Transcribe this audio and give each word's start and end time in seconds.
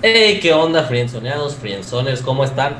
Hey, 0.00 0.38
¿qué 0.40 0.52
onda, 0.52 0.84
frienzoneados, 0.84 1.56
frienzoners? 1.56 2.22
¿Cómo 2.22 2.44
están? 2.44 2.76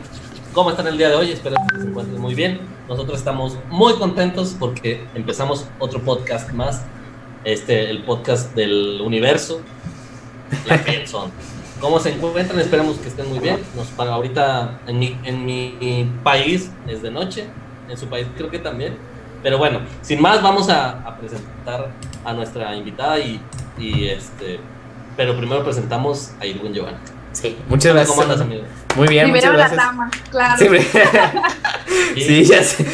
¿Cómo 0.53 0.71
están 0.71 0.87
el 0.87 0.97
día 0.97 1.09
de 1.09 1.17
hoy? 1.17 1.33
Espero 1.33 1.57
que 1.69 1.81
se 1.81 1.89
encuentren 1.89 2.21
muy 2.21 2.33
bien. 2.37 2.61
Nosotros 2.89 3.19
estamos 3.19 3.59
muy 3.71 3.95
contentos 3.95 4.55
porque 4.57 5.05
empezamos 5.17 5.67
otro 5.81 6.01
podcast 6.01 6.53
más. 6.53 6.85
Este, 7.43 7.91
el 7.91 8.05
podcast 8.05 8.55
del 8.55 9.01
universo, 9.05 9.61
la 10.65 10.79
friendzone. 10.85 11.33
¿Cómo 11.81 11.99
se 11.99 12.13
encuentran? 12.13 12.61
Esperamos 12.61 12.99
que 12.99 13.09
estén 13.09 13.29
muy 13.29 13.41
bien. 13.41 13.59
Nos 13.75 13.89
para 13.89 14.13
ahorita 14.13 14.79
en 14.87 15.01
mi, 15.01 15.19
en 15.25 15.45
mi 15.45 16.09
país 16.23 16.71
es 16.87 17.03
de 17.03 17.11
noche, 17.11 17.47
en 17.89 17.97
su 17.97 18.07
país 18.07 18.29
creo 18.37 18.49
que 18.49 18.61
también. 18.61 18.97
Pero 19.43 19.59
bueno, 19.59 19.81
sin 20.03 20.23
más 20.23 20.41
vamos 20.41 20.69
a, 20.69 21.01
a 21.01 21.19
presentar 21.19 21.91
a 22.25 22.33
nuestra 22.33 22.77
invitada 22.77 23.19
y, 23.19 23.41
y 23.77 24.07
este 24.07 24.61
pero 25.19 25.37
primero 25.37 25.65
presentamos 25.65 26.31
a 26.41 26.47
Irwin 26.47 26.73
Giovanni. 26.73 26.97
Sí, 27.33 27.57
muchas 27.69 27.93
gracias. 27.93 28.11
¿Cómo 28.11 28.23
andas, 28.23 28.41
amigo? 28.41 28.63
Muy 28.97 29.09
bien, 29.09 29.25
Primero 29.25 29.53
muchas 29.53 29.73
la 29.73 29.77
gracias. 29.77 29.87
dama, 29.87 30.11
claro. 30.31 30.57
Sí, 32.15 32.23
sí, 32.23 32.45
ya 32.45 32.63
sé. 32.63 32.87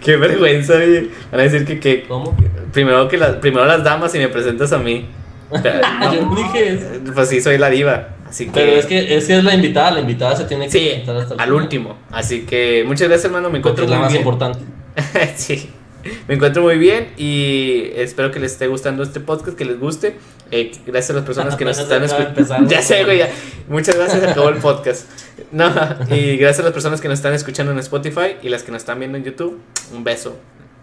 Qué 0.00 0.16
vergüenza, 0.16 0.74
oye. 0.74 1.10
Van 1.32 1.40
a 1.40 1.42
decir 1.42 1.64
que, 1.66 1.80
que 1.80 2.04
¿Cómo? 2.04 2.36
primero 2.72 3.08
que 3.08 3.18
las 3.18 3.36
primero 3.36 3.64
las 3.66 3.82
damas 3.82 4.14
y 4.14 4.18
me 4.18 4.28
presentas 4.28 4.72
a 4.72 4.78
mí. 4.78 5.08
Yo 5.52 6.22
no, 6.22 6.30
no 6.30 6.36
dije 6.36 6.74
eso. 6.74 6.86
pues 7.12 7.28
sí, 7.28 7.40
soy 7.40 7.58
la 7.58 7.70
diva. 7.70 8.10
Así 8.28 8.46
que 8.46 8.52
Pero 8.52 8.72
es 8.72 8.86
que, 8.86 9.16
es 9.16 9.26
que 9.26 9.36
es 9.38 9.44
la 9.44 9.54
invitada, 9.54 9.90
la 9.92 10.00
invitada 10.00 10.34
se 10.36 10.44
tiene 10.44 10.66
que 10.66 10.70
sí, 10.72 10.78
presentar 10.78 11.16
hasta 11.16 11.34
el 11.34 11.40
al 11.40 11.46
final, 11.48 11.62
último. 11.62 11.98
Así 12.12 12.42
que 12.46 12.84
muchas 12.86 13.08
gracias, 13.08 13.26
hermano. 13.26 13.50
Me 13.50 13.58
Porque 13.60 13.82
encuentro 13.82 13.84
es 13.84 13.90
la 13.90 13.96
muy 13.96 14.02
más 14.04 14.12
bien. 14.12 14.22
importante. 14.22 14.60
sí, 15.36 15.70
me 16.28 16.34
encuentro 16.34 16.62
muy 16.62 16.78
bien 16.78 17.12
y 17.16 17.90
espero 17.94 18.30
que 18.30 18.40
les 18.40 18.52
esté 18.52 18.66
gustando 18.66 19.02
este 19.02 19.20
podcast, 19.20 19.56
que 19.56 19.64
les 19.64 19.78
guste. 19.78 20.16
Eh, 20.50 20.72
gracias 20.86 21.10
a 21.10 21.14
las 21.14 21.24
personas 21.24 21.56
que 21.56 21.64
nos 21.64 21.78
están 21.78 22.02
escuchando. 22.02 22.68
Ya 22.68 22.82
sé, 22.82 23.04
güey, 23.04 23.18
ya. 23.18 23.30
Muchas 23.68 23.96
gracias, 23.96 24.22
acabó 24.22 24.48
el 24.48 24.56
podcast. 24.60 25.08
No, 25.50 25.72
y 26.10 26.36
gracias 26.36 26.60
a 26.60 26.62
las 26.64 26.72
personas 26.72 27.00
que 27.00 27.08
nos 27.08 27.18
están 27.18 27.34
escuchando 27.34 27.72
en 27.72 27.78
Spotify 27.78 28.36
y 28.42 28.48
las 28.48 28.62
que 28.62 28.72
nos 28.72 28.82
están 28.82 28.98
viendo 28.98 29.18
en 29.18 29.24
YouTube. 29.24 29.60
Un 29.92 30.04
beso. 30.04 30.38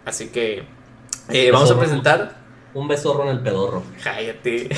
Así 0.06 0.28
que 0.28 0.64
eh, 1.30 1.52
vamos 1.52 1.72
a 1.72 1.80
presentar. 1.80 2.42
Un 2.74 2.88
besorro 2.88 3.24
en 3.24 3.30
el 3.30 3.40
pedorro. 3.42 3.84
Cállate. 4.02 4.70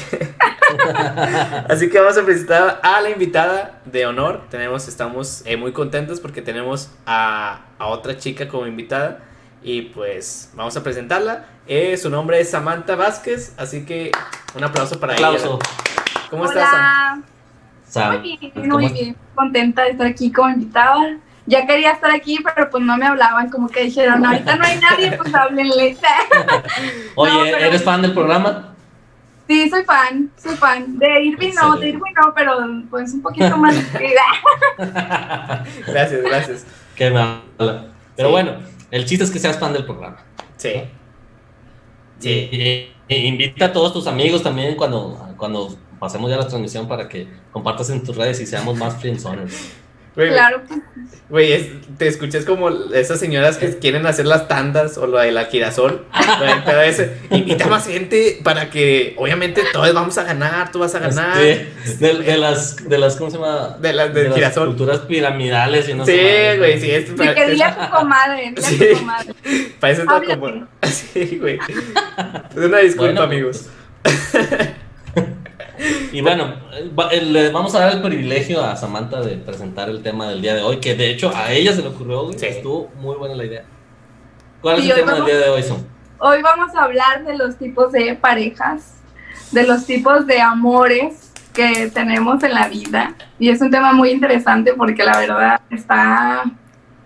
Así 1.69 1.89
que 1.89 2.00
vamos 2.00 2.17
a 2.17 2.25
presentar 2.25 2.80
a 2.81 3.02
la 3.02 3.09
invitada 3.11 3.81
de 3.85 4.05
honor. 4.07 4.41
Tenemos, 4.50 4.88
estamos 4.88 5.44
eh, 5.45 5.57
muy 5.57 5.73
contentos 5.73 6.19
porque 6.19 6.41
tenemos 6.41 6.89
a, 7.05 7.66
a 7.78 7.88
otra 7.88 8.17
chica 8.17 8.47
como 8.47 8.66
invitada. 8.66 9.19
Y 9.64 9.81
pues 9.83 10.52
vamos 10.56 10.75
a 10.75 10.83
presentarla. 10.83 11.45
Eh, 11.67 11.95
su 11.97 12.09
nombre 12.09 12.39
es 12.39 12.50
Samantha 12.52 12.95
Vázquez. 12.95 13.53
Así 13.58 13.86
que 13.86 14.11
un 14.56 14.64
aplauso 14.64 15.00
para 15.00 15.14
Aplauso. 15.14 15.59
ella. 15.64 16.28
¿Cómo 16.30 16.45
estás, 16.45 16.69
Sam? 16.69 17.23
Sam, 17.88 18.19
Muy 18.19 18.38
bien, 18.39 18.52
¿cómo 18.53 18.67
muy 18.80 18.89
bien. 18.89 19.16
Contenta 19.36 19.84
de 19.84 19.91
estar 19.91 20.08
aquí 20.08 20.31
como 20.31 20.50
invitada. 20.50 21.17
Ya 21.45 21.66
quería 21.66 21.91
estar 21.91 22.09
aquí, 22.11 22.39
pero 22.44 22.69
pues 22.69 22.84
no 22.84 22.97
me 22.97 23.06
hablaban, 23.06 23.50
como 23.50 23.67
que 23.67 23.84
dijeron, 23.84 24.25
ahorita 24.25 24.56
no 24.56 24.64
hay 24.66 24.80
nadie, 24.80 25.11
pues 25.17 25.34
háblenle. 25.36 25.97
Oye, 27.16 27.31
No, 27.34 27.44
pero- 27.44 27.58
¿eres 27.58 27.84
fan 27.84 28.02
del 28.02 28.14
programa? 28.14 28.69
Sí, 29.47 29.69
soy 29.69 29.84
fan, 29.84 30.31
soy 30.41 30.56
fan. 30.56 30.97
De 30.97 31.22
Irving 31.25 31.52
no, 31.61 31.75
de. 31.75 31.89
Irving 31.89 32.14
no, 32.22 32.34
pero 32.34 32.58
pues 32.89 33.14
un 33.14 33.22
poquito 33.22 33.58
más. 33.58 33.75
Gracias, 35.88 36.22
gracias. 36.23 36.66
Qué 36.95 37.09
mala. 37.11 37.41
Pero 38.16 38.30
Sí. 38.30 38.31
bueno, 38.31 38.52
el 38.95 39.05
chiste 39.05 39.23
es 39.25 39.31
que 39.31 39.39
seas 39.39 39.58
fan 39.59 39.73
del 39.73 39.86
programa. 39.86 40.17
Sí. 40.58 40.72
Y, 42.22 42.30
y- 42.30 42.89
y 43.09 43.16
invita 43.27 43.66
a 43.66 43.73
todos 43.73 43.91
tus 43.91 44.08
amigos 44.08 44.41
también 44.41 44.75
cuando, 44.75 45.33
cuando 45.38 45.75
pasemos 46.00 46.30
ya 46.30 46.38
la 46.38 46.47
transmisión 46.47 46.88
para 46.88 47.09
que 47.09 47.27
compartas 47.52 47.89
en 47.89 48.02
tus 48.03 48.16
redes 48.16 48.39
y 48.39 48.45
seamos 48.45 48.77
más 48.77 48.95
friendzoners. 48.95 49.73
Claro 50.16 50.61
que 50.67 50.75
Güey, 51.30 51.53
es- 51.53 51.67
te 51.97 52.08
escuchas 52.08 52.45
como 52.45 52.69
esas 52.94 53.19
señoras 53.19 53.58
que 53.58 53.80
quieren 53.80 54.06
hacer 54.06 54.28
las 54.28 54.47
tandas 54.47 54.97
o 55.00 55.08
lo 55.08 55.17
de 55.17 55.31
la 55.31 55.46
girasol. 55.46 56.06
Pero 56.66 56.81
ese, 56.81 57.18
invita 57.31 57.66
más 57.66 57.88
gente 57.88 58.40
para 58.44 58.69
que, 58.69 59.16
obviamente, 59.18 59.63
todos 59.73 59.91
vamos 59.96 60.16
a 60.19 60.23
ganar, 60.23 60.72
tú 60.72 60.79
vas 60.79 60.94
a 60.94 61.00
ganar. 61.00 61.41
Este, 61.41 62.13
de, 62.13 62.19
de 62.19 62.38
las, 62.38 62.88
de 62.88 62.97
las, 63.00 63.16
¿cómo 63.16 63.31
se 63.31 63.38
llama? 63.38 63.78
De 63.81 63.94
las 63.94 64.13
del 64.13 64.25
las 64.25 64.35
girasol. 64.35 64.68
culturas 64.68 65.00
piramidales 65.00 65.90
y 65.90 65.96
no 65.96 66.06
sí, 66.06 66.12
sé. 66.12 66.57
güey, 66.59 66.79
sí, 66.79 66.91
es 66.91 67.07
sí, 67.07 67.13
para 67.16 67.34
que 67.34 67.50
dile 67.50 67.63
a 67.63 67.75
tu 67.90 67.96
comadre, 67.97 68.53
dile 68.56 68.59
a 68.59 68.69
Sí. 68.69 68.78
tu 68.78 69.00
comadre. 69.00 69.34
Para 69.79 69.94
eso 69.94 70.02
está 70.03 70.22
como. 70.22 70.68
Sí, 70.84 71.38
güey. 71.41 71.57
Una 72.56 72.78
disculpa, 72.79 73.06
Bueno. 73.06 73.22
amigos. 73.23 73.66
Y 76.11 76.21
bueno, 76.21 76.53
eh, 77.11 77.21
le 77.21 77.49
vamos 77.51 77.73
a 77.75 77.79
dar 77.79 77.94
el 77.94 78.01
privilegio 78.01 78.63
a 78.63 78.75
Samantha 78.75 79.21
de 79.21 79.38
presentar 79.38 79.89
el 79.89 80.01
tema 80.01 80.29
del 80.29 80.41
día 80.41 80.55
de 80.55 80.61
hoy, 80.61 80.77
que 80.77 80.95
de 80.95 81.09
hecho 81.11 81.31
a 81.35 81.51
ella 81.51 81.73
se 81.73 81.81
le 81.81 81.89
ocurrió, 81.89 82.23
güey, 82.25 82.38
Sí. 82.38 82.45
estuvo 82.45 82.89
muy 82.99 83.16
buena 83.16 83.35
la 83.35 83.45
idea. 83.45 83.63
¿Cuál 84.61 84.79
es 84.79 84.89
el 84.89 84.95
tema 84.95 85.13
del 85.13 85.25
día 85.25 85.38
de 85.38 85.49
hoy, 85.49 85.63
Sam? 85.63 85.77
Hoy 86.19 86.41
vamos 86.41 86.73
a 86.75 86.83
hablar 86.83 87.25
de 87.25 87.38
los 87.38 87.57
tipos 87.57 87.91
de 87.91 88.16
parejas, 88.16 89.01
de 89.51 89.63
los 89.67 89.85
tipos 89.85 90.25
de 90.25 90.39
amores 90.39 91.31
que 91.53 91.91
tenemos 91.93 92.41
en 92.43 92.53
la 92.53 92.67
vida. 92.69 93.13
Y 93.38 93.49
es 93.49 93.61
un 93.61 93.69
tema 93.69 93.91
muy 93.91 94.09
interesante 94.11 94.73
porque 94.73 95.03
la 95.03 95.17
verdad 95.19 95.61
está 95.69 96.43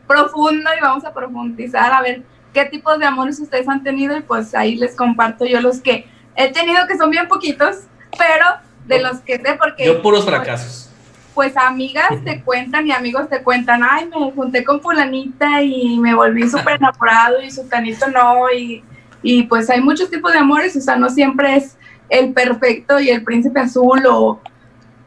profundo 0.07 0.69
y 0.77 0.81
vamos 0.81 1.03
a 1.03 1.13
profundizar 1.13 1.91
a 1.91 2.01
ver 2.01 2.21
qué 2.53 2.65
tipos 2.65 2.97
de 2.99 3.05
amores 3.05 3.39
ustedes 3.39 3.67
han 3.67 3.83
tenido 3.83 4.15
y 4.15 4.21
pues 4.21 4.53
ahí 4.55 4.75
les 4.75 4.95
comparto 4.95 5.45
yo 5.45 5.59
los 5.61 5.79
que 5.79 6.07
he 6.35 6.51
tenido 6.51 6.85
que 6.87 6.97
son 6.97 7.09
bien 7.09 7.27
poquitos, 7.27 7.77
pero 8.17 8.45
de 8.87 9.01
los 9.01 9.19
que 9.19 9.37
sé 9.37 9.57
porque... 9.59 9.85
Yo 9.85 10.01
puros 10.01 10.23
pues, 10.23 10.35
fracasos. 10.35 10.89
pues 11.33 11.55
amigas 11.57 12.09
te 12.23 12.41
cuentan 12.45 12.87
y 12.87 12.91
amigos 12.91 13.29
te 13.29 13.43
cuentan, 13.43 13.81
ay, 13.83 14.07
me 14.07 14.31
junté 14.31 14.63
con 14.63 14.81
fulanita 14.81 15.61
y 15.61 15.99
me 15.99 16.15
volví 16.15 16.49
súper 16.49 16.75
enamorado 16.75 17.41
y 17.41 17.51
sultanito 17.51 18.07
no, 18.07 18.51
y, 18.51 18.83
y 19.21 19.43
pues 19.43 19.69
hay 19.69 19.81
muchos 19.81 20.09
tipos 20.09 20.31
de 20.31 20.39
amores, 20.39 20.75
o 20.75 20.81
sea, 20.81 20.95
no 20.95 21.09
siempre 21.09 21.55
es 21.55 21.77
el 22.09 22.33
perfecto 22.33 22.99
y 22.99 23.09
el 23.09 23.23
príncipe 23.23 23.59
azul 23.59 24.05
o, 24.07 24.39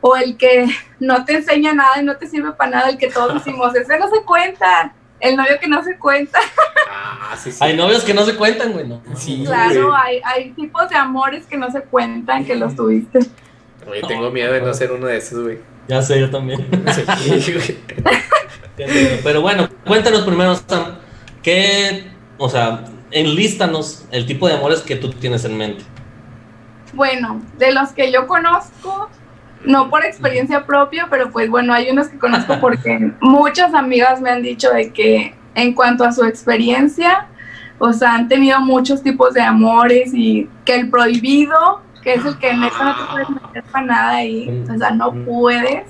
o 0.00 0.16
el 0.16 0.36
que 0.36 0.66
no 0.98 1.24
te 1.24 1.36
enseña 1.36 1.72
nada 1.72 2.00
y 2.00 2.04
no 2.04 2.16
te 2.16 2.26
sirve 2.26 2.52
para 2.52 2.70
nada, 2.70 2.90
el 2.90 2.98
que 2.98 3.08
todos 3.08 3.34
decimos, 3.34 3.74
ese 3.74 3.98
no 3.98 4.08
se 4.08 4.22
cuenta, 4.22 4.92
el 5.18 5.36
novio 5.36 5.58
que 5.60 5.68
no 5.68 5.82
se 5.82 5.96
cuenta, 5.96 6.38
Ah, 7.30 7.36
sí, 7.36 7.52
sí. 7.52 7.58
Hay 7.60 7.76
novios 7.76 8.02
que 8.02 8.12
no 8.12 8.24
se 8.24 8.34
cuentan, 8.34 8.72
güey, 8.72 8.86
no. 8.86 9.00
Sí. 9.14 9.44
claro, 9.46 9.88
güey. 9.88 10.00
hay, 10.02 10.20
hay 10.24 10.50
tipos 10.50 10.88
de 10.88 10.96
amores 10.96 11.46
que 11.46 11.56
no 11.56 11.70
se 11.70 11.82
cuentan, 11.82 12.44
que 12.44 12.56
los 12.56 12.74
tuviste. 12.74 13.20
Tengo 14.06 14.30
miedo 14.30 14.52
de 14.52 14.60
no 14.60 14.72
ser 14.74 14.92
uno 14.92 15.06
de 15.06 15.16
esos, 15.16 15.42
güey. 15.42 15.58
Ya 15.88 16.02
sé, 16.02 16.20
yo 16.20 16.30
también. 16.30 16.66
Sí. 18.76 19.18
Pero 19.22 19.42
bueno, 19.42 19.68
cuéntanos 19.84 20.22
primero, 20.22 20.54
Sam, 20.54 20.96
¿qué, 21.42 22.10
o 22.38 22.48
sea, 22.48 22.84
enlístanos 23.10 24.06
el 24.10 24.24
tipo 24.24 24.48
de 24.48 24.54
amores 24.54 24.80
que 24.80 24.96
tú 24.96 25.10
tienes 25.10 25.44
en 25.44 25.58
mente? 25.58 25.84
Bueno, 26.94 27.42
de 27.58 27.72
los 27.72 27.90
que 27.90 28.10
yo 28.10 28.26
conozco, 28.26 29.10
no 29.64 29.90
por 29.90 30.04
experiencia 30.04 30.64
propia, 30.64 31.08
pero 31.10 31.30
pues 31.30 31.50
bueno, 31.50 31.72
hay 31.72 31.90
unos 31.90 32.08
que 32.08 32.18
conozco 32.18 32.56
porque 32.60 33.12
muchas 33.20 33.74
amigas 33.74 34.20
me 34.20 34.30
han 34.30 34.42
dicho 34.42 34.70
de 34.70 34.92
que 34.92 35.34
en 35.54 35.74
cuanto 35.74 36.04
a 36.04 36.12
su 36.12 36.24
experiencia, 36.24 37.26
o 37.78 37.92
sea, 37.92 38.14
han 38.14 38.28
tenido 38.28 38.60
muchos 38.60 39.02
tipos 39.02 39.34
de 39.34 39.42
amores 39.42 40.12
y 40.14 40.48
que 40.64 40.74
el 40.74 40.90
prohibido, 40.90 41.82
que 42.02 42.14
es 42.14 42.24
el 42.24 42.38
que 42.38 42.54
neta 42.54 42.84
no 42.84 42.96
te 42.96 43.12
puedes 43.12 43.28
meter 43.30 43.64
para 43.64 43.86
nada 43.86 44.10
ahí, 44.16 44.64
o 44.72 44.78
sea, 44.78 44.90
no 44.90 45.12
puedes, 45.12 45.84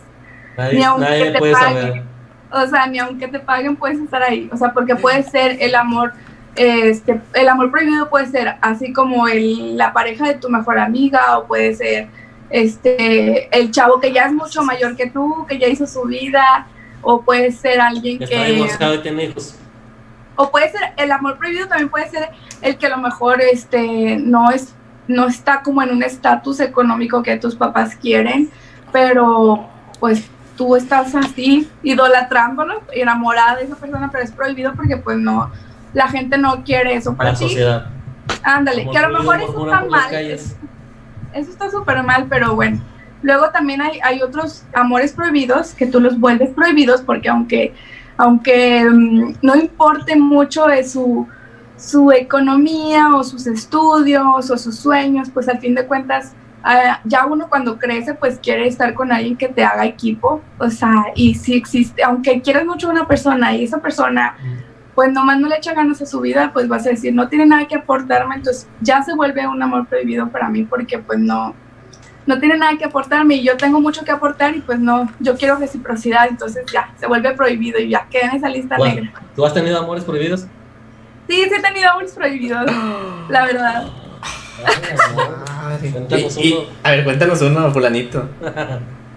Nadie, 0.56 0.78
Ni 0.78 0.84
aunque 0.84 1.04
nadie 1.09 1.31
te 1.31 1.38
puede 1.38 1.53
paguen. 1.53 1.82
saber. 1.88 2.03
o 2.50 2.66
sea, 2.66 2.87
ni 2.87 2.98
aunque 2.98 3.28
te 3.28 3.41
paguen 3.41 3.76
puedes 3.76 3.98
estar 4.00 4.22
ahí, 4.22 4.49
o 4.53 4.56
sea, 4.56 4.72
porque 4.72 4.97
puede 4.97 5.22
ser 5.22 5.56
el 5.60 5.75
amor, 5.75 6.12
este, 6.56 7.20
el 7.34 7.49
amor 7.49 7.70
prohibido 7.70 8.10
puede 8.10 8.26
ser 8.26 8.56
así 8.60 8.93
como 8.93 9.28
el, 9.28 9.76
la 9.76 9.93
pareja 9.93 10.26
de 10.26 10.34
tu 10.34 10.49
mejor 10.50 10.78
amiga 10.78 11.38
o 11.38 11.47
puede 11.47 11.75
ser 11.75 12.09
este, 12.50 13.49
el 13.56 13.70
chavo 13.70 14.00
que 14.00 14.12
ya 14.12 14.25
es 14.26 14.32
mucho 14.32 14.62
mayor 14.65 14.97
que 14.97 15.09
tú, 15.09 15.46
que 15.49 15.58
ya 15.58 15.69
hizo 15.69 15.87
su 15.87 16.02
vida, 16.02 16.67
o 17.02 17.23
puede 17.23 17.52
ser 17.52 17.81
alguien 17.81 18.23
Está 18.23 18.37
que, 18.44 18.52
divorciado 18.52 18.94
y 18.96 18.99
tiene 18.99 19.25
hijos. 19.25 19.56
o 20.37 20.50
puede 20.50 20.70
ser, 20.70 20.81
el 20.96 21.12
amor 21.12 21.38
prohibido 21.38 21.69
también 21.69 21.88
puede 21.88 22.08
ser 22.11 22.31
el 22.61 22.76
que 22.76 22.87
a 22.87 22.90
lo 22.90 22.99
mejor 22.99 23.40
este, 23.40 24.19
no, 24.19 24.50
es, 24.50 24.75
no 25.10 25.26
está 25.26 25.62
como 25.62 25.82
en 25.82 25.90
un 25.90 26.02
estatus 26.04 26.60
económico 26.60 27.22
que 27.22 27.36
tus 27.36 27.56
papás 27.56 27.96
quieren, 27.96 28.48
pero 28.92 29.68
pues 29.98 30.30
tú 30.56 30.76
estás 30.76 31.14
así 31.16 31.68
idolatrándolo, 31.82 32.82
enamorada 32.92 33.56
de 33.56 33.64
esa 33.64 33.74
persona, 33.74 34.08
pero 34.12 34.22
es 34.22 34.30
prohibido 34.30 34.72
porque 34.74 34.96
pues 34.96 35.18
no, 35.18 35.50
la 35.92 36.06
gente 36.08 36.38
no 36.38 36.62
quiere 36.62 36.94
eso 36.94 37.16
para 37.16 37.32
La 37.32 37.38
ti. 37.38 37.44
sociedad. 37.44 37.86
Ándale, 38.44 38.88
que 38.88 38.98
a 38.98 39.08
lo 39.08 39.18
mejor 39.18 39.40
eso 39.40 39.66
está 39.66 39.84
mal. 39.84 40.10
calles. 40.10 40.56
Eso 41.32 41.50
está 41.50 41.70
súper 41.70 42.02
mal, 42.04 42.26
pero 42.28 42.54
bueno. 42.54 42.80
Luego 43.22 43.50
también 43.50 43.82
hay, 43.82 43.98
hay 44.04 44.22
otros 44.22 44.64
amores 44.72 45.12
prohibidos 45.12 45.74
que 45.74 45.86
tú 45.86 46.00
los 46.00 46.18
vuelves 46.20 46.50
prohibidos 46.50 47.02
porque 47.02 47.28
aunque, 47.28 47.74
aunque 48.16 48.84
mm, 48.88 49.34
no 49.42 49.56
importe 49.56 50.14
mucho 50.14 50.66
de 50.66 50.84
su, 50.88 51.26
su 51.81 52.12
economía 52.12 53.15
o 53.15 53.25
sus 53.25 53.47
estudios 53.47 54.50
o 54.50 54.59
sus 54.59 54.77
sueños, 54.77 55.31
pues 55.32 55.49
al 55.49 55.59
fin 55.61 55.75
de 55.75 55.87
cuentas 55.87 56.35
ah, 56.62 57.00
ya 57.05 57.25
uno 57.25 57.49
cuando 57.49 57.79
crece 57.79 58.12
pues 58.12 58.38
quiere 58.38 58.69
estar 58.69 58.93
con 58.93 59.11
alguien 59.11 59.37
que 59.37 59.49
te 59.49 59.65
haga 59.65 59.87
equipo, 59.87 60.43
o 60.59 60.69
sea, 60.69 61.06
y 61.15 61.35
si 61.35 61.55
existe, 61.55 62.03
aunque 62.03 62.43
quieras 62.43 62.67
mucho 62.67 62.88
a 62.88 62.93
una 62.93 63.09
persona 63.09 63.55
y 63.56 63.65
esa 63.65 63.79
persona 63.79 64.37
pues 64.94 65.11
nomás 65.11 65.41
no 65.41 65.49
le 65.49 65.56
echa 65.56 65.73
ganas 65.73 66.03
a 66.03 66.06
su 66.06 66.21
vida, 66.21 66.50
pues 66.53 66.69
vas 66.69 66.87
a 66.87 66.91
decir, 66.91 67.15
no 67.15 67.29
tiene 67.29 67.47
nada 67.47 67.67
que 67.67 67.77
aportarme, 67.77 68.35
entonces 68.35 68.69
ya 68.82 69.03
se 69.03 69.15
vuelve 69.15 69.47
un 69.47 69.62
amor 69.62 69.87
prohibido 69.87 70.29
para 70.29 70.50
mí 70.50 70.65
porque 70.65 70.99
pues 70.99 71.19
no, 71.19 71.55
no 72.27 72.38
tiene 72.38 72.59
nada 72.59 72.77
que 72.77 72.85
aportarme 72.85 73.37
y 73.37 73.43
yo 73.43 73.56
tengo 73.56 73.81
mucho 73.81 74.05
que 74.05 74.11
aportar 74.11 74.55
y 74.55 74.61
pues 74.61 74.79
no, 74.79 75.11
yo 75.19 75.35
quiero 75.38 75.56
reciprocidad, 75.56 76.29
entonces 76.29 76.67
ya, 76.71 76.93
se 76.99 77.06
vuelve 77.06 77.32
prohibido 77.32 77.79
y 77.81 77.88
ya 77.88 78.06
queda 78.11 78.32
en 78.32 78.37
esa 78.37 78.50
lista 78.50 78.77
Bueno, 78.77 78.97
negra. 78.97 79.12
¿Tú 79.35 79.47
has 79.47 79.55
tenido 79.55 79.79
amores 79.79 80.05
prohibidos? 80.05 80.47
Sí, 81.31 81.44
sí 81.44 81.55
he 81.56 81.62
tenido 81.62 81.91
amores 81.91 82.12
prohibidos, 82.12 82.65
la 83.29 83.44
verdad. 83.47 83.87
Madre. 85.62 85.91
Cuéntanos 85.91 86.37
Y- 86.38 86.69
a 86.82 86.91
ver, 86.91 87.05
cuéntanos 87.05 87.41
uno, 87.43 87.71
fulanito. 87.73 88.29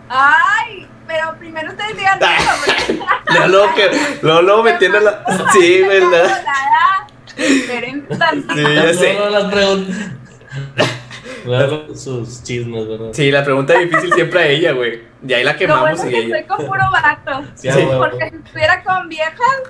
Ay, 0.09 0.87
pero 1.07 1.35
primero 1.39 1.71
ustedes 1.71 1.97
digan 1.97 2.19
porque 2.65 3.47
Luego, 3.49 3.73
que, 3.75 3.89
luego, 4.21 4.41
luego 4.43 4.63
metiendo 4.63 4.99
la... 4.99 5.23
Sí, 5.53 5.81
¿verdad? 5.81 6.45
Esperen 7.35 8.07
tantito. 8.07 8.53
Sí, 8.53 8.61
ya 8.75 8.93
sé. 8.93 9.13
No, 9.15 9.25
no 9.25 9.29
las 9.31 9.51
preguntas. 9.51 9.97
Sus 11.99 12.43
chismes, 12.43 12.87
¿verdad? 12.87 13.07
Sí, 13.11 13.31
la 13.31 13.43
pregunta 13.43 13.73
difícil 13.77 14.13
siempre 14.13 14.39
a 14.39 14.47
ella, 14.47 14.71
güey. 14.73 15.01
Y 15.27 15.33
ahí 15.33 15.43
la 15.43 15.53
Lo 15.53 15.57
quemamos 15.59 15.89
bueno 15.99 16.05
y 16.07 16.09
que 16.13 16.19
ella. 16.19 16.37
estoy 16.37 16.57
con 16.57 16.65
puro 16.67 16.83
vato. 16.91 17.43
Sí, 17.55 17.67
huevo. 17.69 17.97
Porque 17.99 18.29
si 18.29 18.35
estuviera 18.37 18.83
con 18.83 19.09
viejas, 19.09 19.61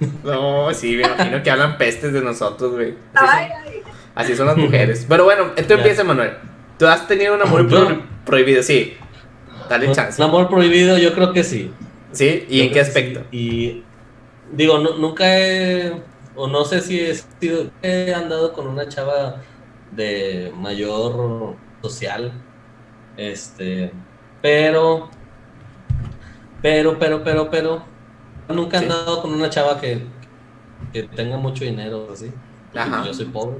No, 0.24 0.72
sí, 0.74 0.96
me 0.96 1.02
imagino 1.04 1.42
que 1.42 1.50
hablan 1.50 1.78
pestes 1.78 2.12
de 2.12 2.20
nosotros, 2.20 2.72
güey. 2.72 2.94
Así, 3.14 3.26
son- 3.26 3.36
ay. 3.66 3.82
así 4.14 4.36
son 4.36 4.46
las 4.46 4.56
mujeres. 4.56 5.06
Pero 5.08 5.24
bueno, 5.24 5.52
Ya. 5.56 5.74
empieza, 5.74 6.04
Manuel. 6.04 6.32
Tú 6.78 6.86
has 6.86 7.06
tenido 7.06 7.34
un 7.34 7.42
amor 7.42 7.68
pro- 7.68 8.02
prohibido, 8.24 8.62
sí. 8.62 8.94
Dale 9.68 9.92
chance. 9.92 10.20
Un 10.22 10.28
amor 10.28 10.48
prohibido, 10.48 10.98
yo 10.98 11.14
creo 11.14 11.32
que 11.32 11.44
sí. 11.44 11.72
¿Sí? 12.12 12.44
¿Y 12.48 12.58
Yo 12.58 12.64
en 12.64 12.72
qué 12.72 12.80
aspecto? 12.80 13.20
sí. 13.30 13.36
Y 13.38 13.84
digo, 14.52 14.78
nu- 14.78 14.98
nunca 14.98 15.24
he, 15.38 15.92
o 16.34 16.46
no 16.48 16.64
sé 16.64 16.80
si 16.80 17.00
he 17.00 17.14
sido, 17.14 17.70
he 17.82 18.12
andado 18.14 18.52
con 18.52 18.66
una 18.66 18.88
chava 18.88 19.36
de 19.92 20.52
mayor 20.56 21.54
social, 21.82 22.32
este, 23.16 23.92
pero, 24.42 25.08
pero, 26.62 26.98
pero, 26.98 27.22
pero, 27.22 27.50
pero, 27.50 27.84
nunca 28.48 28.76
he 28.76 28.80
Sí. 28.80 28.84
andado 28.86 29.22
con 29.22 29.32
una 29.32 29.48
chava 29.50 29.80
que, 29.80 30.02
que 30.92 31.04
tenga 31.04 31.36
mucho 31.36 31.64
dinero, 31.64 32.08
así. 32.12 32.32
Ajá. 32.74 33.04
Yo 33.04 33.14
soy 33.14 33.26
pobre. 33.26 33.58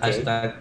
Hashtag. 0.00 0.56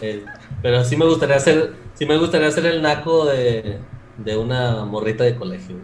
eh, 0.00 0.24
pero 0.62 0.84
sí 0.84 0.96
me 0.96 1.04
gustaría 1.06 1.36
hacer, 1.36 1.74
sí 1.94 2.06
me 2.06 2.16
gustaría 2.16 2.46
hacer 2.48 2.66
el 2.66 2.82
naco 2.82 3.24
de, 3.26 3.78
de 4.18 4.36
una 4.36 4.84
morrita 4.84 5.24
de 5.24 5.34
colegio. 5.34 5.76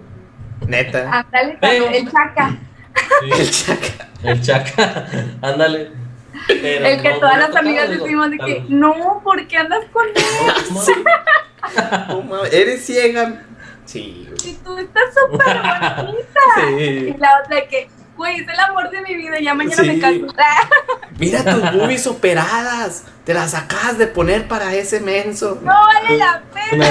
Neta. 0.66 1.10
Ándale, 1.20 1.58
Pero- 1.60 1.86
el 1.88 2.10
chaca. 2.10 2.58
Sí, 3.20 3.30
El 3.32 3.50
chaca. 3.50 4.08
el 4.22 4.40
chaca, 4.42 5.06
ándale. 5.42 5.90
Pero 6.46 6.86
El 6.86 7.02
que 7.02 7.10
no- 7.10 7.18
todas 7.18 7.38
las 7.38 7.56
amigas 7.56 7.88
decimos 7.90 8.30
de 8.30 8.38
que, 8.38 8.64
no, 8.68 9.20
¿por 9.24 9.46
qué 9.48 9.56
andas 9.58 9.84
con 9.92 10.06
él? 10.06 10.14
no, 10.72 12.14
No 12.14 12.22
mames, 12.22 12.52
¿Eres 12.52 12.84
ciega? 12.84 13.44
Sí. 13.90 14.28
Si 14.40 14.54
tú 14.64 14.78
estás 14.78 15.02
súper 15.14 15.56
bonita. 15.96 16.40
Sí. 16.56 16.84
Y 17.14 17.16
la 17.19 17.31
otra 17.42 17.56
de 17.56 17.66
que, 17.69 17.90
güey, 18.16 18.40
es 18.40 18.48
el 18.48 18.58
amor 18.60 18.88
de 18.90 19.02
mi 19.02 19.14
vida, 19.16 19.38
ya 19.40 19.52
mañana 19.54 19.82
Sí. 19.82 19.88
me 19.88 19.98
caso. 19.98 20.34
Mira 21.19 21.44
tus 21.44 21.72
boobies 21.72 22.06
operadas. 22.06 23.04
Te 23.25 23.34
las 23.34 23.54
acabas 23.54 23.98
de 23.98 24.06
poner 24.06 24.46
para 24.48 24.72
ese 24.75 25.00
menso. 25.00 25.58
No 25.62 25.72
vale 25.72 26.16
la 26.19 26.42
pena. 26.54 26.87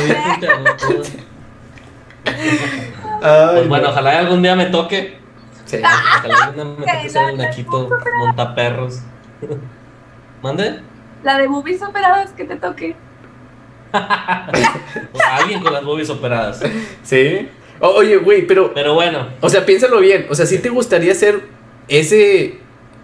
Ay, 2.25 3.50
Pues 3.54 3.68
bueno, 3.68 3.84
no. 3.86 3.90
ojalá 3.92 4.19
algún 4.19 4.42
día 4.42 4.56
me 4.56 4.66
toque. 4.68 5.19
Sí. 5.66 5.78
Ojalá 5.78 6.44
algún 6.46 6.56
día 6.56 6.66
me 6.66 6.75
toque 6.86 7.01
Que 7.04 7.10
ser 7.10 7.24
la- 7.24 7.30
el 7.30 7.38
naquito 7.38 7.90
montaperros. 8.19 9.00
¿Mande? 10.42 10.81
La 11.24 11.38
de 11.38 11.48
boobies 11.48 11.81
operadas 11.81 12.31
que 12.31 12.46
te 12.46 12.56
toque. 12.56 12.96
O 13.91 13.97
sea, 15.18 15.36
alguien 15.38 15.62
con 15.62 15.74
las 15.74 15.83
boobies 15.83 16.09
operadas. 16.09 16.62
Sí. 17.03 17.47
Oye, 17.80 18.18
güey, 18.18 18.45
pero. 18.45 18.74
Pero 18.74 18.94
bueno, 18.94 19.27
O 19.41 19.50
sea, 19.50 19.65
piénsalo 19.65 20.00
bien. 20.00 20.27
O 20.30 20.36
sea, 20.36 20.45
¿sí 20.45 20.59
te 20.59 20.69
gustaría 20.69 21.13
ser 21.15 21.41
ese. 21.88 22.59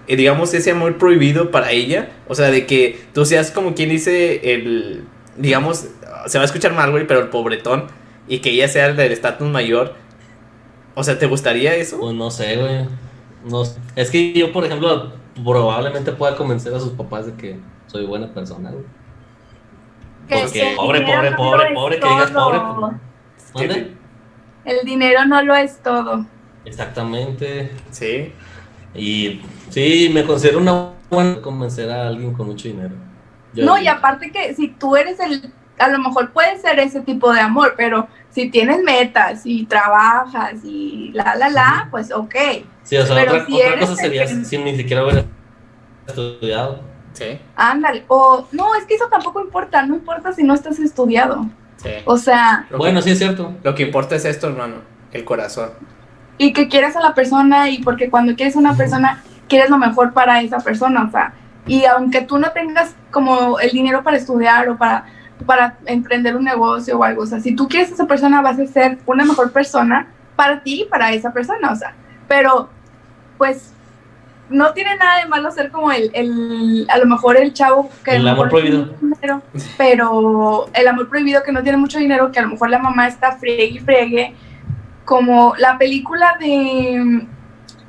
eh, 0.07 0.15
digamos, 0.15 0.53
ese 0.53 0.71
amor 0.71 0.97
prohibido 0.97 1.51
para 1.51 1.71
ella? 1.71 2.09
O 2.27 2.35
sea, 2.35 2.51
de 2.51 2.65
que 2.65 2.99
tú 3.13 3.25
seas 3.25 3.51
como 3.51 3.73
quien 3.73 3.89
dice 3.89 4.53
el. 4.53 5.03
Digamos, 5.37 5.87
se 6.27 6.37
va 6.37 6.43
a 6.43 6.45
escuchar 6.45 6.73
mal, 6.73 6.91
güey, 6.91 7.07
pero 7.07 7.19
el 7.21 7.29
pobretón. 7.29 7.87
Y 8.27 8.39
que 8.39 8.51
ella 8.51 8.67
sea 8.67 8.87
el 8.87 8.95
del 8.95 9.11
estatus 9.11 9.47
mayor. 9.47 9.93
O 10.95 11.03
sea, 11.03 11.19
¿te 11.19 11.27
gustaría 11.27 11.75
eso? 11.75 11.99
pues 11.99 12.15
no 12.15 12.31
sé, 12.31 12.55
güey. 12.57 12.85
No 13.45 13.63
sé. 13.65 13.79
Es 13.95 14.09
que 14.09 14.33
yo, 14.33 14.51
por 14.51 14.65
ejemplo, 14.65 15.11
probablemente 15.43 16.11
pueda 16.13 16.35
convencer 16.35 16.73
a 16.73 16.79
sus 16.79 16.91
papás 16.91 17.27
de 17.27 17.33
que 17.33 17.59
soy 17.87 18.05
buena 18.05 18.33
persona, 18.33 18.71
güey. 18.71 18.83
Que 20.27 20.39
Porque 20.39 20.74
pobre, 20.75 21.01
pobre, 21.01 21.31
no 21.31 21.38
pobre, 21.38 21.74
pobre, 21.74 22.00
que 22.00 22.07
digas 22.07 22.31
pobre. 22.31 22.60
pues, 23.54 23.69
¿Mande? 23.69 23.94
El 24.66 24.86
dinero 24.86 25.25
no 25.25 25.42
lo 25.44 25.56
es 25.56 25.77
todo. 25.83 26.25
Exactamente. 26.66 27.72
Sí. 27.92 28.33
Y 28.95 29.42
sí, 29.69 30.10
me 30.13 30.24
considero 30.24 30.57
una 30.60 30.92
buena 31.10 31.42
convencer 31.42 31.92
a 31.92 32.07
alguien 32.07 32.33
con 32.33 32.48
mucho 32.48 32.68
dinero. 32.68 32.95
Yo- 33.54 33.66
No, 33.66 33.77
y 33.80 33.88
aparte 33.88 34.31
que 34.31 34.54
si 34.56 34.69
tú 34.69 34.95
eres 34.95 35.19
el, 35.19 35.51
a 35.77 35.88
lo 35.89 36.00
mejor 36.00 36.31
puede 36.31 36.57
ser 36.57 36.80
ese 36.80 37.01
tipo 37.01 37.31
de 37.31 37.39
amor, 37.42 37.75
pero 37.78 38.07
si 38.31 38.50
tienes 38.50 38.81
metas 38.83 39.45
y 39.45 39.66
trabajas 39.66 40.56
y 40.63 41.12
la, 41.13 41.36
la, 41.36 41.50
la, 41.50 41.88
pues 41.92 42.12
ok. 42.12 42.36
Sí, 42.83 42.98
o 42.98 43.06
sea, 43.06 43.16
pero 43.16 43.33
otra, 43.33 43.45
si 43.45 43.54
otra 43.62 43.80
cosa 43.80 43.95
sería 43.95 44.28
sin 44.28 44.63
ni 44.66 44.75
siquiera 44.75 45.01
haber 45.04 45.25
estudiado. 46.07 46.81
Sí. 47.15 47.39
Ándale. 47.56 48.03
O 48.07 48.47
no, 48.51 48.75
es 48.75 48.85
que 48.85 48.94
eso 48.95 49.07
tampoco 49.09 49.41
importa, 49.41 49.83
no 49.85 49.95
importa 49.95 50.31
si 50.33 50.44
no 50.44 50.53
estás 50.53 50.77
estudiado. 50.79 51.47
Sí. 51.77 51.89
O 52.06 52.17
sea, 52.17 52.67
Lo 52.69 52.77
Bueno, 52.77 53.00
que, 53.00 53.03
sí 53.06 53.12
es 53.12 53.17
cierto. 53.19 53.53
lo 53.63 53.73
que 53.73 53.83
importa 53.83 54.15
es 54.15 54.25
esto, 54.25 54.47
hermano. 54.47 54.75
El 55.12 55.25
corazón. 55.25 55.71
y 56.38 56.51
que 56.51 56.67
quieres 56.67 56.95
a 56.97 57.00
la 57.01 57.13
persona 57.13 57.69
y 57.69 57.81
porque 57.81 58.09
cuando 58.09 58.35
quieres 58.35 58.56
a 58.57 58.59
una 58.59 58.75
persona, 58.75 59.23
quieres 59.47 59.69
lo 59.69 59.77
mejor 59.77 60.12
para 60.13 60.41
esa 60.41 60.57
persona, 60.59 61.06
o 61.07 61.09
sea, 61.12 61.33
y 61.65 61.85
aunque 61.85 62.21
tú 62.21 62.38
no 62.38 62.51
tengas 62.51 62.94
como 63.12 63.57
el 63.59 63.71
dinero 63.71 64.03
para 64.03 64.18
estudiar 64.18 64.68
o 64.68 64.77
para, 64.77 65.06
para 65.45 65.77
emprender 65.85 66.35
un 66.35 66.44
negocio 66.44 66.97
o 67.00 67.03
algo, 67.06 67.21
o 67.23 67.25
sea, 67.25 67.39
si 67.39 67.56
tú 67.56 67.69
quieres 67.69 67.91
a 67.91 67.94
esa 67.94 68.06
persona, 68.07 68.41
vas 68.41 68.59
a 68.59 68.65
ser 68.68 68.97
una 69.06 69.23
mejor 69.23 69.53
persona 69.53 70.07
para 70.35 70.61
ti 70.61 70.81
y 70.81 70.85
para 70.85 71.13
esa 71.13 71.31
persona, 71.31 71.71
o 71.71 71.75
sea, 71.78 71.94
pero 72.28 72.69
pues 73.37 73.71
no 74.49 74.73
tiene 74.73 74.95
nada 74.95 75.19
de 75.21 75.25
malo 75.28 75.49
ser 75.52 75.71
como 75.71 75.92
el, 75.92 76.11
el 76.14 76.85
a 76.90 76.97
lo 76.99 77.06
mejor 77.07 77.35
el 77.37 77.54
chavo 77.54 77.90
que 78.04 78.16
El 78.16 78.28
amor 78.28 78.49
prohibido. 78.49 78.85
mucho 78.85 78.95
dinero, 79.02 79.42
pero 79.78 80.69
el 80.73 80.87
amor 80.87 81.09
prohibido 81.09 81.42
que 81.44 81.52
no 81.52 81.64
tiene 81.64 81.78
mucho 81.78 81.97
dinero, 81.97 82.31
que 82.31 82.40
a 82.40 82.44
lo 82.44 82.49
mejor 82.49 82.69
la 82.69 82.80
mamá 82.80 83.07
está 83.07 83.31
friegue 83.37 83.66
y 83.66 83.80
friegue, 83.80 84.35
como 85.04 85.54
la 85.57 85.78
película 85.78 86.35
de 86.40 87.28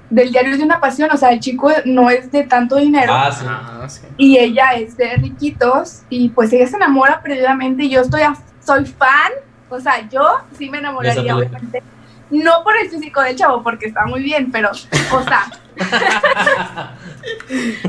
del 0.08 0.30
diario 0.30 0.56
de 0.56 0.62
una 0.62 0.78
pasión, 0.80 1.10
o 1.12 1.16
sea, 1.16 1.30
el 1.32 1.40
chico 1.40 1.68
no 1.84 2.10
es 2.10 2.30
de 2.30 2.44
tanto 2.44 2.76
dinero 2.76 3.12
Ah, 3.12 3.32
sí. 3.32 3.44
Ah, 3.48 3.88
sí. 3.88 4.02
y 4.16 4.38
ella 4.38 4.74
es 4.74 4.96
de 4.96 5.16
riquitos 5.16 6.02
y 6.08 6.28
pues 6.28 6.52
ella 6.52 6.66
se 6.68 6.76
enamora 6.76 7.20
perdidamente 7.20 7.82
y 7.82 7.88
yo 7.90 8.02
estoy 8.02 8.22
a- 8.22 8.36
soy 8.64 8.86
fan, 8.86 9.32
o 9.68 9.80
sea, 9.80 10.08
yo 10.08 10.22
sí 10.56 10.70
me 10.70 10.78
enamoraría 10.78 11.34
obviamente. 11.36 11.82
No 12.30 12.62
por 12.62 12.76
el 12.76 12.88
físico 12.88 13.20
del 13.20 13.34
chavo, 13.36 13.62
porque 13.64 13.86
está 13.86 14.06
muy 14.06 14.22
bien, 14.22 14.50
pero, 14.52 14.70
o 14.70 15.22
sea, 15.24 15.44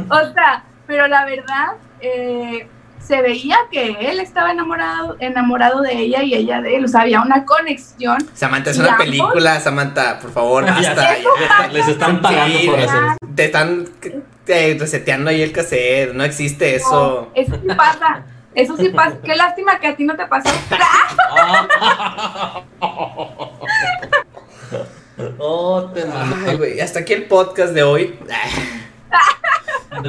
o 0.10 0.34
sea, 0.34 0.64
pero 0.86 1.08
la 1.08 1.26
verdad, 1.26 1.74
eh, 2.00 2.68
se 3.00 3.22
veía 3.22 3.58
que 3.72 4.10
él 4.10 4.20
estaba 4.20 4.52
enamorado, 4.52 5.16
enamorado 5.20 5.82
de 5.82 5.94
ella 5.94 6.24
y 6.24 6.34
ella 6.34 6.62
de 6.62 6.76
él, 6.76 6.86
o 6.86 6.88
sea, 6.88 7.02
había 7.02 7.22
una 7.22 7.46
conexión. 7.46 8.18
Samantha, 8.34 8.72
es 8.72 8.78
una 8.78 8.90
ambos- 8.94 9.06
película, 9.06 9.60
Samantha, 9.60 10.20
por 10.20 10.32
favor, 10.32 10.66
ya 10.82 11.68
les 11.72 11.88
están 11.88 12.22
pagando 12.22 12.58
Sí, 12.58 12.68
por 12.68 12.80
hacer 12.80 13.04
eso. 13.04 13.18
Te 13.36 13.46
están 13.46 13.86
eh, 14.48 14.78
reseteando 14.80 15.30
ahí 15.30 15.42
el 15.42 15.52
cassette, 15.52 16.14
no 16.14 16.24
existe 16.24 16.76
eso. 16.76 17.32
No, 17.34 17.42
eso 17.42 17.56
sí 17.62 17.68
pasa, 17.76 18.24
eso 18.56 18.78
sí 18.78 18.90
pasa. 18.90 19.18
Qué 19.24 19.36
lástima 19.36 19.80
que 19.80 19.88
a 19.88 19.96
ti 19.96 20.04
no 20.04 20.16
te 20.16 20.26
pasó. 20.26 20.50
Oh, 25.40 25.92
te. 25.94 26.04
Ay, 26.48 26.56
güey, 26.58 26.80
hasta 26.80 27.00
aquí 27.00 27.14
el 27.14 27.24
podcast 27.26 27.74
de 27.74 27.84
hoy. 27.84 28.16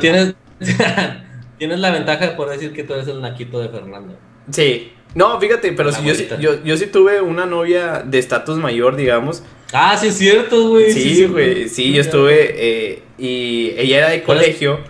Tienes, 0.00 0.34
tienes 1.58 1.78
la 1.78 1.90
ventaja 1.90 2.26
de 2.28 2.32
poder 2.36 2.58
decir 2.58 2.72
que 2.74 2.84
tú 2.84 2.94
eres 2.94 3.08
el 3.08 3.20
naquito 3.20 3.60
de 3.60 3.68
Fernando. 3.68 4.18
Sí. 4.50 4.92
No, 5.14 5.40
fíjate, 5.40 5.72
pero 5.72 5.90
si 5.90 6.04
yo, 6.04 6.12
yo, 6.38 6.62
yo 6.62 6.76
sí 6.76 6.86
tuve 6.86 7.22
una 7.22 7.46
novia 7.46 8.02
de 8.04 8.18
estatus 8.18 8.58
mayor, 8.58 8.94
digamos. 8.96 9.42
Ah, 9.72 9.96
sí 9.96 10.08
es 10.08 10.18
cierto, 10.18 10.68
güey. 10.68 10.92
Sí, 10.92 11.24
güey, 11.24 11.68
sí, 11.68 11.92
yo 11.92 12.00
estuve. 12.02 12.50
eh, 12.56 13.02
y 13.16 13.72
ella 13.78 13.98
era 13.98 14.10
de 14.10 14.22
colegio. 14.22 14.80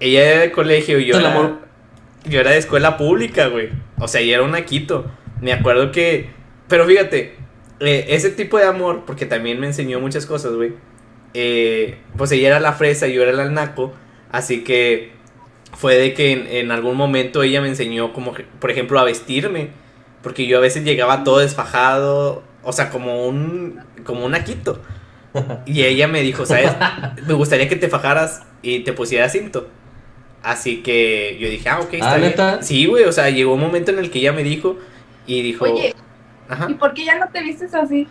Ella 0.00 0.24
era 0.32 0.40
de 0.40 0.52
colegio 0.52 0.98
y 0.98 1.06
yo. 1.06 1.16
¿El 1.18 1.20
era- 1.26 1.32
amor? 1.34 1.58
yo 2.24 2.40
era 2.40 2.50
de 2.52 2.58
escuela 2.58 2.96
pública, 2.96 3.46
güey. 3.48 3.68
O 3.98 4.08
sea, 4.08 4.20
y 4.22 4.32
era 4.32 4.42
un 4.42 4.52
naquito. 4.52 5.06
Me 5.40 5.52
acuerdo 5.52 5.92
que. 5.92 6.30
Pero 6.68 6.86
fíjate, 6.86 7.36
eh, 7.80 8.06
ese 8.08 8.30
tipo 8.30 8.58
de 8.58 8.64
amor, 8.64 9.04
porque 9.06 9.26
también 9.26 9.60
me 9.60 9.66
enseñó 9.66 10.00
muchas 10.00 10.26
cosas, 10.26 10.54
güey. 10.54 10.72
Eh, 11.34 11.98
pues 12.16 12.32
ella 12.32 12.48
era 12.48 12.60
la 12.60 12.72
fresa 12.72 13.06
y 13.06 13.14
yo 13.14 13.22
era 13.22 13.42
el 13.42 13.52
naco. 13.52 13.92
Así 14.30 14.64
que 14.64 15.12
fue 15.76 15.96
de 15.96 16.14
que 16.14 16.32
en, 16.32 16.46
en, 16.46 16.70
algún 16.70 16.96
momento 16.96 17.42
ella 17.42 17.60
me 17.60 17.68
enseñó, 17.68 18.12
como, 18.12 18.34
por 18.58 18.70
ejemplo, 18.70 18.98
a 18.98 19.04
vestirme. 19.04 19.70
Porque 20.22 20.46
yo 20.46 20.58
a 20.58 20.60
veces 20.60 20.84
llegaba 20.84 21.22
todo 21.22 21.38
desfajado, 21.38 22.42
o 22.62 22.72
sea, 22.72 22.90
como 22.90 23.26
un, 23.26 23.80
como 24.04 24.24
un 24.24 24.32
naquito. 24.32 24.82
Y 25.66 25.82
ella 25.82 26.08
me 26.08 26.22
dijo, 26.22 26.46
¿sabes? 26.46 26.72
Me 27.26 27.34
gustaría 27.34 27.68
que 27.68 27.76
te 27.76 27.88
fajaras 27.88 28.42
y 28.62 28.80
te 28.80 28.94
pusieras 28.94 29.32
cinto. 29.32 29.68
Así 30.42 30.82
que 30.82 31.36
yo 31.40 31.50
dije, 31.50 31.68
ah, 31.68 31.80
ok, 31.80 31.94
está 31.94 32.12
¿Ah, 32.12 32.16
bien. 32.16 32.30
neta? 32.30 32.62
Sí, 32.62 32.86
güey, 32.86 33.04
o 33.04 33.12
sea, 33.12 33.28
llegó 33.30 33.54
un 33.54 33.60
momento 33.60 33.90
en 33.90 33.98
el 33.98 34.10
que 34.10 34.20
ella 34.20 34.32
me 34.32 34.44
dijo 34.44 34.78
y 35.26 35.42
dijo, 35.42 35.64
Oye, 35.64 35.94
ajá. 36.48 36.66
¿y 36.70 36.74
por 36.74 36.94
qué 36.94 37.04
ya 37.04 37.18
no 37.18 37.28
te 37.28 37.42
vistes 37.42 37.74
así? 37.74 38.06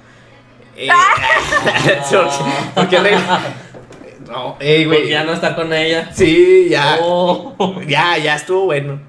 Eh, 0.77 0.89
¿Por 2.75 2.89
qué 2.89 2.99
le- 2.99 3.11
No, 4.27 4.57
ey, 4.59 4.85
Porque 4.85 4.99
güey. 5.01 5.09
ya 5.09 5.23
no 5.23 5.33
está 5.33 5.55
con 5.55 5.71
ella. 5.71 6.09
Sí, 6.11 6.67
ya. 6.69 6.97
Oh. 7.01 7.79
Ya, 7.87 8.17
ya 8.17 8.35
estuvo 8.35 8.65
bueno. 8.65 8.99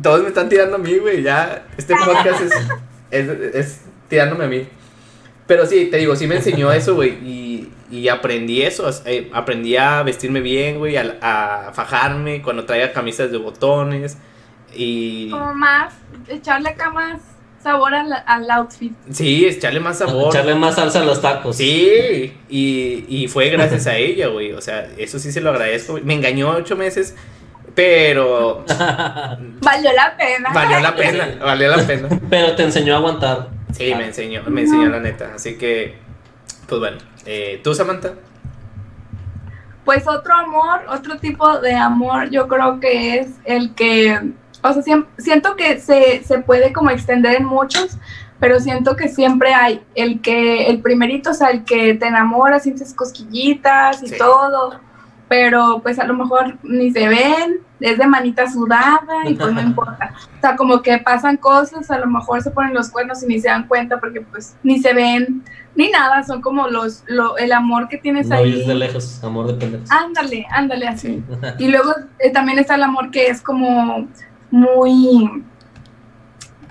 Todos 0.00 0.22
me 0.22 0.28
están 0.28 0.48
tirando 0.48 0.76
a 0.76 0.78
mí, 0.78 0.96
güey. 0.98 1.22
Ya, 1.22 1.66
este 1.76 1.94
podcast 1.96 2.40
es, 2.42 2.52
es, 3.10 3.28
es 3.54 3.80
tirándome 4.08 4.44
a 4.44 4.48
mí. 4.48 4.68
Pero 5.48 5.66
sí, 5.66 5.86
te 5.90 5.96
digo, 5.96 6.14
sí 6.14 6.28
me 6.28 6.36
enseñó 6.36 6.70
eso, 6.72 6.94
güey. 6.94 7.10
Y, 7.26 7.72
y 7.90 8.06
aprendí 8.08 8.62
eso. 8.62 8.88
eh, 9.06 9.28
aprendí 9.34 9.76
a 9.76 10.04
vestirme 10.04 10.40
bien, 10.40 10.78
güey. 10.78 10.96
A, 10.96 11.16
a 11.20 11.72
fajarme 11.72 12.40
cuando 12.40 12.64
traía 12.64 12.92
camisas 12.92 13.32
de 13.32 13.38
botones. 13.38 14.18
Y. 14.72 15.30
Como 15.30 15.52
más, 15.52 15.94
echarle 16.28 16.68
acá 16.68 16.90
más 16.90 17.20
sabor 17.62 17.94
al, 17.94 18.12
al 18.26 18.50
outfit. 18.50 18.92
Sí, 19.10 19.44
echarle 19.46 19.80
más 19.80 19.98
sabor. 19.98 20.28
Echarle 20.28 20.54
más 20.54 20.76
salsa 20.76 21.02
a 21.02 21.04
los 21.04 21.20
tacos. 21.20 21.56
Sí, 21.56 22.34
y, 22.48 23.04
y 23.08 23.28
fue 23.28 23.48
gracias 23.50 23.86
a 23.86 23.96
ella, 23.96 24.28
güey. 24.28 24.52
O 24.52 24.60
sea, 24.60 24.88
eso 24.96 25.18
sí 25.18 25.30
se 25.32 25.40
lo 25.40 25.50
agradezco. 25.50 25.98
Me 26.02 26.14
engañó 26.14 26.50
ocho 26.50 26.76
meses, 26.76 27.14
pero 27.74 28.64
Valió 29.60 29.92
la 29.92 30.16
pena. 30.16 30.50
valió 30.52 30.80
la 30.80 30.94
pena, 30.96 31.28
valió 31.40 31.76
la 31.76 31.86
pena. 31.86 32.08
Pero 32.28 32.54
te 32.54 32.62
enseñó 32.64 32.94
a 32.94 32.98
aguantar. 32.98 33.48
Sí, 33.72 33.94
me 33.94 34.06
enseñó, 34.06 34.42
me 34.48 34.62
enseñó 34.62 34.88
la 34.88 35.00
neta. 35.00 35.32
Así 35.34 35.56
que, 35.56 35.96
pues 36.66 36.80
bueno, 36.80 36.98
eh, 37.26 37.60
¿tú, 37.62 37.74
Samantha? 37.74 38.14
Pues 39.84 40.06
otro 40.06 40.34
amor, 40.34 40.82
otro 40.88 41.18
tipo 41.18 41.58
de 41.58 41.74
amor, 41.74 42.30
yo 42.30 42.46
creo 42.48 42.80
que 42.80 43.16
es 43.18 43.28
el 43.44 43.74
que, 43.74 44.20
o 44.62 44.72
sea, 44.72 44.82
siento 45.18 45.56
que 45.56 45.78
se, 45.80 46.22
se 46.24 46.38
puede 46.38 46.72
como 46.72 46.90
extender 46.90 47.36
en 47.36 47.44
muchos, 47.44 47.96
pero 48.38 48.58
siento 48.60 48.96
que 48.96 49.08
siempre 49.08 49.52
hay 49.54 49.82
el 49.94 50.20
que, 50.20 50.66
el 50.68 50.80
primerito, 50.80 51.30
o 51.30 51.34
sea, 51.34 51.50
el 51.50 51.64
que 51.64 51.94
te 51.94 52.06
enamoras, 52.06 52.62
sientes 52.62 52.94
cosquillitas 52.94 54.02
y 54.02 54.08
Sí. 54.08 54.18
todo, 54.18 54.80
pero 55.28 55.80
pues 55.82 55.98
a 55.98 56.04
lo 56.04 56.14
mejor 56.14 56.56
ni 56.62 56.90
se 56.90 57.06
ven, 57.08 57.60
es 57.80 57.96
de 57.98 58.06
manita 58.06 58.50
sudada 58.50 59.24
y 59.26 59.34
pues 59.34 59.52
no 59.52 59.60
importa. 59.70 60.12
O 60.38 60.40
sea, 60.40 60.56
como 60.56 60.82
que 60.82 60.98
pasan 60.98 61.36
cosas, 61.36 61.90
a 61.90 61.98
lo 61.98 62.06
mejor 62.06 62.42
se 62.42 62.50
ponen 62.50 62.74
los 62.74 62.88
cuernos 62.90 63.22
y 63.22 63.26
ni 63.26 63.38
se 63.40 63.48
dan 63.48 63.68
cuenta 63.68 64.00
porque 64.00 64.22
pues 64.22 64.56
ni 64.62 64.80
se 64.80 64.92
ven, 64.94 65.44
ni 65.76 65.88
nada, 65.90 66.22
son 66.24 66.40
como 66.40 66.66
los, 66.66 67.04
lo, 67.06 67.36
el 67.38 67.52
amor 67.52 67.88
que 67.88 67.98
tienes 67.98 68.26
No 68.28 68.36
ahí. 68.36 68.60
es 68.60 68.66
de 68.66 68.74
lejos, 68.74 69.22
amor 69.22 69.46
de 69.46 69.54
pendejos. 69.54 69.90
Ándale, 69.90 70.46
ándale 70.50 70.88
así. 70.88 71.22
Y 71.58 71.68
luego 71.68 71.92
eh, 72.18 72.30
también 72.30 72.58
está 72.58 72.74
el 72.74 72.82
amor 72.82 73.10
que 73.10 73.28
es 73.28 73.40
como 73.40 74.08
muy, 74.50 75.44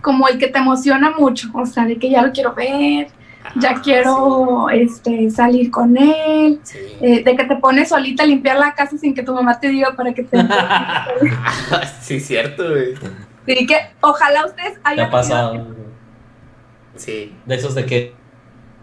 como 0.01 0.27
el 0.27 0.37
que 0.37 0.47
te 0.47 0.59
emociona 0.59 1.11
mucho, 1.17 1.49
o 1.53 1.65
sea, 1.65 1.85
de 1.85 1.97
que 1.97 2.09
ya 2.09 2.21
lo 2.21 2.31
quiero 2.31 2.53
ver, 2.53 3.07
ya 3.55 3.71
Ah, 3.77 3.81
quiero 3.83 4.69
este, 4.69 5.29
salir 5.31 5.71
con 5.71 5.97
él, 5.97 6.59
Sí. 6.63 6.77
eh, 7.01 7.23
de 7.23 7.35
que 7.35 7.45
te 7.45 7.55
pones 7.55 7.89
solita 7.89 8.23
a 8.23 8.25
limpiar 8.25 8.57
la 8.57 8.73
casa 8.73 8.97
sin 8.97 9.13
que 9.13 9.23
tu 9.23 9.33
mamá 9.33 9.59
te 9.59 9.69
diga 9.69 9.95
para 9.95 10.13
que 10.13 10.23
te... 10.23 10.37
sí, 12.01 12.19
cierto, 12.19 12.69
güey. 12.69 12.93
y 13.47 13.65
que 13.65 13.75
ojalá 14.01 14.45
ustedes 14.45 14.73
¿Te 14.73 14.79
hayan 14.83 15.07
ha 15.07 15.09
pasado? 15.11 15.67
Sí. 16.95 17.33
De 17.45 17.55
esos 17.55 17.75
de 17.75 17.85
que. 17.85 18.13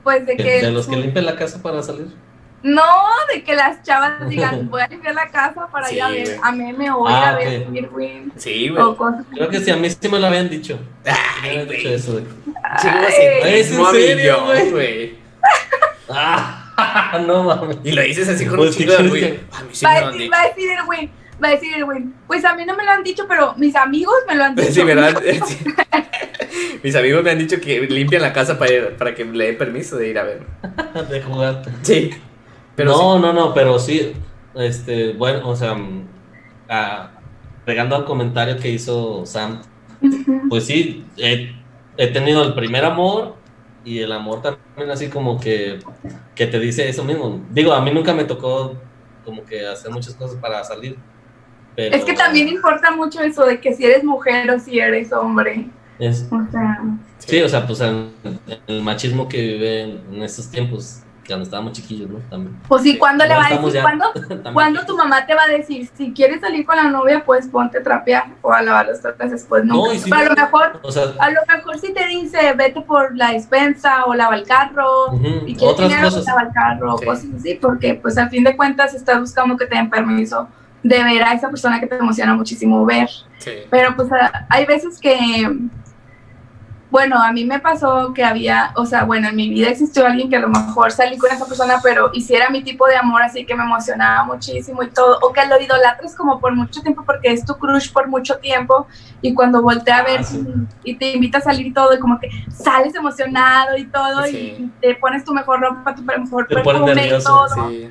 pues 0.02 0.24
de 0.26 0.36
que... 0.36 0.62
De 0.62 0.70
los 0.70 0.86
que 0.86 0.96
limpian 0.96 1.26
la 1.26 1.36
casa 1.36 1.62
para 1.62 1.82
salir. 1.82 2.08
No, 2.68 2.82
de 3.32 3.44
que 3.44 3.54
las 3.54 3.82
chavas 3.85 4.28
digan, 4.28 4.68
voy 4.70 4.82
a 4.82 4.88
limpiar 4.88 5.14
la 5.14 5.28
casa 5.28 5.68
para 5.70 5.90
ir 5.92 6.02
a 6.02 6.08
Sí, 6.08 6.14
ver 6.14 6.26
güey. 6.26 6.38
a 6.42 6.52
meme 6.52 6.90
o 6.90 7.08
ir 7.08 7.14
Ah, 7.14 7.28
a 7.30 7.37
ver 7.37 7.66
ok. 7.68 7.75
Irwin 7.76 8.32
Sí, 8.37 8.68
güey. 8.68 8.85
Creo 9.35 9.49
que 9.49 9.61
sí, 9.61 9.70
a 9.70 9.76
mí 9.76 9.88
sí 9.88 10.08
me 10.08 10.18
lo 10.18 10.26
habían 10.26 10.49
dicho. 10.50 10.78
Me 11.04 11.11
Ay, 11.12 11.50
habían 11.50 11.68
dicho 11.68 11.82
güey. 11.85 11.94
eso. 11.94 12.20
Chingo 12.80 12.99
Ay. 13.06 13.12
centrismo 13.12 13.88
¿Es 13.90 13.94
en 13.94 14.00
serio, 14.08 14.44
güey? 14.46 14.70
güey. 14.70 15.14
¡Ah! 16.08 16.62
No 17.26 17.44
mames. 17.44 17.78
Y 17.85 17.92
lo 17.92 18.02
dices 18.02 18.28
así 18.28 18.44
con 18.46 18.58
un 18.61 18.66
¿qué 18.66 18.73
chingo 18.73 18.92
de 18.92 18.99
orgullo. 18.99 19.26
A 19.52 19.62
mí 19.62 19.68
sí 19.73 19.85
va, 19.87 19.92
me 19.92 19.96
a 19.96 20.00
lo 20.00 20.06
han 20.08 20.12
decir, 20.12 20.23
dicho. 20.23 20.32
va 20.37 20.40
a 20.42 20.46
decir 20.49 20.70
Erwin, 20.70 21.11
va 21.42 21.49
a 21.49 21.50
decir 21.52 21.75
Erwin, 21.76 22.14
pues 22.26 22.44
a 22.44 22.54
mí 22.54 22.64
no 22.66 22.76
me 22.76 22.85
lo 22.85 22.90
han 22.90 23.02
dicho, 23.04 23.25
pero 23.28 23.54
mis 23.56 23.75
amigos 23.76 24.14
me 24.28 24.35
lo 24.35 24.44
han 24.44 24.54
dicho. 24.56 24.73
Sí, 24.73 24.82
¿verdad? 24.82 25.23
Sí. 25.23 25.40
Mis 26.82 26.94
amigos 26.96 27.23
me 27.25 27.30
han 27.30 27.38
dicho 27.38 27.61
que 27.61 27.80
limpian 27.82 28.23
la 28.23 28.32
casa 28.32 28.58
para, 28.58 28.73
ir- 28.73 28.96
para 28.96 29.14
que 29.14 29.25
le 29.25 29.46
den 29.46 29.58
permiso 29.58 29.96
de 29.96 30.08
ir 30.08 30.18
a 30.18 30.25
ver. 30.25 30.42
De 31.08 31.23
jugar. 31.23 31.62
Sí. 31.82 32.11
Pero 32.76 32.90
no, 32.92 33.18
no, 33.18 33.33
no, 33.33 33.54
pero 33.54 33.78
sí. 33.78 34.12
Este, 34.54 35.12
bueno, 35.12 35.49
o 35.49 35.56
sea, 35.56 35.75
mm, 35.75 36.06
ah, 36.68 37.11
pegando 37.64 37.97
al 37.97 38.04
comentario 38.04 38.56
que 38.59 38.71
hizo 38.71 39.26
Sam, 39.26 39.61
pues 40.49 40.64
sí, 40.66 41.04
he, 41.16 41.54
he 41.97 42.06
tenido 42.09 42.42
el 42.42 42.54
primer 42.54 42.85
amor 42.85 43.35
y 43.85 43.99
el 44.00 44.12
amor 44.12 44.40
también 44.42 44.90
así 44.90 45.09
como 45.09 45.38
que, 45.40 45.78
que 46.35 46.47
te 46.47 46.59
dice 46.59 46.88
eso 46.88 47.04
mismo. 47.04 47.40
Digo, 47.50 47.73
a 47.73 47.80
mí 47.80 47.90
nunca 47.92 48.12
me 48.14 48.25
tocó 48.25 48.75
como 49.25 49.45
que 49.45 49.66
hacer 49.66 49.90
muchas 49.90 50.14
cosas 50.14 50.37
para 50.40 50.62
salir. 50.64 50.97
Pero 51.75 51.95
Es 51.95 52.04
que 52.04 52.14
también 52.14 52.49
importa 52.49 52.90
mucho 52.90 53.21
eso 53.21 53.45
de 53.45 53.61
que 53.61 53.75
si 53.75 53.85
eres 53.85 54.02
mujer 54.04 54.50
o 54.50 54.59
si 54.59 54.78
eres 54.78 55.12
hombre. 55.12 55.68
es- 55.99 56.26
O 56.30 56.50
sea, 56.50 56.83
sí, 57.18 57.40
o 57.42 57.49
sea, 57.49 57.66
pues 57.66 57.80
el, 57.80 58.09
el 58.66 58.83
machismo 58.83 59.28
que 59.28 59.40
vive 59.42 59.83
en, 59.83 60.00
en 60.14 60.23
estos 60.23 60.49
tiempos, 60.50 61.00
cuando 61.26 61.45
estábamos 61.45 61.73
chiquillos, 61.73 62.09
¿no? 62.11 62.18
También. 62.30 62.56
pues 62.68 62.83
sí. 62.83 62.97
¿cuándo 62.99 63.25
le 63.25 63.35
va 63.35 63.47
a 63.47 63.50
decir? 63.50 63.73
ya- 63.73 63.83
¿Cuándo, 63.83 64.12
también. 64.14 64.52
¿Cuándo 64.54 64.87
tu 64.87 64.97
mamá 64.97 65.26
te 65.26 65.35
va 65.35 65.42
a 65.45 65.49
decir, 65.49 65.88
si 65.97 66.12
quieres 66.12 66.40
salir 66.40 66.64
con 66.64 66.76
la 66.76 66.85
novia, 66.90 67.23
pues 67.25 67.47
ponte 67.49 67.78
a 67.78 67.83
trapear 67.83 68.25
o 68.42 68.52
a 68.52 68.62
lavar 68.62 68.87
los 68.87 69.00
trastes 69.00 69.30
después? 69.30 69.64
Nunca. 69.64 69.88
No, 69.88 69.95
y 69.95 69.99
Pero 70.11 70.16
a 70.16 70.25
lo 70.25 70.35
mejor, 70.35 70.80
O 70.83 70.90
sea, 70.92 71.04
a 71.18 71.30
lo 71.30 71.40
mejor 71.49 71.78
si 71.78 71.92
te 71.92 72.06
dice, 72.06 72.52
vete 72.54 72.80
por 72.80 73.16
la 73.16 73.33
despensa 73.33 74.04
o 74.06 74.14
lava 74.14 74.35
el 74.37 74.47
carro. 74.47 75.14
y 75.47 75.54
quieres 75.54 75.62
otras 75.62 75.88
dinero, 75.88 76.06
cosas. 76.09 76.25
pues 76.25 76.26
lava 76.26 76.42
el 76.49 76.52
carro, 76.54 76.99
Sí. 76.99 77.04
cosas 77.06 77.26
así, 77.38 77.54
porque 77.61 77.95
pues 77.95 78.16
al 78.18 78.30
fin 78.30 78.45
de 78.45 78.56
cuentas 78.56 78.95
estás 78.95 79.21
buscando 79.21 79.56
que 79.56 79.66
te 79.66 79.75
den 79.76 79.90
permiso 79.90 80.49
de 80.83 81.02
ver 81.02 81.23
a 81.25 81.33
esa 81.33 81.49
persona 81.50 81.80
que 81.80 81.87
te 81.88 81.97
emociona 81.97 82.35
muchísimo 82.35 82.85
ver. 82.85 83.09
Sí. 83.38 83.50
Pero 83.71 83.97
pues 83.97 84.11
a- 84.12 84.47
hay 84.49 84.64
veces 84.66 85.00
que, 85.00 85.50
bueno, 86.90 87.21
a 87.21 87.33
mí 87.33 87.45
me 87.45 87.59
pasó 87.59 88.14
que 88.14 88.25
había, 88.25 88.71
o 88.76 88.87
sea, 88.87 89.05
bueno, 89.05 89.28
en 89.28 89.35
mi 89.37 89.49
vida 89.50 89.69
existió 89.69 90.07
alguien 90.07 90.31
que 90.31 90.37
a 90.37 90.40
lo 90.40 90.49
mejor 90.49 90.93
salí 90.93 91.19
con 91.19 91.31
esa 91.33 91.45
persona, 91.45 91.81
pero 91.83 92.11
hiciera 92.14 92.49
mi 92.49 92.62
tipo 92.62 92.87
de 92.87 92.97
amor, 92.97 93.23
así 93.23 93.45
que 93.45 93.57
me 93.57 93.64
emocionaba 93.64 94.23
muchísimo 94.25 94.83
y 94.85 94.90
todo, 94.90 95.19
o 95.23 95.33
que 95.33 95.45
lo 95.47 95.61
idolatres 95.61 96.14
como 96.14 96.38
por 96.38 96.55
mucho 96.55 96.81
tiempo 96.83 97.02
porque 97.05 97.33
es 97.33 97.45
tu 97.45 97.55
crush 97.55 97.93
por 97.93 98.07
mucho 98.09 98.38
tiempo 98.38 98.87
y 99.21 99.35
cuando 99.35 99.62
voltea 99.62 99.99
a 99.99 100.02
ver 100.05 100.21
Ah, 100.21 100.25
sí. 100.25 100.45
y 100.85 100.95
te 100.97 101.12
invita 101.12 101.38
a 101.38 101.40
salir 101.40 101.66
y 101.66 101.73
todo 101.73 101.93
y 101.93 101.99
como 101.99 102.21
que 102.21 102.28
sales 102.50 102.95
emocionado 102.95 103.76
y 103.76 103.87
todo 103.87 104.25
Sí. 104.25 104.37
y, 104.59 104.71
te 104.81 104.95
pones 104.95 105.25
tu 105.25 105.35
mejor 105.35 105.61
ropa, 105.61 105.93
tu 105.95 106.02
mejor 106.02 106.47
perfume 106.47 107.09
y 107.09 107.23
todo 107.23 107.49
Sí. 107.69 107.90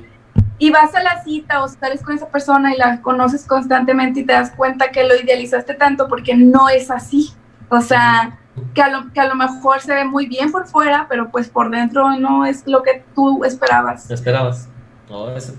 y 0.58 0.70
vas 0.70 0.94
a 0.94 1.02
la 1.02 1.22
cita 1.22 1.62
o 1.62 1.68
sales 1.68 2.02
con 2.02 2.14
esa 2.16 2.28
persona 2.28 2.74
y 2.74 2.78
la 2.78 3.02
conoces 3.02 3.46
constantemente 3.46 4.20
y 4.20 4.24
te 4.24 4.32
das 4.32 4.52
cuenta 4.56 4.90
que 4.90 5.04
lo 5.04 5.14
idealizaste 5.14 5.74
tanto 5.74 6.08
porque 6.08 6.34
no 6.34 6.70
es 6.70 6.90
así. 6.90 7.34
O 7.68 7.80
sea, 7.82 8.38
que 8.74 8.82
a 8.82 8.88
lo, 8.88 9.12
que 9.12 9.20
a 9.20 9.26
lo 9.28 9.34
mejor 9.34 9.80
se 9.80 9.94
ve 9.94 10.04
muy 10.04 10.26
bien 10.26 10.50
por 10.52 10.66
fuera, 10.66 11.06
pero 11.08 11.30
pues 11.30 11.48
por 11.48 11.70
dentro 11.70 12.16
no 12.18 12.44
es 12.46 12.62
lo 12.66 12.82
que 12.82 13.04
tú 13.14 13.44
esperabas. 13.44 14.08
¿Me 14.08 14.14
esperabas? 14.14 14.68
No, 15.08 15.30
eso- 15.36 15.54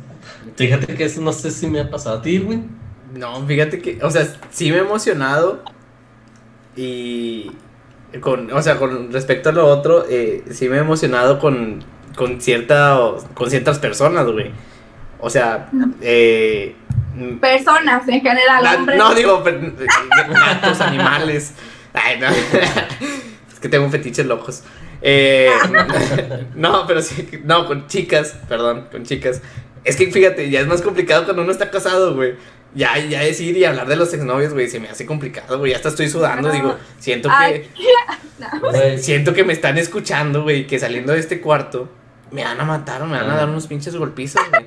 Fíjate 0.56 0.96
que 0.96 1.06
eso 1.06 1.22
no 1.22 1.32
sé 1.32 1.52
si 1.52 1.68
me 1.68 1.80
ha 1.82 1.90
pasado 1.90 2.18
a 2.20 2.22
ti, 2.22 2.38
güey. 2.40 2.64
No, 3.14 3.46
fíjate 3.46 3.80
que, 3.82 4.00
o 4.04 4.10
sea, 4.12 4.28
sí 4.52 4.70
me 4.72 4.78
he 4.78 4.82
emocionado 4.82 5.62
y 6.76 7.52
con, 8.22 8.52
o 8.52 8.62
sea, 8.62 8.78
con 8.78 9.12
respecto 9.12 9.50
a 9.50 9.52
lo 9.52 9.66
otro, 9.68 10.06
eh, 10.10 10.44
sí 10.52 10.70
me 10.70 10.78
he 10.78 10.80
emocionado 10.80 11.40
con, 11.40 11.84
con 12.16 12.40
cierta, 12.42 12.98
con 13.34 13.50
ciertas 13.50 13.80
personas, 13.80 14.26
güey. 14.28 14.52
O 15.20 15.30
sea, 15.30 15.70
eh, 16.02 16.76
mm, 17.16 17.38
Personas 17.38 18.08
en 18.08 18.22
general, 18.22 18.64
la- 18.64 18.76
hombres. 18.76 18.98
no 18.98 19.14
digo 19.16 19.44
per- 19.44 19.74
gatos, 20.30 20.80
animales. 20.82 21.54
Ay, 22.04 22.20
no. 22.20 22.28
Es 23.54 23.60
que 23.60 23.70
tengo 23.70 23.90
fetiches 23.90 24.26
locos. 24.28 24.62
Eh, 25.02 25.50
no, 26.56 26.86
pero 26.86 27.02
sí, 27.02 27.28
no, 27.44 27.66
con 27.66 27.88
chicas, 27.88 28.36
perdón, 28.48 28.88
con 28.92 29.04
chicas. 29.04 29.42
Es 29.84 29.96
que 29.96 30.12
fíjate, 30.12 30.50
ya 30.52 30.60
es 30.60 30.68
más 30.68 30.82
complicado 30.84 31.24
cuando 31.26 31.42
uno 31.42 31.52
está 31.52 31.72
casado, 31.72 32.14
güey. 32.14 32.36
ya, 32.76 32.98
ya 33.00 33.22
decir 33.22 33.58
y 33.58 33.66
hablar 33.66 33.88
de 33.88 33.96
los 33.96 34.14
exnovios, 34.14 34.54
güey, 34.54 34.68
se 34.70 34.80
me 34.80 34.90
hace 34.90 35.06
complicado, 35.08 35.58
güey. 35.58 35.74
Hasta 35.74 35.90
estoy 35.90 36.08
sudando, 36.10 36.50
No. 36.50 36.54
digo, 36.54 36.76
siento 37.00 37.30
Ay, 37.32 37.62
que. 37.62 37.70
Güey, 38.62 39.00
Siento 39.00 39.34
que 39.34 39.44
me 39.44 39.54
están 39.54 39.80
escuchando, 39.80 40.44
güey, 40.44 40.68
que 40.68 40.78
saliendo 40.78 41.14
de 41.14 41.20
este 41.20 41.42
cuarto 41.42 41.90
me 42.30 42.44
van 42.44 42.60
a 42.62 42.66
matar 42.66 43.02
o 43.02 43.08
me 43.08 43.18
van 43.18 43.32
a 43.32 43.36
dar 43.38 43.50
unos 43.50 43.66
pinches 43.66 43.96
golpizos, 43.96 44.44
güey. 44.52 44.66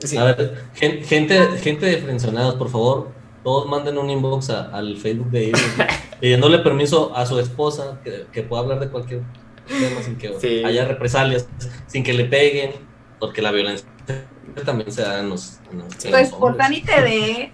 Sí. 0.00 0.18
A 0.18 0.24
ver, 0.24 0.64
gen- 0.74 1.02
gente, 1.04 1.38
gente 1.62 1.86
de 1.86 1.96
frenzonados, 1.98 2.56
por 2.56 2.68
favor, 2.70 3.10
todos 3.44 3.66
manden 3.68 3.98
un 3.98 4.08
inbox 4.10 4.50
a- 4.50 4.70
al 4.76 4.96
Facebook 4.96 5.30
de 5.30 5.46
ellos, 5.46 5.60
pidiéndole 6.20 6.58
permiso 6.60 7.14
a 7.16 7.26
su 7.26 7.38
esposa 7.38 8.00
que, 8.04 8.26
que 8.32 8.42
pueda 8.42 8.62
hablar 8.62 8.80
de 8.80 8.88
cualquier 8.88 9.22
tema 9.66 10.02
sin 10.02 10.16
que 10.16 10.38
Sí. 10.40 10.62
haya 10.64 10.84
represalias, 10.86 11.46
sin 11.86 12.02
que 12.04 12.12
le 12.12 12.24
peguen, 12.24 12.72
porque 13.18 13.42
la 13.42 13.50
violencia 13.52 13.86
también 14.64 14.90
se 14.92 15.02
da 15.02 15.20
en 15.20 15.28
los, 15.30 15.58
en 15.70 15.78
los- 15.78 15.96
Tu 15.98 16.14
esposa 16.16 16.68
ni 16.68 16.80
te 16.82 17.00
ve. 17.00 17.52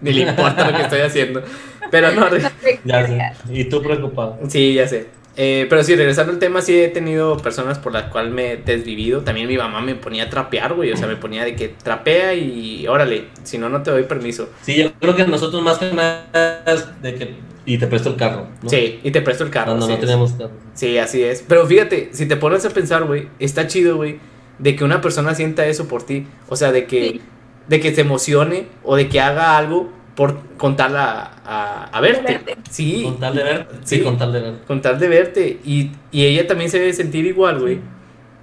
Ni 0.00 0.12
le 0.12 0.22
importa 0.30 0.70
lo 0.70 0.76
que 0.76 0.82
estoy 0.82 1.00
haciendo. 1.00 1.42
Pero 1.90 2.12
no, 2.12 2.28
Ya 2.84 3.06
sé. 3.06 3.32
Y 3.50 3.64
tú 3.64 3.82
preocupado. 3.82 4.38
sí, 4.48 4.74
ya 4.74 4.86
sé. 4.88 5.08
Eh, 5.36 5.66
pero 5.70 5.82
sí, 5.84 5.94
regresando 5.96 6.32
al 6.32 6.38
tema, 6.38 6.60
sí 6.60 6.78
he 6.78 6.88
tenido 6.88 7.36
personas 7.38 7.78
por 7.78 7.92
las 7.92 8.04
cuales 8.10 8.32
me 8.32 8.52
he 8.52 8.56
desvivido. 8.56 9.20
También 9.20 9.46
mi 9.48 9.56
mamá 9.56 9.80
me 9.80 9.94
ponía 9.94 10.24
a 10.24 10.30
trapear, 10.30 10.74
güey. 10.74 10.92
O 10.92 10.96
sea, 10.96 11.06
me 11.06 11.16
ponía 11.16 11.44
de 11.44 11.54
que 11.56 11.68
trapea 11.68 12.34
y 12.34 12.86
órale, 12.88 13.26
si 13.44 13.56
no, 13.56 13.68
no 13.68 13.82
te 13.82 13.90
doy 13.90 14.02
permiso. 14.04 14.50
Sí, 14.62 14.76
yo 14.76 14.92
creo 15.00 15.14
que 15.16 15.26
nosotros 15.26 15.62
más 15.62 15.78
que 15.78 15.92
nada 15.92 16.62
es 16.66 17.02
de 17.02 17.14
que. 17.14 17.34
Y 17.64 17.78
te 17.78 17.86
presto 17.86 18.08
el 18.10 18.16
carro. 18.16 18.48
¿no? 18.62 18.68
Sí, 18.68 19.00
y 19.02 19.10
te 19.10 19.20
presto 19.22 19.44
el 19.44 19.50
carro. 19.50 19.66
Cuando 19.72 19.86
sí, 19.86 19.92
no 19.92 19.98
tenemos 19.98 20.32
carro. 20.32 20.50
Sí, 20.74 20.98
así 20.98 21.22
es. 21.22 21.44
Pero 21.46 21.66
fíjate, 21.66 22.10
si 22.12 22.26
te 22.26 22.36
pones 22.36 22.64
a 22.66 22.70
pensar, 22.70 23.04
güey, 23.04 23.28
está 23.38 23.66
chido, 23.66 23.96
güey, 23.96 24.18
de 24.58 24.74
que 24.76 24.82
una 24.84 25.00
persona 25.00 25.34
sienta 25.34 25.64
eso 25.66 25.86
por 25.86 26.02
ti. 26.04 26.26
O 26.48 26.56
sea, 26.56 26.72
de 26.72 26.86
que, 26.86 27.00
Sí. 27.12 27.20
de 27.68 27.80
que 27.80 27.94
se 27.94 28.00
emocione 28.00 28.66
o 28.82 28.96
de 28.96 29.08
que 29.08 29.20
haga 29.20 29.56
algo 29.56 29.92
por 30.16 30.56
contarla 30.56 31.30
a, 31.46 31.84
a 31.92 32.00
verte. 32.00 32.32
verte. 32.44 32.56
Sí, 32.70 33.04
Con 33.04 33.20
tal 33.20 33.34
de 33.34 33.42
ver. 33.44 33.68
Sí, 33.84 33.96
Sí. 33.96 34.02
con 34.02 34.18
tal 34.18 34.32
de 34.32 34.40
ver. 34.40 34.54
con 34.66 34.82
tal 34.82 34.98
de 34.98 35.08
verte. 35.08 35.60
Y, 35.64 35.92
y 36.10 36.24
ella 36.26 36.46
también 36.46 36.70
se 36.70 36.78
debe 36.78 36.92
sentir 36.92 37.24
igual, 37.26 37.60
güey. 37.60 37.80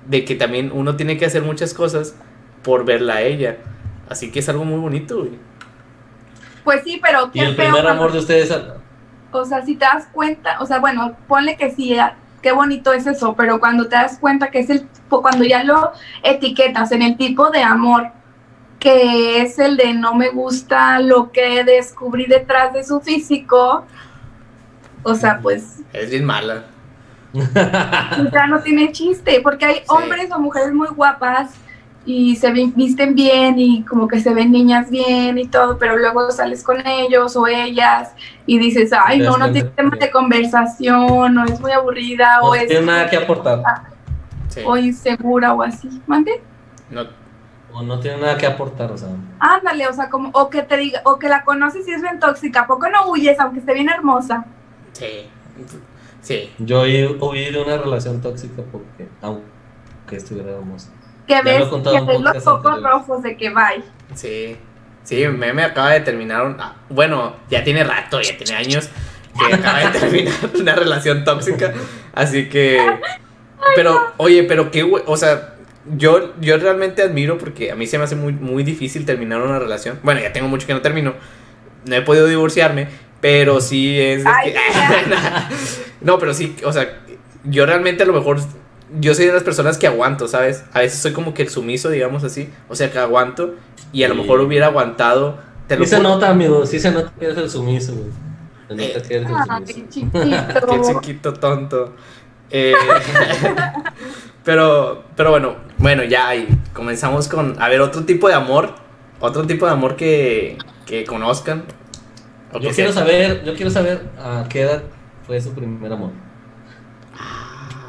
De 0.08 0.24
que 0.26 0.36
también 0.36 0.72
uno 0.74 0.96
tiene 0.96 1.18
que 1.18 1.26
hacer 1.26 1.42
muchas 1.44 1.74
cosas 1.74 2.16
por 2.64 2.86
verla 2.86 3.16
a 3.16 3.22
ella. 3.22 3.58
Así 4.10 4.32
que 4.32 4.40
es 4.40 4.50
algo 4.50 4.64
muy 4.66 4.80
bonito, 4.80 5.18
güey. 5.20 5.32
Pues 6.64 6.82
sí, 6.84 7.00
pero 7.02 7.28
Y 7.34 7.40
qué 7.40 7.46
el 7.46 7.56
feo 7.56 7.66
primer 7.66 7.84
cuando- 7.84 7.90
amor 7.92 8.12
de 8.12 8.20
ustedes. 8.20 8.52
O 9.32 9.46
sea, 9.46 9.64
si 9.66 9.76
te 9.76 9.86
das 9.86 10.08
cuenta, 10.14 10.60
o 10.62 10.66
sea, 10.66 10.80
bueno, 10.80 11.16
ponle 11.28 11.58
que 11.58 11.72
sí, 11.72 11.98
ah, 12.00 12.16
qué 12.42 12.54
bonito 12.54 12.94
es 12.94 13.06
eso, 13.06 13.36
pero 13.36 13.60
cuando 13.60 13.88
te 13.88 13.96
das 13.96 14.18
cuenta 14.20 14.50
que 14.50 14.60
es 14.60 14.70
el, 14.70 14.88
cuando 15.10 15.44
ya 15.44 15.64
lo 15.64 15.92
etiquetas 16.24 16.92
en 16.94 17.02
el 17.02 17.18
tipo 17.18 17.50
de 17.52 17.62
amor, 17.62 18.08
que 18.80 19.42
es 19.42 19.58
el 19.60 19.76
de 19.78 19.94
no 19.94 20.14
me 20.16 20.30
gusta 20.30 21.00
lo 21.00 21.32
que 21.32 21.64
descubrí 21.64 22.26
detrás 22.26 22.74
de 22.74 22.84
su 22.84 23.00
físico, 23.02 23.86
o 25.04 25.16
sea, 25.16 25.40
pues 25.42 25.80
Es 25.94 26.10
bien 26.12 26.26
mala. 26.26 26.66
ya 27.34 28.48
no 28.48 28.60
tiene 28.62 28.92
chiste, 28.92 29.40
porque 29.42 29.66
hay 29.66 29.82
hombres 29.90 30.32
o 30.32 30.40
mujeres 30.40 30.74
muy 30.74 30.88
guapas 30.90 31.52
y 32.06 32.36
se 32.38 32.52
vi- 32.52 32.72
visten 32.76 33.16
bien 33.16 33.60
y 33.60 33.84
como 33.84 34.08
que 34.08 34.20
se 34.22 34.34
ven 34.34 34.52
niñas 34.52 34.90
bien 34.90 35.38
y 35.38 35.48
todo, 35.48 35.78
pero 35.78 35.98
luego 35.98 36.32
sales 36.32 36.64
con 36.64 36.86
ellos 36.88 37.36
o 37.36 37.48
ellas 37.48 38.12
y 38.46 38.58
dices, 38.60 38.92
ay, 38.94 39.20
no, 39.20 39.38
no 39.38 39.52
tiene 39.52 39.70
tema 39.72 39.98
de 39.98 40.10
conversación, 40.10 41.38
o 41.38 41.44
es 41.46 41.60
muy 41.60 41.72
aburrida, 41.72 42.38
No 42.42 42.50
o 42.50 42.56
es 42.56 42.68
tiene 42.68 42.86
nada 42.86 43.10
que 43.10 43.18
aportar. 43.18 43.62
Sí. 44.50 44.62
o 44.66 44.78
insegura 44.78 45.54
o 45.54 45.62
así. 45.62 46.02
¿Mande? 46.08 46.42
No, 46.90 47.06
O 47.78 47.84
no 47.84 48.00
tiene 48.00 48.18
nada 48.18 48.38
que 48.38 48.48
aportar, 48.48 48.92
o 48.92 48.98
sea. 48.98 49.10
Ándale, 49.40 49.88
o 49.88 49.94
sea, 49.94 50.10
como, 50.10 50.30
o 50.34 50.50
que 50.50 50.64
te 50.64 50.78
diga, 50.78 51.02
o 51.06 51.20
que 51.20 51.30
la 51.30 51.44
conoces 51.44 51.88
y 51.88 51.92
es 51.92 52.02
bien 52.02 52.20
tóxica, 52.20 52.62
¿a 52.62 52.68
poco 52.68 52.90
no 52.90 53.10
huyes 53.12 53.40
aunque 53.40 53.60
esté 53.60 53.74
bien 53.74 53.90
hermosa? 53.90 54.46
sí. 54.94 55.30
Sí. 56.22 56.52
Yo 56.58 56.86
hu- 56.86 57.18
huí 57.22 57.52
de 57.52 57.62
una 57.62 57.78
relación 57.78 58.20
tóxica 58.22 58.62
porque, 58.72 59.08
aunque 59.22 59.46
estuviera 60.18 60.52
hermosa. 60.52 60.90
Que 61.26 61.34
Ya 61.36 61.42
lo 61.44 61.50
ves, 61.60 61.68
contado 61.70 61.96
que 61.96 62.02
ves 62.12 62.20
los 62.22 62.44
focos 62.44 62.84
rojos 62.84 63.24
de 63.24 63.38
que 63.38 63.50
bye. 63.50 63.84
Sí, 64.14 64.58
sí, 65.04 65.26
Meme 65.28 65.64
acaba 65.64 65.92
de 65.92 66.02
terminar, 66.02 66.46
un- 66.46 66.58
ah, 66.60 66.76
bueno, 66.90 67.34
ya 67.50 67.64
tiene 67.64 67.84
rato, 67.86 68.20
ya 68.22 68.36
tiene 68.38 68.56
años 68.56 68.90
que 69.40 69.54
acaba 69.54 69.80
de 69.80 69.88
terminar 70.00 70.34
una 70.60 70.76
relación 70.76 71.24
tóxica, 71.24 71.74
así 72.14 72.50
que, 72.50 72.78
pero, 73.76 73.98
oye, 74.18 74.44
pero 74.44 74.70
qué, 74.70 74.84
o 75.06 75.16
sea, 75.16 75.54
yo, 75.96 76.34
yo 76.42 76.58
realmente 76.58 77.02
admiro 77.02 77.38
porque 77.38 77.72
a 77.72 77.76
mí 77.76 77.88
se 77.88 77.98
me 77.98 78.04
hace 78.04 78.16
muy, 78.16 78.34
muy 78.34 78.64
difícil 78.64 79.06
terminar 79.06 79.42
una 79.42 79.60
relación, 79.60 80.00
bueno, 80.04 80.22
ya 80.22 80.34
tengo 80.34 80.48
mucho 80.48 80.68
que 80.68 80.74
no 80.74 80.82
termino, 80.82 81.14
no 81.86 81.96
he 81.96 82.02
podido 82.02 82.28
divorciarme, 82.28 82.88
pero 83.22 83.62
sí 83.62 84.00
es 84.00 84.24
de 84.24 84.30
Ay, 84.30 84.54
que, 84.54 84.60
no, 86.02 86.20
pero 86.20 86.34
sí, 86.34 86.56
o 86.64 86.74
sea, 86.74 87.00
yo 87.44 87.66
realmente 87.66 88.04
a 88.04 88.06
lo 88.06 88.14
mejor 88.14 88.40
yo 89.00 89.14
soy 89.14 89.26
de 89.26 89.34
las 89.34 89.44
personas 89.44 89.78
que 89.78 89.88
aguanto, 89.88 90.28
¿sabes? 90.28 90.64
A 90.74 90.80
veces 90.80 91.00
soy 91.00 91.12
como 91.14 91.34
que 91.34 91.42
el 91.44 91.50
sumiso, 91.50 91.90
digamos 91.90 92.24
así. 92.24 92.50
O 92.70 92.76
sea, 92.76 92.92
que 92.92 93.00
aguanto 93.00 93.56
y 93.92 94.04
a 94.04 94.08
lo 94.08 94.16
mejor 94.16 94.40
hubiera 94.40 94.68
aguantado. 94.68 95.40
Te 95.68 95.78
lo 95.78 95.84
Sí 95.84 95.90
se 95.92 96.00
nota, 96.00 96.30
amigo, 96.30 96.66
sí 96.66 96.80
se 96.80 96.92
nota 96.92 97.12
que 97.20 97.26
eres 97.26 97.38
el 97.38 97.50
sumiso, 97.50 97.94
güey. 97.94 98.08
Se 98.68 98.76
nota 98.76 99.08
que 99.08 99.16
eres 99.16 99.30
el 99.30 99.36
Ay, 99.36 99.44
sumiso. 99.46 99.74
chiquito. 99.74 100.20
Qué 100.70 100.82
chiquito 100.94 101.34
tonto. 101.34 101.96
Eh, 102.50 102.74
pero, 104.48 105.04
pero 105.16 105.32
bueno, 105.32 105.56
bueno, 105.78 106.04
ya 106.04 106.30
ahí 106.30 106.48
comenzamos 106.74 107.28
con, 107.28 107.62
a 107.62 107.70
ver, 107.70 107.82
otro 107.82 108.06
tipo 108.06 108.28
de 108.30 108.34
amor. 108.36 108.76
Otro 109.20 109.46
tipo 109.48 109.66
de 109.66 109.72
amor 109.74 109.96
que, 109.96 110.58
que 110.86 111.06
conozcan. 111.06 111.66
o 112.54 112.60
Yo 112.60 112.70
que 112.70 112.76
quiero 112.76 112.92
sepan. 112.92 112.94
saber, 112.94 113.44
yo 113.46 113.56
quiero 113.56 113.72
saber 113.72 114.12
a 114.18 114.46
qué 114.50 114.62
edad 114.62 114.84
fue 115.26 115.42
su 115.42 115.54
primer 115.54 115.92
amor. 115.92 116.12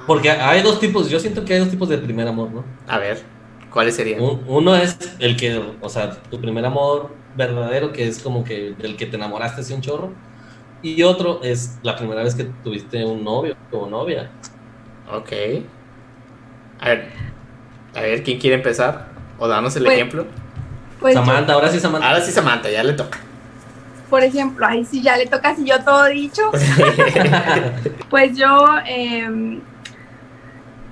Porque 0.07 0.31
hay 0.31 0.63
dos 0.63 0.81
tipos, 0.81 1.11
yo 1.11 1.21
siento 1.21 1.45
que 1.45 1.55
hay 1.55 1.61
dos 1.61 1.71
tipos 1.71 1.89
de 1.89 1.99
primer 1.99 2.27
amor, 2.29 2.51
¿no? 2.51 2.65
A 2.87 2.99
ver, 2.99 3.23
¿cuáles 3.71 3.95
serían? 3.97 4.21
Un- 4.23 4.43
Uno 4.47 4.75
es 4.75 4.97
el 5.19 5.37
que, 5.37 5.61
o 5.81 5.89
sea, 5.89 6.23
tu 6.31 6.41
primer 6.41 6.65
amor 6.65 7.15
verdadero, 7.37 7.93
que 7.93 8.09
es 8.09 8.23
como 8.23 8.45
que 8.45 8.75
del 8.79 8.97
que 8.97 9.07
te 9.07 9.17
enamoraste 9.17 9.61
así 9.61 9.75
un 9.75 9.83
chorro. 9.83 10.15
Y 10.83 11.03
otro 11.03 11.43
es 11.43 11.79
la 11.83 11.97
primera 11.97 12.23
vez 12.23 12.35
que 12.35 12.45
tuviste 12.45 13.05
un 13.05 13.25
novio 13.25 13.57
o 13.73 13.87
novia. 13.89 14.31
Ok. 15.07 15.33
A 16.81 16.89
ver, 16.89 17.09
a 17.95 18.01
ver, 18.01 18.23
¿quién 18.23 18.39
quiere 18.39 18.57
empezar? 18.57 19.07
O 19.39 19.49
danos 19.49 19.75
el 19.77 19.85
Pues, 19.85 19.97
ejemplo. 19.97 20.27
Pues 21.01 21.15
yo- 21.15 21.25
Samantha, 21.25 21.53
ahora 21.55 21.69
sí 21.71 21.79
Samantha. 21.81 22.09
Ahora 22.09 22.21
sí, 22.21 22.33
Samantha, 22.33 22.71
ya 22.71 22.83
le 22.83 22.93
toca. 22.95 23.19
por 24.11 24.23
ejemplo, 24.25 24.65
ahí 24.67 24.85
sí 24.87 25.03
ya 25.03 25.17
le 25.19 25.27
toca 25.27 25.55
si 25.55 25.65
yo 25.67 25.83
todo 25.85 26.07
dicho. 26.07 26.43
Pues 28.11 28.37
yo, 28.39 28.67
eh, 28.87 29.59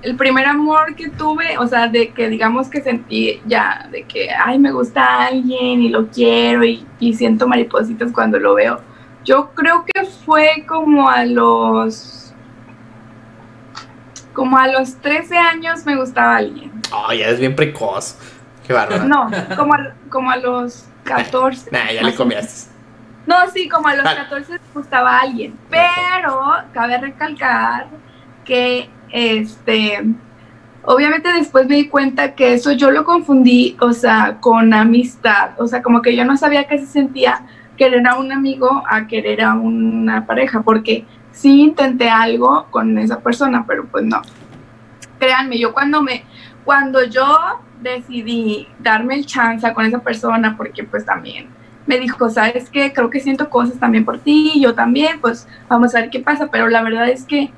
el 0.03 0.15
primer 0.15 0.45
amor 0.45 0.95
que 0.95 1.09
tuve, 1.09 1.57
o 1.57 1.67
sea, 1.67 1.87
de 1.87 2.09
que 2.09 2.29
digamos 2.29 2.69
que 2.69 2.81
sentí 2.81 3.41
ya, 3.45 3.87
de 3.91 4.03
que, 4.03 4.29
ay, 4.31 4.59
me 4.59 4.71
gusta 4.71 5.25
alguien 5.25 5.81
y 5.81 5.89
lo 5.89 6.07
quiero 6.07 6.63
y, 6.63 6.85
y 6.99 7.13
siento 7.15 7.47
maripositas 7.47 8.11
cuando 8.11 8.37
lo 8.39 8.53
veo. 8.53 8.79
Yo 9.25 9.49
creo 9.55 9.83
que 9.85 10.05
fue 10.05 10.63
como 10.67 11.09
a 11.09 11.25
los, 11.25 12.26
como 14.37 14.55
a 14.55 14.67
los 14.67 14.97
13 14.97 15.35
años 15.35 15.83
me 15.83 15.95
gustaba 15.95 16.35
alguien. 16.35 16.71
Oh, 16.93 17.11
ya 17.11 17.29
es 17.29 17.39
bien 17.39 17.55
precoz. 17.55 18.19
Qué 18.67 18.71
bárbaro. 18.71 19.05
No, 19.05 19.31
como 19.55 19.73
a, 19.73 19.95
como 20.09 20.29
a 20.29 20.37
los 20.37 20.85
14. 21.05 21.71
Nah, 21.71 21.91
ya 21.91 22.03
le 22.03 22.13
comías. 22.13 22.69
No, 23.25 23.35
sí, 23.51 23.67
como 23.67 23.87
a 23.87 23.95
los 23.95 24.05
Ah. 24.05 24.13
14 24.15 24.51
me 24.53 24.59
gustaba 24.75 25.17
alguien, 25.21 25.57
pero 25.71 26.39
cabe 26.71 26.99
recalcar 26.99 27.87
que 28.45 28.87
este 29.09 30.05
obviamente 30.83 31.33
después 31.33 31.65
me 31.67 31.73
di 31.73 31.87
cuenta 31.89 32.35
que 32.35 32.53
eso 32.53 32.73
yo 32.73 32.91
lo 32.91 33.05
confundí, 33.05 33.75
o 33.81 33.91
sea, 33.91 34.37
con 34.39 34.71
amistad, 34.71 35.59
o 35.59 35.65
sea, 35.65 35.81
como 35.81 36.03
que 36.03 36.15
yo 36.15 36.25
no 36.25 36.37
sabía 36.37 36.67
qué 36.67 36.77
se 36.77 36.85
sentía 36.85 37.41
querer 37.75 38.07
a 38.07 38.15
un 38.19 38.31
amigo 38.31 38.83
a 38.87 39.07
querer 39.07 39.41
a 39.41 39.55
una 39.55 40.27
pareja, 40.27 40.61
porque 40.61 41.05
sí 41.37 41.61
intenté 41.61 42.09
algo 42.09 42.67
con 42.71 42.97
esa 42.97 43.19
persona, 43.19 43.63
pero 43.67 43.85
pues 43.85 44.03
no. 44.03 44.21
Créanme, 45.19 45.57
yo 45.57 45.73
cuando 45.73 46.01
me 46.01 46.23
cuando 46.65 47.03
yo 47.05 47.25
decidí 47.81 48.67
darme 48.79 49.15
el 49.15 49.25
chance 49.25 49.71
con 49.73 49.85
esa 49.85 49.99
persona, 49.99 50.55
porque 50.57 50.83
pues 50.83 51.05
también 51.05 51.47
me 51.85 51.97
dijo, 51.97 52.29
¿sabes 52.29 52.69
qué? 52.69 52.91
Creo 52.91 53.09
que 53.09 53.21
siento 53.21 53.49
cosas 53.49 53.79
también 53.79 54.03
por 54.03 54.19
ti, 54.19 54.59
yo 54.61 54.73
también, 54.75 55.21
pues 55.21 55.47
vamos 55.69 55.95
a 55.95 56.01
ver 56.01 56.09
qué 56.09 56.19
pasa, 56.19 56.49
pero 56.51 56.67
la 56.67 56.81
verdad 56.83 57.07
es 57.07 57.23
que, 57.23 57.49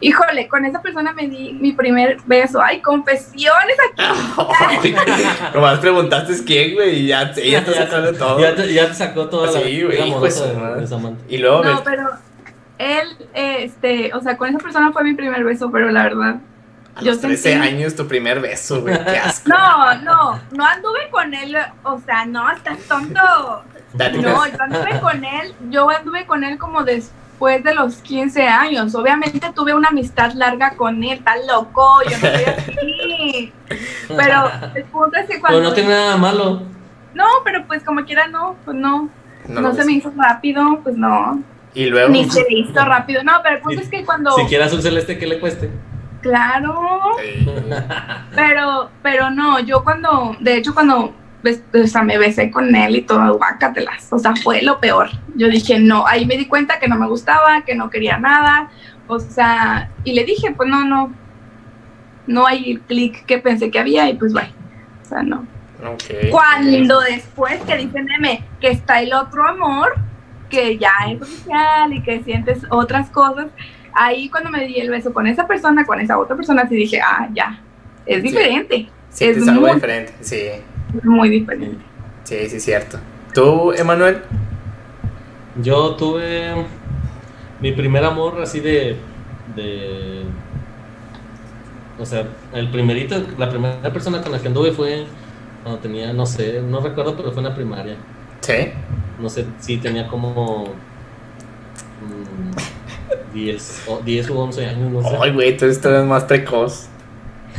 híjole, 0.00 0.46
con 0.46 0.64
esa 0.64 0.80
persona 0.80 1.12
me 1.12 1.28
di 1.28 1.52
mi 1.54 1.72
primer 1.72 2.18
beso, 2.24 2.62
ay, 2.62 2.80
confesiones 2.80 3.76
aquí, 3.90 4.92
Nomás 5.54 5.80
preguntaste 5.80 6.44
quién, 6.44 6.74
güey, 6.74 7.00
y 7.00 7.06
ya 7.08 7.32
ella 7.36 7.58
está 7.58 7.74
sacando 7.74 8.12
todo. 8.12 8.38
Ya 8.38 8.54
te, 8.54 8.72
ya 8.72 8.86
te 8.86 8.94
sacó 8.94 9.28
toda 9.28 9.50
la 9.50 9.60
Sí, 9.60 9.82
güey, 9.82 10.86
Samantha. 10.86 11.24
Y 11.28 11.38
luego 11.38 11.64
no, 11.64 11.74
me- 11.74 11.80
pero 11.82 12.10
él, 12.82 13.08
este, 13.34 14.12
o 14.14 14.20
sea, 14.20 14.36
con 14.36 14.48
esa 14.48 14.58
persona 14.58 14.92
fue 14.92 15.04
mi 15.04 15.14
primer 15.14 15.44
beso, 15.44 15.70
pero 15.70 15.90
la 15.90 16.02
verdad, 16.04 16.36
A 16.94 17.00
Yo 17.00 17.12
los 17.12 17.20
13 17.20 17.54
sentí- 17.54 17.68
años, 17.68 17.94
tu 17.96 18.06
primer 18.06 18.40
beso, 18.40 18.82
güey. 18.82 19.02
Qué 19.04 19.16
asco. 19.18 19.48
No, 19.48 19.94
no, 20.02 20.40
no 20.50 20.66
anduve 20.66 21.08
con 21.10 21.32
él, 21.32 21.56
o 21.84 21.98
sea, 22.00 22.26
no, 22.26 22.50
estás 22.50 22.78
tonto. 22.88 23.20
No, 23.94 24.10
yo 24.20 24.42
anduve 24.58 25.00
con 25.00 25.24
él, 25.24 25.54
yo 25.70 25.88
anduve 25.90 26.26
con 26.26 26.44
él 26.44 26.58
como 26.58 26.82
después 26.84 27.64
de 27.64 27.74
los 27.74 27.96
15 27.96 28.46
años. 28.46 28.94
Obviamente 28.94 29.52
tuve 29.54 29.72
una 29.74 29.88
amistad 29.88 30.32
larga 30.32 30.76
con 30.76 31.02
él, 31.02 31.12
está 31.18 31.34
loco, 31.46 32.00
yo 32.04 32.10
no 32.10 32.20
soy 32.20 32.44
así. 32.44 33.52
Pero 34.08 34.50
el 34.74 34.84
punto 34.84 35.18
es 35.18 35.26
que 35.26 35.40
cuando... 35.40 35.58
Pero 35.58 35.70
no 35.70 35.74
tiene 35.74 35.90
nada 35.90 36.16
malo. 36.16 36.62
No, 37.14 37.24
pero 37.44 37.66
pues 37.66 37.82
como 37.84 38.04
quiera 38.04 38.26
no, 38.28 38.56
pues 38.64 38.76
no. 38.76 39.08
No 39.48 39.60
No, 39.60 39.70
se 39.72 39.78
ves. 39.78 39.86
me 39.86 39.92
hizo 39.92 40.12
rápido, 40.16 40.80
pues 40.82 40.96
no. 40.96 41.42
Y 41.74 41.86
luego. 41.86 42.08
Ni 42.10 42.28
se 42.30 42.40
me 42.48 42.54
hizo 42.58 42.84
rápido. 42.84 43.22
No, 43.24 43.32
pero 43.42 43.56
el 43.56 43.62
punto 43.62 43.78
Si- 43.78 43.84
es 43.84 43.90
que 43.90 44.04
cuando... 44.04 44.30
Si 44.32 44.44
quiere 44.46 44.64
azul 44.64 44.82
celeste, 44.82 45.18
que 45.18 45.26
le 45.26 45.38
cueste? 45.40 45.70
Claro, 46.20 47.16
pero, 48.34 48.90
pero 49.02 49.30
no, 49.30 49.58
yo 49.60 49.82
cuando, 49.82 50.36
de 50.38 50.56
hecho 50.58 50.72
cuando, 50.72 51.12
bes- 51.42 51.62
o 51.74 51.86
sea, 51.88 52.02
me 52.02 52.16
besé 52.16 52.48
con 52.50 52.72
él 52.76 52.94
y 52.96 53.02
todo, 53.02 53.36
guácatelas, 53.38 54.12
o 54.12 54.18
sea, 54.20 54.34
fue 54.36 54.62
lo 54.62 54.78
peor. 54.78 55.08
Yo 55.34 55.48
dije, 55.48 55.80
no, 55.80 56.06
ahí 56.06 56.24
me 56.24 56.36
di 56.36 56.46
cuenta 56.46 56.78
que 56.78 56.86
no 56.86 56.96
me 56.96 57.08
gustaba, 57.08 57.62
que 57.64 57.74
no 57.74 57.90
quería 57.90 58.18
nada, 58.18 58.70
o 59.08 59.18
sea, 59.18 59.90
y 60.04 60.12
le 60.14 60.22
dije, 60.24 60.52
pues 60.56 60.68
no, 60.68 60.84
no, 60.84 61.12
no 62.28 62.46
hay 62.46 62.70
el 62.72 62.80
clic 62.82 63.24
que 63.26 63.38
pensé 63.38 63.72
que 63.72 63.80
había 63.80 64.08
y 64.08 64.14
pues 64.14 64.32
bueno, 64.32 64.50
o 65.02 65.08
sea, 65.08 65.24
no. 65.24 65.44
ok. 65.84 66.30
Cuando 66.30 67.00
después 67.00 67.60
que 67.62 67.76
dicen 67.78 68.04
meme 68.04 68.44
que 68.60 68.68
está 68.68 69.00
el 69.00 69.12
otro 69.12 69.44
amor, 69.44 69.96
que 70.52 70.76
ya 70.76 70.92
es 71.10 71.20
oficial 71.22 71.92
y 71.94 72.02
que 72.02 72.22
sientes 72.22 72.58
otras 72.68 73.08
cosas, 73.08 73.46
ahí 73.94 74.28
cuando 74.28 74.50
me 74.50 74.66
di 74.66 74.78
el 74.78 74.90
beso 74.90 75.12
con 75.14 75.26
esa 75.26 75.46
persona, 75.46 75.86
con 75.86 75.98
esa 75.98 76.18
otra 76.18 76.36
persona, 76.36 76.68
sí 76.68 76.76
dije, 76.76 77.00
ah, 77.00 77.26
ya, 77.32 77.58
es 78.04 78.22
diferente, 78.22 78.88
Sí, 79.08 79.24
es 79.24 79.38
es 79.38 79.48
algo 79.48 79.62
muy- 79.62 79.74
diferente. 79.74 80.12
Sí, 80.20 80.36
es 80.98 81.04
muy 81.04 81.28
diferente. 81.30 81.78
sí, 82.24 82.48
sí, 82.50 82.60
cierto. 82.60 82.98
¿Tú, 83.32 83.72
Emanuel? 83.72 84.18
Yo 85.62 85.94
tuve 85.96 86.54
mi 87.60 87.72
primer 87.72 88.04
amor 88.04 88.40
así 88.42 88.60
de, 88.60 88.96
de 89.56 90.22
o 91.98 92.04
sea, 92.04 92.26
el 92.52 92.70
primerito, 92.70 93.16
la 93.38 93.48
primera 93.48 93.90
persona 93.92 94.20
con 94.22 94.32
la 94.32 94.38
que 94.38 94.48
anduve 94.48 94.72
fue 94.72 95.04
cuando 95.62 95.80
tenía, 95.80 96.12
no 96.12 96.26
sé, 96.26 96.60
no 96.62 96.80
recuerdo, 96.80 97.16
pero 97.16 97.32
fue 97.32 97.42
en 97.42 97.48
la 97.48 97.54
primaria. 97.54 97.96
Sí. 98.40 98.54
No 99.22 99.28
sé 99.28 99.46
si 99.60 99.76
tenía 99.78 100.08
como 100.08 100.64
mm, 102.02 103.32
10, 103.32 103.84
o 103.88 104.00
10 104.00 104.30
u 104.30 104.38
11 104.38 104.66
años, 104.66 104.90
no 104.90 105.02
sé. 105.02 105.16
Ay, 105.20 105.32
güey, 105.32 105.56
tú 105.56 105.64
eres 105.64 106.04
más 106.04 106.24
precoz. 106.24 106.88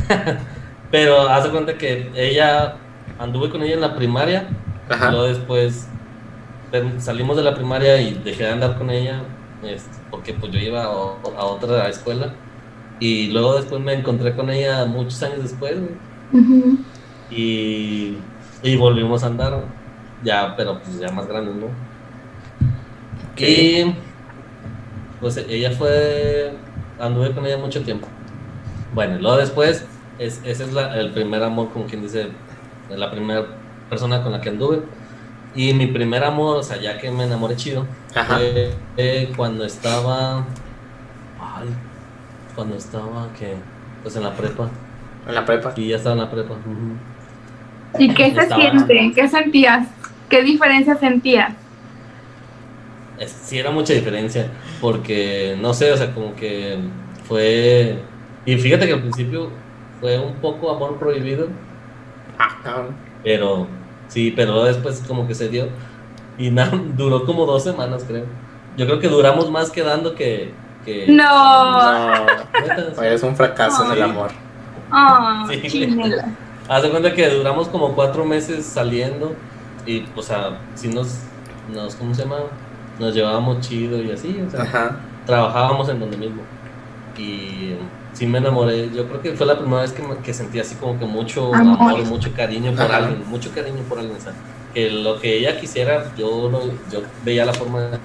Pero 0.90 1.28
haz 1.28 1.44
de 1.44 1.50
cuenta 1.50 1.78
que 1.78 2.10
ella, 2.14 2.76
anduve 3.18 3.50
con 3.50 3.62
ella 3.62 3.74
en 3.74 3.80
la 3.80 3.96
primaria, 3.96 4.48
Ajá. 4.88 5.10
luego 5.10 5.26
después 5.26 5.88
salimos 6.98 7.36
de 7.36 7.42
la 7.42 7.54
primaria 7.54 8.00
y 8.00 8.14
dejé 8.14 8.44
de 8.44 8.50
andar 8.50 8.76
con 8.76 8.90
ella, 8.90 9.22
este, 9.62 9.96
porque 10.10 10.34
pues 10.34 10.52
yo 10.52 10.58
iba 10.58 10.84
a, 10.84 10.90
otra 10.90 11.88
escuela, 11.88 12.34
y 13.00 13.28
luego 13.28 13.56
después 13.56 13.80
me 13.80 13.94
encontré 13.94 14.34
con 14.34 14.50
ella 14.50 14.84
muchos 14.84 15.22
años 15.22 15.42
después, 15.42 15.76
güey, 15.80 16.78
y, 17.30 18.18
y 18.62 18.76
volvimos 18.76 19.22
a 19.24 19.28
andar, 19.28 19.64
ya, 20.24 20.54
pero 20.56 20.80
pues 20.80 20.98
ya 20.98 21.10
más 21.10 21.26
grandes, 21.26 21.54
¿no? 21.54 21.66
Y 23.36 23.94
pues 25.20 25.36
ella 25.36 25.70
fue, 25.72 26.52
anduve 27.00 27.32
con 27.32 27.46
ella 27.46 27.58
mucho 27.58 27.82
tiempo. 27.82 28.06
Bueno, 28.94 29.16
y 29.16 29.22
luego 29.22 29.36
después, 29.38 29.84
es, 30.18 30.40
ese 30.44 30.64
es 30.64 30.72
la- 30.72 30.96
el 30.98 31.10
primer 31.12 31.42
amor, 31.42 31.70
como 31.72 31.86
quien 31.86 32.02
dice, 32.02 32.28
la 32.90 33.10
primera 33.10 33.44
persona 33.90 34.22
con 34.22 34.32
la 34.32 34.40
que 34.40 34.50
anduve. 34.50 34.82
Y 35.56 35.72
mi 35.74 35.86
primer 35.86 36.24
amor, 36.24 36.58
o 36.58 36.62
sea, 36.62 36.80
ya 36.80 36.98
que 36.98 37.10
me 37.10 37.24
enamoré 37.24 37.56
chido, 37.56 37.86
Ajá. 38.14 38.36
fue 38.36 38.72
eh, 38.96 39.32
cuando 39.36 39.64
estaba, 39.64 40.44
ay, 41.40 41.68
cuando 42.54 42.76
estaba, 42.76 43.28
que 43.38 43.54
Pues 44.02 44.16
en 44.16 44.22
la 44.24 44.34
prepa, 44.34 44.68
En 45.26 45.34
la 45.34 45.44
prepa. 45.46 45.72
y 45.76 45.88
ya 45.88 45.96
estaba 45.96 46.14
en 46.14 46.20
la 46.20 46.30
prepa. 46.30 46.54
¿Y 47.98 48.12
qué 48.12 48.34
se 48.34 48.40
Estaba- 48.42 48.60
siente? 48.60 49.12
¿Qué 49.14 49.28
sentías? 49.28 49.88
¿Qué 50.34 50.42
diferencia 50.42 50.96
sentías? 50.96 51.52
Es- 53.20 53.30
sí 53.44 53.56
era 53.56 53.70
mucha 53.70 53.92
diferencia, 53.92 54.48
porque 54.80 55.56
no 55.60 55.72
sé, 55.72 55.92
o 55.92 55.96
sea, 55.96 56.12
como 56.12 56.34
que 56.34 56.76
fue... 57.28 58.00
Y 58.44 58.56
fíjate 58.56 58.88
que 58.88 58.94
al 58.94 59.00
principio 59.00 59.50
fue 60.00 60.18
un 60.18 60.34
poco 60.34 60.72
amor 60.74 60.98
prohibido, 60.98 61.46
Ah, 62.36 62.82
pero 63.22 63.68
sí, 64.08 64.32
pero 64.34 64.64
después 64.64 65.04
como 65.06 65.28
que 65.28 65.36
se 65.36 65.48
dio 65.48 65.68
y 66.36 66.50
nada, 66.50 66.72
duró 66.96 67.24
como 67.26 67.46
dos 67.46 67.62
semanas, 67.62 68.02
creo. 68.04 68.24
Yo 68.76 68.86
creo 68.86 68.98
que 68.98 69.06
duramos 69.06 69.48
más 69.52 69.70
quedando 69.70 70.16
que... 70.16 70.52
que 70.84 71.06
No. 71.06 72.24
No. 72.24 73.02
Eres 73.04 73.22
un 73.22 73.36
fracaso 73.36 73.84
en 73.86 73.92
el 73.92 74.02
amor. 74.02 74.32
Oh, 74.92 75.46
Sí. 75.68 75.88
Haz 76.68 76.82
de 76.82 76.90
cuenta 76.90 77.12
que 77.12 77.28
duramos 77.28 77.68
como 77.68 77.94
cuatro 77.94 78.24
meses 78.24 78.66
saliendo 78.66 79.36
y, 79.86 80.04
o 80.16 80.22
sea, 80.22 80.58
sí 80.74 80.88
nos, 80.88 81.18
nos, 81.72 81.94
¿cómo 81.96 82.14
se 82.14 82.22
llama? 82.22 82.36
Nos 82.98 83.14
llevábamos 83.14 83.60
chido 83.60 84.00
y 84.02 84.10
así, 84.12 84.40
o 84.46 84.50
sea, 84.50 84.62
Ajá. 84.62 84.96
trabajábamos 85.26 85.88
en 85.88 86.00
donde 86.00 86.16
mismo. 86.16 86.42
Y 87.18 87.74
sí 88.12 88.26
me 88.26 88.38
enamoré, 88.38 88.90
yo 88.94 89.06
creo 89.08 89.20
que 89.22 89.32
fue 89.32 89.46
la 89.46 89.58
primera 89.58 89.82
vez 89.82 89.92
que, 89.92 90.02
me- 90.02 90.16
que 90.18 90.32
sentí 90.34 90.58
así 90.60 90.74
como 90.76 90.98
que 90.98 91.04
mucho 91.04 91.54
Amor. 91.54 91.78
amor, 91.80 92.00
y 92.00 92.04
mucho 92.04 92.32
cariño 92.34 92.72
por 92.72 92.82
Ajá. 92.86 92.96
alguien, 92.98 93.22
mucho 93.28 93.50
cariño 93.54 93.82
por 93.88 93.98
alguien, 93.98 94.16
o 94.16 94.20
sea, 94.20 94.32
que 94.72 94.90
lo 94.90 95.20
que 95.20 95.38
ella 95.38 95.58
quisiera, 95.60 96.12
yo, 96.16 96.48
lo- 96.50 96.66
yo 96.90 97.02
veía 97.24 97.44
la 97.44 97.52
forma 97.52 97.80
de... 97.82 97.98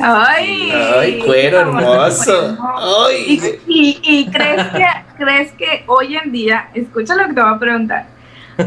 Ay, 0.00 0.70
Ay, 0.72 1.18
cuero 1.18 1.58
hermoso. 1.60 2.56
¿Y, 3.26 3.40
Ay. 3.40 3.60
y, 3.66 3.98
y 4.02 4.30
crees, 4.30 4.66
que, 4.68 4.84
crees 5.16 5.52
que 5.52 5.82
hoy 5.88 6.16
en 6.16 6.30
día, 6.30 6.70
escucha 6.72 7.16
lo 7.16 7.26
que 7.26 7.34
te 7.34 7.40
voy 7.42 7.52
a 7.52 7.58
preguntar, 7.58 8.06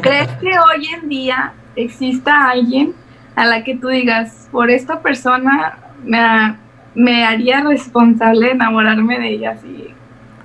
¿crees 0.02 0.28
que 0.42 0.50
hoy 0.50 0.88
en 0.94 1.08
día 1.08 1.54
exista 1.84 2.50
alguien 2.50 2.94
a 3.36 3.46
la 3.46 3.64
que 3.64 3.76
tú 3.78 3.88
digas, 3.88 4.48
por 4.52 4.70
esta 4.70 5.02
persona 5.02 5.78
me, 6.04 6.20
ha- 6.20 6.58
me 6.96 7.24
haría 7.26 7.62
responsable 7.64 8.48
de 8.48 8.52
enamorarme 8.52 9.20
de 9.20 9.30
ella 9.30 9.52
así, 9.52 9.88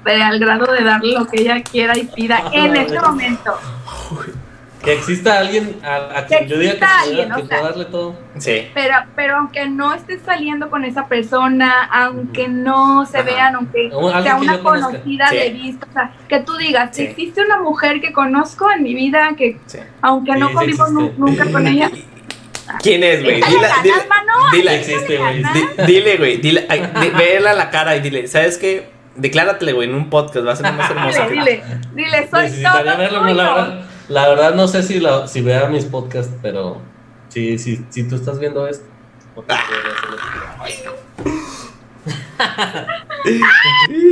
de- 0.04 0.22
al 0.22 0.38
grado 0.38 0.72
de 0.72 0.84
darle 0.84 1.12
lo 1.14 1.26
que 1.26 1.40
ella 1.42 1.62
quiera 1.62 1.96
y 1.98 2.04
pida 2.04 2.40
en 2.52 2.76
este 2.76 3.00
momento? 3.00 3.52
Que 4.86 4.92
exista 4.94 5.38
alguien 5.40 5.76
a, 5.84 6.18
a 6.20 6.26
quien 6.26 6.48
yo 6.48 6.58
diga 6.58 6.72
que, 6.72 6.78
pueda- 6.78 7.00
alguien, 7.00 7.32
o 7.32 7.36
que 7.36 7.42
sea. 7.46 7.48
pueda 7.58 7.62
darle 7.70 7.84
todo. 7.86 8.16
Sí. 8.38 8.68
Pero, 8.72 8.94
pero 9.14 9.36
aunque 9.36 9.68
no 9.68 9.92
estés 9.92 10.20
saliendo 10.24 10.70
con 10.70 10.84
esa 10.84 11.06
persona, 11.08 11.84
aunque 11.92 12.48
no 12.48 13.04
se 13.04 13.18
Ajá. 13.18 13.26
vean, 13.26 13.54
aunque 13.56 13.90
sea 14.22 14.36
una 14.36 14.60
conocida 14.60 15.28
Sí. 15.28 15.36
de 15.36 15.50
vista, 15.50 15.86
o 15.90 15.92
sea, 15.92 16.10
que 16.28 16.40
tú 16.40 16.56
digas, 16.56 16.90
Sí. 16.92 17.02
existe 17.02 17.42
una 17.42 17.60
mujer 17.60 18.00
que 18.00 18.12
conozco 18.12 18.70
en 18.70 18.82
mi 18.82 18.94
vida, 18.94 19.30
que 19.36 19.58
Sí. 19.66 19.78
aunque 20.00 20.32
Sí, 20.32 20.38
no 20.38 20.52
convivo 20.52 20.86
nunca 21.18 21.44
con 21.50 21.66
ella, 21.66 21.90
¿Quién 22.82 23.04
es, 23.04 23.22
güey? 23.22 23.36
Dile, 23.36 23.68
dile, 24.52 24.74
existe, 24.76 25.18
güey. 25.18 25.42
dile, 25.86 26.16
güey. 26.16 26.36
Dile, 26.38 26.66
ay, 26.68 26.80
di- 27.00 27.10
vela 27.10 27.52
a 27.52 27.54
la 27.54 27.70
cara 27.70 27.94
y 27.96 28.00
dile, 28.00 28.26
¿sabes 28.26 28.58
qué? 28.58 28.88
Decláratele, 29.14 29.72
güey, 29.72 29.88
en 29.88 29.94
un 29.94 30.10
podcast. 30.10 30.46
Va 30.46 30.52
a 30.52 30.56
ser 30.56 30.72
más 30.72 30.90
hermoso. 30.90 31.28
dile, 31.30 31.62
dile, 31.62 31.82
dile, 31.94 32.28
soy 32.28 32.62
todo 32.62 32.84
verlo, 32.98 33.22
no, 33.22 33.34
la 33.34 33.64
tuyo. 33.66 33.85
La 34.08 34.28
verdad 34.28 34.54
no 34.54 34.68
sé 34.68 34.82
si, 34.82 35.00
la, 35.00 35.26
si 35.26 35.40
vea 35.40 35.66
mis 35.68 35.84
podcasts, 35.84 36.32
pero 36.42 36.80
sí, 37.28 37.58
sí, 37.58 37.84
si 37.90 38.08
tú 38.08 38.16
estás 38.16 38.38
viendo 38.38 38.66
esto. 38.66 38.86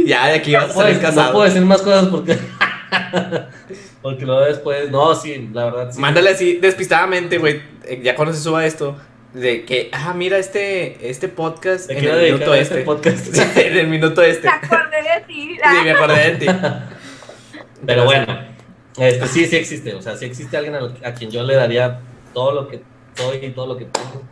Ya, 0.07 0.27
de 0.29 0.35
aquí 0.35 0.53
vas 0.55 0.65
a 0.65 0.69
No, 0.69 0.73
salir 0.75 0.99
puedes- 1.01 1.15
no 1.15 1.33
puedo 1.33 1.45
decir 1.45 1.63
más 1.63 1.83
cosas 1.83 2.07
porque 2.09 2.37
porque 4.03 4.27
luego 4.27 4.41
después, 4.43 4.91
no, 4.91 5.15
sí, 5.15 5.49
la 5.53 5.65
verdad 5.67 5.93
sí. 5.93 6.01
Mándale 6.01 6.31
así, 6.31 6.55
despistadamente, 6.61 7.39
güey. 7.39 7.63
eh, 7.85 8.01
Ya 8.03 8.15
cuando 8.15 8.35
se 8.35 8.41
suba 8.41 8.65
esto. 8.67 8.97
De 9.33 9.65
que, 9.65 9.91
ah, 9.93 10.13
mira 10.15 10.39
este, 10.39 11.11
este 11.11 11.27
podcast 11.29 11.91
en 11.91 12.05
el 12.05 12.33
minuto 12.35 12.53
a 12.53 12.59
este. 12.59 12.75
este 12.75 12.85
podcast. 12.85 13.37
en 13.57 13.79
el 13.79 13.89
minuto 13.89 14.23
este. 14.23 14.47
Me 14.47 14.53
acordé 14.55 14.97
de 15.03 15.25
ti. 15.27 15.57
Sí, 15.57 15.85
me 15.85 15.91
acordé 15.91 16.31
de 16.33 16.37
ti. 16.37 16.47
Pero 17.85 18.05
bueno, 18.05 18.27
este, 18.99 19.27
sí, 19.29 19.47
sí 19.47 19.57
existe. 19.57 19.95
O 19.95 20.03
sea, 20.03 20.17
sí 20.17 20.25
existe 20.27 20.57
alguien 20.57 20.75
a, 20.77 21.09
a 21.09 21.15
quien 21.15 21.31
yo 21.31 21.43
le 21.43 21.55
daría 21.55 22.01
todo 22.33 22.53
lo 22.53 22.69
que 22.69 22.83
soy 23.17 23.39
y 23.45 23.51
todo 23.53 23.67
lo 23.67 23.77
que 23.77 23.87
tengo. 23.87 24.23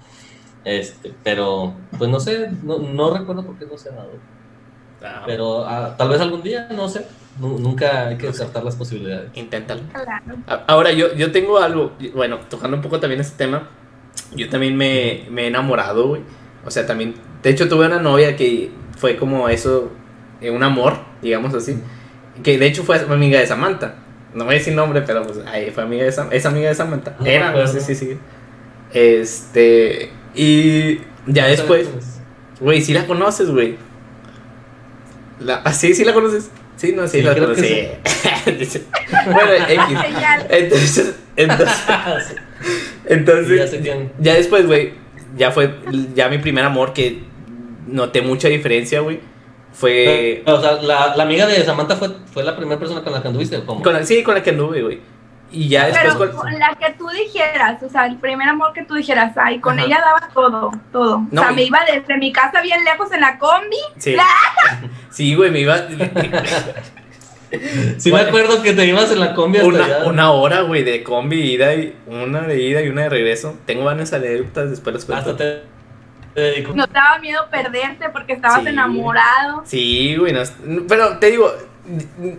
Este, 0.64 1.14
pero, 1.24 1.74
pues 1.98 2.10
no 2.10 2.20
sé, 2.20 2.50
no, 2.62 2.78
no 2.78 3.16
recuerdo 3.16 3.44
por 3.44 3.58
qué 3.58 3.66
no 3.66 3.76
se 3.78 3.90
ha 3.90 3.92
dado. 3.92 4.10
Ah, 5.02 5.22
Pero 5.26 5.64
ah, 5.66 5.96
tal 5.96 6.08
vez 6.10 6.20
algún 6.20 6.42
día, 6.42 6.68
no 6.70 6.88
sé. 6.88 7.06
Nu- 7.40 7.58
nunca 7.58 8.08
hay 8.08 8.18
que 8.18 8.26
descartar 8.28 8.62
las 8.64 8.76
posibilidades. 8.76 9.30
Inténtalo. 9.34 9.82
Ahora, 10.66 10.92
yo, 10.92 11.14
yo 11.14 11.32
tengo 11.32 11.58
algo, 11.58 11.92
bueno, 12.14 12.38
tocando 12.48 12.76
un 12.76 12.82
poco 12.82 13.00
también 13.00 13.20
este 13.20 13.36
tema, 13.38 13.68
yo 14.32 14.48
también 14.48 14.76
me, 14.76 15.26
me 15.30 15.44
he 15.44 15.46
enamorado, 15.48 16.08
güey. 16.08 16.22
O 16.64 16.70
sea, 16.70 16.86
también, 16.86 17.14
de 17.42 17.50
hecho 17.50 17.68
tuve 17.68 17.86
una 17.86 18.00
novia 18.00 18.36
que 18.36 18.70
fue 18.96 19.16
como 19.16 19.48
eso, 19.48 19.90
eh, 20.40 20.50
un 20.50 20.62
amor, 20.62 20.98
digamos 21.22 21.54
así. 21.54 21.78
que 22.42 22.58
de 22.58 22.66
hecho 22.66 22.84
fue 22.84 22.98
amiga 23.00 23.40
de 23.40 23.46
Samantha. 23.46 23.96
No 24.34 24.44
voy 24.44 24.54
a 24.54 24.58
decir 24.58 24.74
nombre, 24.74 25.02
pero 25.02 25.22
pues 25.26 25.38
ahí 25.46 25.70
fue 25.70 25.82
amiga 25.82 26.04
de 26.04 26.12
Sam- 26.12 26.28
es 26.30 26.46
amiga 26.46 26.68
de 26.68 26.74
Samantha. 26.74 27.16
No 27.20 27.26
Era, 27.26 27.52
no 27.52 27.66
sé 27.66 27.80
si 27.80 27.94
sigue. 27.94 28.18
Este, 28.92 30.10
y 30.34 31.00
ya 31.26 31.46
después, 31.46 31.88
güey, 32.60 32.80
sí 32.82 32.92
la 32.94 33.06
conoces, 33.06 33.50
güey. 33.50 33.76
La, 35.40 35.56
¿ah, 35.64 35.72
sí, 35.72 35.94
sí 35.94 36.04
la 36.04 36.12
conoces. 36.14 36.50
Sí, 36.76 36.92
no, 36.92 37.06
sí, 37.06 37.18
Sí, 37.18 37.22
la 37.22 37.34
conocí. 37.36 37.88
Dice- 38.58 38.82
bueno, 39.26 39.52
X. 39.68 39.98
Entonces, 40.48 41.14
entonces, 41.36 41.76
Sí, 42.28 42.34
entonces, 43.06 43.82
ya 43.82 43.96
ya 44.20 44.34
después, 44.34 44.66
güey, 44.66 44.92
ya 45.36 45.50
fue 45.50 45.74
ya 46.14 46.28
mi 46.28 46.38
primer 46.38 46.64
amor 46.64 46.92
que 46.92 47.24
noté 47.86 48.22
mucha 48.22 48.48
diferencia, 48.48 49.00
güey. 49.00 49.20
Fue 49.72 50.42
O 50.46 50.60
sea, 50.60 50.72
la, 50.82 51.16
la 51.16 51.22
amiga 51.22 51.46
de 51.46 51.64
Samantha 51.64 51.96
fue, 51.96 52.10
fue 52.32 52.42
la 52.44 52.56
primera 52.56 52.78
persona 52.78 53.02
con 53.02 53.12
la 53.12 53.22
que 53.22 53.28
anduviste, 53.28 53.56
¿o 53.56 53.66
¿cómo? 53.66 53.82
con 53.82 53.92
la, 53.94 54.04
sí, 54.04 54.22
con 54.22 54.34
la 54.34 54.42
que 54.42 54.50
anduve, 54.50 54.82
güey. 54.82 55.00
Y 55.54 55.68
ya 55.68 55.86
después 55.86 56.14
Pero 56.18 56.30
con- 56.32 56.40
con 56.42 56.58
la 56.58 56.74
que 56.80 56.94
tú 56.94 57.06
dijeras, 57.08 57.82
o 57.82 57.88
sea, 57.90 58.06
el 58.06 58.16
primer 58.16 58.48
amor 58.48 58.72
que 58.72 58.84
tú 58.84 58.94
dijeras, 58.94 59.34
ay, 59.36 59.60
con 59.60 59.78
Ajá. 59.78 59.86
ella 59.86 60.00
daba 60.02 60.28
todo, 60.32 60.70
todo. 60.90 61.26
No, 61.30 61.40
o 61.42 61.44
sea, 61.44 61.52
y- 61.52 61.56
me 61.56 61.62
iba 61.64 61.78
desde 61.92 62.16
mi 62.16 62.32
casa 62.32 62.62
bien 62.62 62.82
lejos 62.84 63.12
en 63.12 63.20
la 63.20 63.38
combi. 63.38 63.76
Sí. 63.98 64.16
Sí, 65.10 65.34
güey, 65.34 65.50
me 65.50 65.60
iba 65.60 65.76
Sí 67.98 68.10
me 68.10 68.20
acuerdo 68.20 68.62
que 68.62 68.72
te 68.72 68.86
ibas 68.86 69.12
en 69.12 69.20
la 69.20 69.34
combi 69.34 69.58
hasta 69.58 69.68
una, 69.68 69.84
allá. 69.84 70.04
una 70.06 70.30
hora, 70.32 70.62
güey, 70.62 70.84
de 70.84 71.02
combi 71.02 71.38
ida 71.52 71.74
y 71.74 71.94
una 72.06 72.40
de 72.42 72.62
ida 72.62 72.80
y 72.80 72.88
una 72.88 73.02
de 73.02 73.08
regreso. 73.10 73.58
Tengo 73.66 73.84
varias 73.84 74.10
anécdotas, 74.14 74.70
después 74.70 74.94
las 74.94 75.04
cuento. 75.04 75.32
Hasta 75.32 75.36
te, 75.44 75.44
te 75.54 75.62
dedico. 76.40 76.72
No 76.74 76.86
te 76.86 76.94
daba 76.94 77.18
miedo 77.18 77.42
perderte 77.50 78.08
porque 78.10 78.32
estabas 78.32 78.62
Sí. 78.62 78.68
enamorado. 78.68 79.62
Sí, 79.66 80.16
güey, 80.16 80.32
no- 80.32 80.40
pero 80.88 81.18
te 81.18 81.30
digo, 81.30 81.52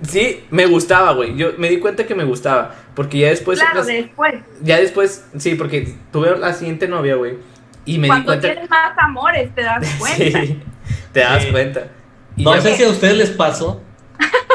sí, 0.07 0.45
me 0.49 0.65
gustaba, 0.65 1.13
güey. 1.13 1.35
Yo 1.35 1.51
me 1.57 1.69
di 1.69 1.79
cuenta 1.79 2.05
que 2.05 2.15
me 2.15 2.23
gustaba, 2.23 2.73
porque 2.95 3.19
ya 3.19 3.29
después 3.29 3.59
claro, 3.59 3.77
las- 3.77 3.87
después. 3.87 4.35
ya 4.61 4.77
después, 4.79 5.25
sí, 5.37 5.55
porque 5.55 5.93
tuve 6.11 6.37
la 6.37 6.53
siguiente 6.53 6.87
novia, 6.87 7.15
güey, 7.15 7.37
y 7.85 7.97
me 7.99 8.03
di 8.05 8.09
Cuando 8.09 8.25
cuenta 8.27 8.47
tienes 8.47 8.69
más 8.69 8.97
amores, 8.97 9.53
te 9.53 9.61
das 9.61 9.87
cuenta. 9.99 10.41
Sí, 10.41 10.61
te 11.11 11.19
das 11.19 11.43
Sí. 11.43 11.51
cuenta. 11.51 11.87
Y 12.35 12.43
No 12.43 12.59
sé 12.59 12.75
si 12.75 12.83
a 12.83 12.89
ustedes 12.89 13.17
les 13.17 13.29
pasó. 13.29 13.81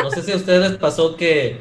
No 0.03 0.11
sé 0.11 0.23
si 0.23 0.33
a 0.33 0.37
ustedes 0.37 0.71
les 0.71 0.79
pasó 0.79 1.17
que. 1.17 1.61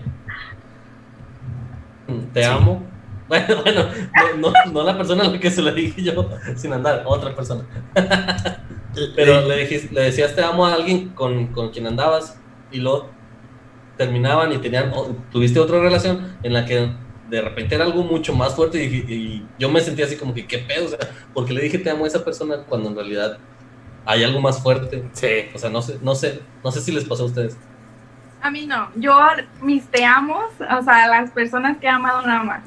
Te 2.34 2.42
Sí. 2.44 2.50
amo. 2.50 2.87
Bueno, 3.28 3.46
bueno, 3.64 3.86
no, 4.38 4.52
no, 4.52 4.72
no 4.72 4.84
la 4.84 4.98
persona 4.98 5.24
a 5.24 5.28
la 5.30 5.40
que 5.40 5.52
se 5.52 5.62
lo 5.62 5.72
dije 5.74 6.02
yo, 6.04 6.30
sin 6.56 6.74
andar, 6.74 7.04
otra 7.06 7.36
persona. 7.36 7.64
Pero 9.16 9.48
le, 9.48 9.58
dijiste, 9.58 9.94
le 9.94 10.02
decías 10.02 10.34
te 10.36 10.44
amo 10.44 10.66
a 10.66 10.74
alguien 10.74 11.10
con, 11.10 11.48
con 11.48 11.70
quien 11.72 11.86
andabas 11.88 12.40
y 12.72 12.78
luego 12.80 13.10
terminaban 13.98 14.52
y 14.54 14.58
tenían, 14.58 14.92
o- 14.94 15.16
tuviste 15.32 15.60
otra 15.60 15.80
relación 15.80 16.38
en 16.44 16.54
la 16.54 16.66
que 16.66 16.92
de 17.30 17.42
repente 17.42 17.76
era 17.76 17.84
algo 17.84 18.04
mucho 18.04 18.34
más 18.34 18.56
fuerte 18.56 18.82
y, 18.84 18.88
dije- 18.88 19.14
y 19.14 19.46
yo 19.60 19.70
me 19.70 19.82
sentía 19.82 20.06
así 20.06 20.16
como 20.16 20.34
que 20.34 20.48
qué 20.48 20.60
pedo, 20.60 20.86
o 20.86 20.88
sea, 20.88 21.00
porque 21.34 21.54
le 21.54 21.62
dije 21.62 21.78
te 21.78 21.90
amo 21.90 22.06
a 22.06 22.08
esa 22.08 22.24
persona 22.24 22.58
cuando 22.68 22.90
en 22.90 22.96
realidad 22.96 23.38
hay 24.06 24.24
algo 24.24 24.40
más 24.40 24.64
fuerte. 24.64 25.04
Sí. 25.12 25.28
O 25.54 25.60
sea, 25.60 25.70
no 25.70 25.82
sé, 25.82 26.00
no 26.02 26.16
sé, 26.16 26.42
no 26.64 26.72
sé 26.72 26.80
si 26.82 26.92
les 26.94 27.04
pasó 27.04 27.24
a 27.24 27.26
ustedes. 27.26 27.58
A 28.42 28.50
mí 28.50 28.66
no. 28.66 28.90
Yo, 28.96 29.18
mis 29.62 29.86
te 29.88 30.06
amos, 30.06 30.46
o 30.60 30.82
sea, 30.84 31.08
las 31.08 31.32
personas 31.32 31.78
que 31.78 31.88
he 31.88 31.90
amado 31.90 32.22
nada 32.26 32.44
más. 32.44 32.62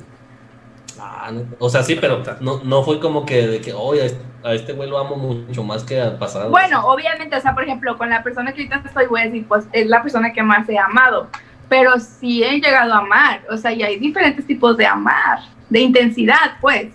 Ah, 1.01 1.31
no. 1.33 1.43
O 1.59 1.69
sea, 1.71 1.83
sí, 1.83 1.97
pero 2.01 2.23
no, 2.41 2.61
no 2.63 2.83
fue 2.83 3.01
como 3.01 3.25
que 3.25 3.47
de 3.47 3.61
que, 3.61 3.73
oye, 3.73 4.03
a 4.03 4.07
este- 4.07 4.31
a 4.43 4.55
este 4.55 4.73
güey 4.73 4.89
lo 4.89 4.99
amo 4.99 5.17
mucho 5.17 5.63
más 5.63 5.85
que 5.85 6.01
al 6.01 6.17
pasado. 6.17 6.49
Bueno, 6.51 6.87
obviamente, 6.87 7.37
o 7.37 7.41
sea, 7.41 7.53
por 7.55 7.63
ejemplo, 7.65 7.99
con 7.99 8.09
la 8.11 8.23
persona 8.23 8.53
que 8.53 8.63
ahorita 8.63 8.83
estoy, 8.89 9.07
voy 9.07 9.21
a 9.21 9.25
decir, 9.25 9.47
pues 9.47 9.67
es 9.73 9.87
la 9.87 10.03
persona 10.03 10.33
que 10.33 10.43
más 10.43 10.67
he 10.69 10.79
amado. 10.79 11.29
Pero 11.69 11.99
sí 12.01 12.43
he 12.43 12.59
llegado 12.61 12.95
a 12.95 12.99
amar. 12.99 13.43
O 13.51 13.57
sea, 13.57 13.73
y 13.73 13.83
hay 13.83 13.99
diferentes 13.99 14.47
tipos 14.47 14.77
de 14.77 14.87
amar, 14.87 15.41
de 15.69 15.81
intensidad, 15.81 16.57
pues. 16.61 16.89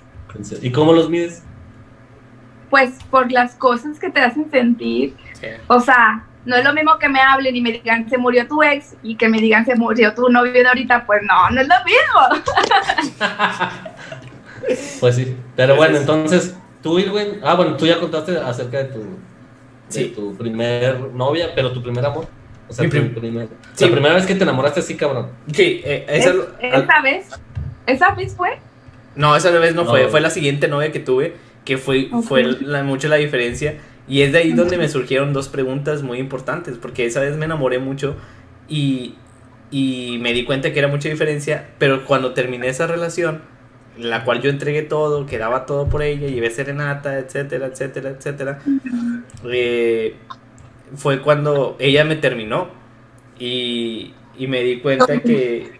¿Y 0.62 0.72
cómo 0.72 0.91
los 0.91 1.10
mides? 1.10 1.44
Pues 2.70 2.98
por 3.12 3.32
las 3.32 3.56
cosas 3.56 4.00
que 4.00 4.10
te 4.10 4.20
hacen 4.22 4.50
sentir. 4.52 5.15
Sí. 5.39 5.48
O 5.68 5.80
sea, 5.80 6.26
no 6.46 6.56
es 6.56 6.63
lo 6.65 6.74
mismo 6.74 6.98
que 7.00 7.08
me 7.08 7.22
hablen 7.22 7.56
y 7.56 7.62
me 7.62 7.72
digan 7.72 8.10
se 8.10 8.18
murió 8.18 8.48
tu 8.48 8.62
ex 8.63 8.96
y 9.02 9.15
que 9.15 9.30
me 9.30 9.39
digan 9.39 9.65
se 9.65 9.76
murió 9.76 10.13
tu 10.13 10.30
novio 10.30 10.52
de 10.52 10.68
ahorita. 10.68 11.06
Pues 11.06 11.22
no, 11.24 11.50
no 11.52 11.62
es 11.62 11.68
lo 11.68 11.76
mismo. 11.86 12.44
Pues 14.99 15.15
sí. 15.15 15.36
Pero 15.56 15.75
Pues 15.75 15.78
bueno, 15.78 15.95
es- 15.95 16.01
entonces, 16.01 16.56
tú, 16.82 16.99
Irwin, 16.99 17.39
ah, 17.43 17.56
bueno, 17.56 17.75
tú 17.78 17.86
ya 17.86 17.99
contaste 17.99 18.38
acerca 18.38 18.80
de 18.80 18.86
tu, 18.86 18.99
de 18.99 19.06
Sí. 19.89 20.13
tu 20.15 20.36
primer 20.36 20.99
novia, 21.13 21.51
pero 21.56 21.71
tu 21.71 21.82
primer 21.82 22.06
amor. 22.06 22.28
O 22.67 22.73
sea, 22.73 22.84
Mi 22.84 22.89
tu 22.89 22.97
prim- 22.97 23.13
primer- 23.13 23.47
Sí. 23.73 23.86
la 23.86 23.91
primera 23.91 24.15
vez 24.15 24.25
que 24.25 24.34
te 24.36 24.43
enamoraste 24.43 24.80
así, 24.80 24.95
cabrón. 24.95 25.30
Sí, 25.54 25.82
eh, 25.84 26.06
Es- 26.08 26.25
esa, 26.25 26.32
al- 26.32 26.47
esa 26.84 27.01
vez, 27.04 27.28
esa 27.86 28.15
vez 28.15 28.34
fue. 28.36 28.58
no, 29.15 29.36
esa 29.36 29.51
vez 29.51 29.75
no 29.75 29.86
fue, 29.86 30.04
No. 30.04 30.10
fue 30.10 30.19
la 30.21 30.30
siguiente 30.32 30.67
novia 30.67 30.91
que 30.91 30.99
tuve, 30.99 31.36
que 31.63 31.78
fue, 31.78 32.10
Ok. 32.12 32.23
fue 32.23 32.43
la, 32.43 32.84
mucho 32.84 33.08
la 33.08 33.17
diferencia. 33.17 33.75
Y 34.08 34.21
es 34.21 34.32
de 34.32 34.39
ahí 34.39 34.54
donde 34.54 34.78
me 34.78 34.88
surgieron 34.89 35.34
dos 35.34 35.47
preguntas 35.49 36.01
muy 36.04 36.19
importantes, 36.19 36.78
porque 36.80 37.06
esa 37.06 37.21
vez 37.21 37.36
me 37.38 37.45
enamoré 37.45 37.80
mucho 37.80 38.15
y, 38.67 39.15
y 39.71 40.17
me 40.21 40.34
di 40.34 40.43
cuenta 40.45 40.71
que 40.73 40.80
era 40.80 40.88
mucha 40.88 41.10
diferencia, 41.10 41.69
pero 41.80 42.06
cuando 42.06 42.34
terminé 42.34 42.67
esa 42.67 42.86
relación, 42.88 43.41
en 43.98 44.10
la 44.10 44.24
cual 44.24 44.42
yo 44.42 44.50
entregué 44.50 44.82
todo, 44.82 45.26
que 45.26 45.38
daba 45.38 45.66
todo 45.66 45.88
por 45.88 46.02
ella, 46.02 46.28
llevé 46.28 46.50
serenata, 46.52 47.18
etcétera, 47.20 47.68
etcétera, 47.68 48.10
etcétera, 48.10 48.60
eh, 49.46 50.16
fue 50.96 51.22
cuando 51.22 51.76
ella 51.80 52.04
me 52.04 52.16
terminó 52.16 52.68
y, 53.40 54.14
y 54.38 54.48
me 54.48 54.62
di 54.62 54.80
cuenta 54.80 55.20
que, 55.20 55.80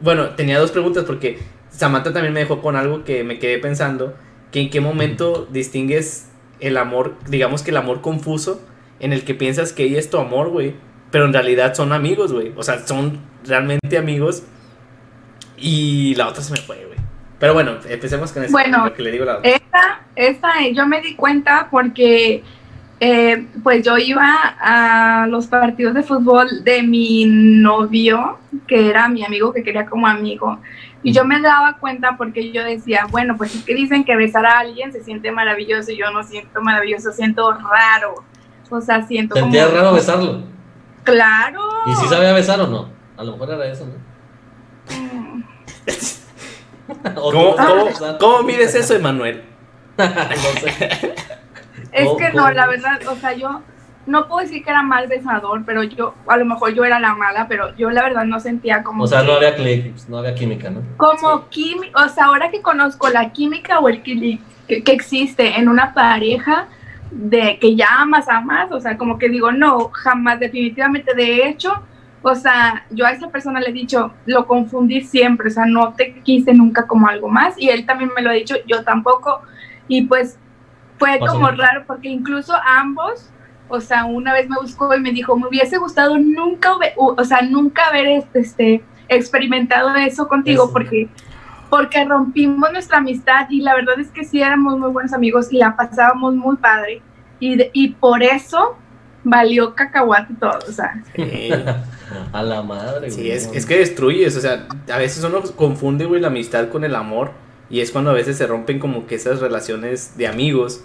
bueno, 0.00 0.30
tenía 0.30 0.58
dos 0.58 0.72
preguntas 0.72 1.04
porque 1.04 1.38
Samantha 1.70 2.12
también 2.12 2.34
me 2.34 2.40
dejó 2.40 2.60
con 2.60 2.76
algo 2.76 3.04
que 3.04 3.24
me 3.24 3.38
quedé 3.38 3.58
pensando, 3.58 4.14
que 4.50 4.60
en 4.60 4.70
qué 4.70 4.80
momento 4.80 5.46
distingues 5.50 6.28
el 6.60 6.76
amor, 6.76 7.14
digamos 7.28 7.62
que 7.62 7.70
el 7.70 7.76
amor 7.76 8.00
confuso, 8.00 8.60
en 9.00 9.12
el 9.12 9.24
que 9.24 9.34
piensas 9.34 9.72
que 9.72 9.84
ella 9.84 9.98
es 9.98 10.10
tu 10.10 10.18
amor, 10.18 10.50
güey, 10.50 10.74
pero 11.10 11.24
en 11.24 11.32
realidad 11.32 11.74
son 11.74 11.92
amigos, 11.92 12.32
güey, 12.32 12.52
o 12.56 12.62
sea, 12.62 12.86
son 12.86 13.20
realmente 13.44 13.98
amigos 13.98 14.44
y 15.56 16.14
la 16.14 16.28
otra 16.28 16.42
se 16.42 16.52
me 16.52 16.60
fue, 16.60 16.84
güey. 16.86 17.01
Pero 17.42 17.54
bueno, 17.54 17.72
empecemos 17.88 18.30
con 18.30 18.44
eso. 18.44 18.52
Bueno, 18.52 18.84
lo 18.84 18.94
que 18.94 19.02
le 19.02 19.10
digo 19.10 19.24
la 19.24 19.38
otra. 19.38 19.50
Esta, 19.50 20.00
esta, 20.14 20.68
yo 20.72 20.86
me 20.86 21.00
di 21.00 21.16
cuenta 21.16 21.66
porque 21.72 22.44
eh, 23.00 23.46
pues 23.64 23.84
yo 23.84 23.98
iba 23.98 24.54
a 24.60 25.26
los 25.26 25.48
partidos 25.48 25.92
de 25.94 26.04
fútbol 26.04 26.62
de 26.62 26.84
mi 26.84 27.24
novio, 27.24 28.38
que 28.68 28.88
era 28.88 29.08
mi 29.08 29.24
amigo 29.24 29.52
que 29.52 29.64
quería 29.64 29.86
como 29.86 30.06
amigo. 30.06 30.60
Y 31.02 31.12
yo 31.12 31.24
me 31.24 31.40
daba 31.40 31.78
cuenta 31.78 32.16
porque 32.16 32.52
yo 32.52 32.62
decía, 32.62 33.08
bueno, 33.10 33.36
pues 33.36 33.56
es 33.56 33.64
que 33.64 33.74
dicen 33.74 34.04
que 34.04 34.14
besar 34.14 34.46
a 34.46 34.60
alguien 34.60 34.92
se 34.92 35.02
siente 35.02 35.32
maravilloso 35.32 35.90
y 35.90 35.96
yo 35.96 36.12
no 36.12 36.22
siento 36.22 36.62
maravilloso, 36.62 37.10
siento 37.10 37.50
raro. 37.50 38.22
O 38.70 38.80
sea, 38.80 39.04
siento 39.04 39.34
como... 39.34 39.46
Sentía 39.46 39.66
raro 39.66 39.92
besarlo. 39.94 40.44
Claro. 41.02 41.60
¿Y 41.86 41.94
si 41.96 42.06
sabía 42.06 42.32
besar 42.34 42.60
o 42.60 42.68
no? 42.68 42.88
A 43.16 43.24
lo 43.24 43.32
mejor 43.32 43.50
era 43.50 43.66
eso, 43.66 43.84
¿no? 43.84 43.94
¿Cómo, 47.14 47.56
cómo, 47.56 48.18
cómo 48.18 48.42
mides 48.42 48.74
eso, 48.74 48.94
Emanuel? 48.94 49.42
no 49.98 50.04
sé. 50.04 51.14
Es 51.92 52.06
¿Cómo- 52.06 52.16
que 52.16 52.32
no, 52.32 52.50
la 52.50 52.66
verdad, 52.66 53.00
o 53.08 53.16
sea, 53.16 53.34
yo 53.34 53.60
no 54.06 54.26
puedo 54.26 54.40
decir 54.40 54.64
que 54.64 54.70
era 54.70 54.82
mal 54.82 55.06
besador, 55.06 55.62
pero 55.64 55.82
yo, 55.84 56.14
a 56.26 56.36
lo 56.36 56.44
mejor 56.44 56.74
yo 56.74 56.84
era 56.84 56.98
la 56.98 57.14
mala, 57.14 57.46
pero 57.48 57.76
yo 57.76 57.90
la 57.90 58.02
verdad 58.02 58.24
no 58.24 58.40
sentía 58.40 58.82
como... 58.82 59.04
O 59.04 59.06
sea, 59.06 59.20
que- 59.20 59.26
no 59.26 59.32
había 59.34 59.54
clic, 59.54 59.94
no 60.08 60.18
había 60.18 60.34
química, 60.34 60.70
¿no? 60.70 60.80
como 60.96 61.48
química, 61.50 62.04
o 62.04 62.08
sea, 62.08 62.24
ahora 62.26 62.50
que 62.50 62.62
conozco 62.62 63.08
la 63.10 63.30
química 63.32 63.78
o 63.78 63.88
el 63.88 64.02
clic 64.02 64.40
que, 64.66 64.82
que 64.82 64.92
existe 64.92 65.58
en 65.58 65.68
una 65.68 65.94
pareja 65.94 66.66
de 67.10 67.58
que 67.60 67.76
ya 67.76 67.88
amas, 68.00 68.28
amas, 68.28 68.72
o 68.72 68.80
sea, 68.80 68.96
como 68.96 69.18
que 69.18 69.28
digo, 69.28 69.52
no, 69.52 69.90
jamás, 69.92 70.40
definitivamente, 70.40 71.14
de 71.14 71.46
hecho, 71.46 71.82
o 72.22 72.34
sea, 72.34 72.86
yo 72.90 73.04
a 73.06 73.10
esa 73.12 73.28
persona 73.30 73.60
le 73.60 73.70
he 73.70 73.72
dicho, 73.72 74.12
lo 74.26 74.46
confundí 74.46 75.02
siempre, 75.02 75.48
o 75.48 75.50
sea, 75.50 75.66
no 75.66 75.92
te 75.94 76.14
quise 76.22 76.54
nunca 76.54 76.86
como 76.86 77.08
algo 77.08 77.28
más, 77.28 77.54
y 77.58 77.68
él 77.68 77.84
también 77.86 78.10
me 78.14 78.22
lo 78.22 78.30
ha 78.30 78.34
dicho, 78.34 78.54
yo 78.66 78.84
tampoco, 78.84 79.42
y 79.88 80.02
pues 80.06 80.38
fue 80.98 81.18
Pasó 81.18 81.32
como 81.32 81.50
raro, 81.50 81.84
porque 81.86 82.08
incluso 82.08 82.54
ambos, 82.64 83.28
o 83.68 83.80
sea, 83.80 84.04
una 84.04 84.32
vez 84.32 84.48
me 84.48 84.56
buscó 84.60 84.94
y 84.94 85.00
me 85.00 85.10
dijo, 85.10 85.36
me 85.36 85.48
hubiese 85.48 85.78
gustado 85.78 86.16
nunca, 86.18 86.72
o 86.96 87.14
o 87.18 87.24
sea, 87.24 87.42
nunca 87.42 87.86
haber 87.88 88.06
este, 88.06 88.40
este, 88.40 88.84
experimentado 89.08 89.94
eso 89.96 90.28
contigo, 90.28 90.64
Eso. 90.64 90.72
porque 90.72 91.08
porque 91.70 92.04
rompimos 92.04 92.70
nuestra 92.70 92.98
amistad 92.98 93.46
y 93.48 93.62
la 93.62 93.74
verdad 93.74 93.98
es 93.98 94.10
que 94.10 94.24
sí 94.24 94.42
éramos 94.42 94.78
muy 94.78 94.90
buenos 94.90 95.14
amigos 95.14 95.50
y 95.50 95.56
la 95.56 95.74
pasábamos 95.74 96.34
muy 96.34 96.56
padre 96.56 97.00
y, 97.40 97.56
de- 97.56 97.70
y 97.72 97.88
por 97.92 98.22
eso 98.22 98.76
valió 99.24 99.74
cacahuate 99.74 100.34
todo, 100.40 100.58
o 100.68 100.72
sea, 100.72 101.02
Sí. 101.16 101.50
A 102.32 102.42
la 102.42 102.62
madre, 102.62 103.10
Sí, 103.10 103.20
güey, 103.20 103.30
es, 103.32 103.48
es 103.54 103.64
que 103.66 103.78
destruyes, 103.78 104.36
o 104.36 104.40
sea, 104.40 104.66
a 104.92 104.98
veces 104.98 105.24
uno 105.24 105.40
confunde, 105.56 106.04
güey, 106.04 106.20
la 106.20 106.26
amistad 106.28 106.68
con 106.68 106.84
el 106.84 106.94
amor 106.94 107.30
y 107.70 107.80
es 107.80 107.90
cuando 107.90 108.10
a 108.10 108.14
veces 108.14 108.36
se 108.36 108.46
rompen 108.46 108.78
como 108.78 109.06
que 109.06 109.14
esas 109.14 109.40
relaciones 109.40 110.18
de 110.18 110.26
amigos 110.26 110.82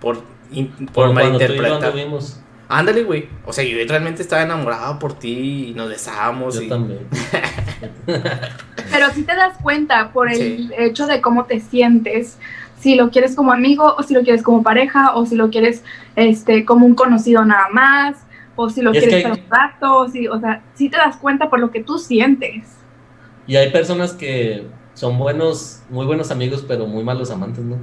por, 0.00 0.22
in- 0.52 0.68
por 0.92 1.08
Como 1.08 1.14
cuando 1.20 1.38
tú 1.38 1.44
y 1.44 1.56
yo 1.56 1.62
malinterpretar. 1.62 2.20
Ándale, 2.72 3.02
güey. 3.04 3.28
O 3.46 3.52
sea, 3.52 3.64
yo 3.64 3.76
realmente 3.88 4.22
estaba 4.22 4.42
enamorado 4.42 4.98
por 4.98 5.18
ti 5.18 5.70
y 5.70 5.74
nos 5.74 5.88
besábamos. 5.88 6.54
Yo 6.54 6.62
y... 6.62 6.68
también. 6.68 7.00
Pero 8.92 9.10
sí 9.14 9.22
te 9.22 9.34
das 9.34 9.56
cuenta 9.62 10.12
por 10.12 10.30
el 10.30 10.36
Sí. 10.36 10.70
hecho 10.78 11.06
de 11.06 11.20
cómo 11.20 11.44
te 11.46 11.60
sientes, 11.60 12.38
si 12.80 12.94
lo 12.96 13.10
quieres 13.10 13.36
como 13.36 13.52
amigo 13.52 13.94
o 13.96 14.02
si 14.02 14.14
lo 14.14 14.22
quieres 14.22 14.42
como 14.42 14.62
pareja 14.62 15.14
o 15.14 15.26
si 15.26 15.36
lo 15.36 15.50
quieres 15.50 15.84
este 16.16 16.64
como 16.64 16.86
un 16.86 16.94
conocido 16.94 17.44
nada 17.44 17.68
más 17.72 18.16
o 18.56 18.68
si 18.68 18.82
lo 18.82 18.90
es 18.92 18.98
quieres 19.04 19.22
para 19.22 19.34
un 19.34 19.48
rato, 19.48 19.98
o 20.00 20.08
si, 20.08 20.26
o 20.28 20.38
sea, 20.40 20.62
sí 20.74 20.90
te 20.90 20.96
das 20.98 21.16
cuenta 21.16 21.48
por 21.48 21.60
lo 21.60 21.70
que 21.70 21.82
tú 21.82 21.96
sientes. 21.98 22.76
Y 23.46 23.56
hay 23.56 23.70
personas 23.70 24.12
que 24.12 24.66
son 24.94 25.16
buenos, 25.18 25.82
muy 25.88 26.04
buenos 26.04 26.30
amigos, 26.30 26.62
pero 26.68 26.86
muy 26.86 27.02
malos 27.02 27.30
amantes, 27.30 27.64
¿no? 27.64 27.76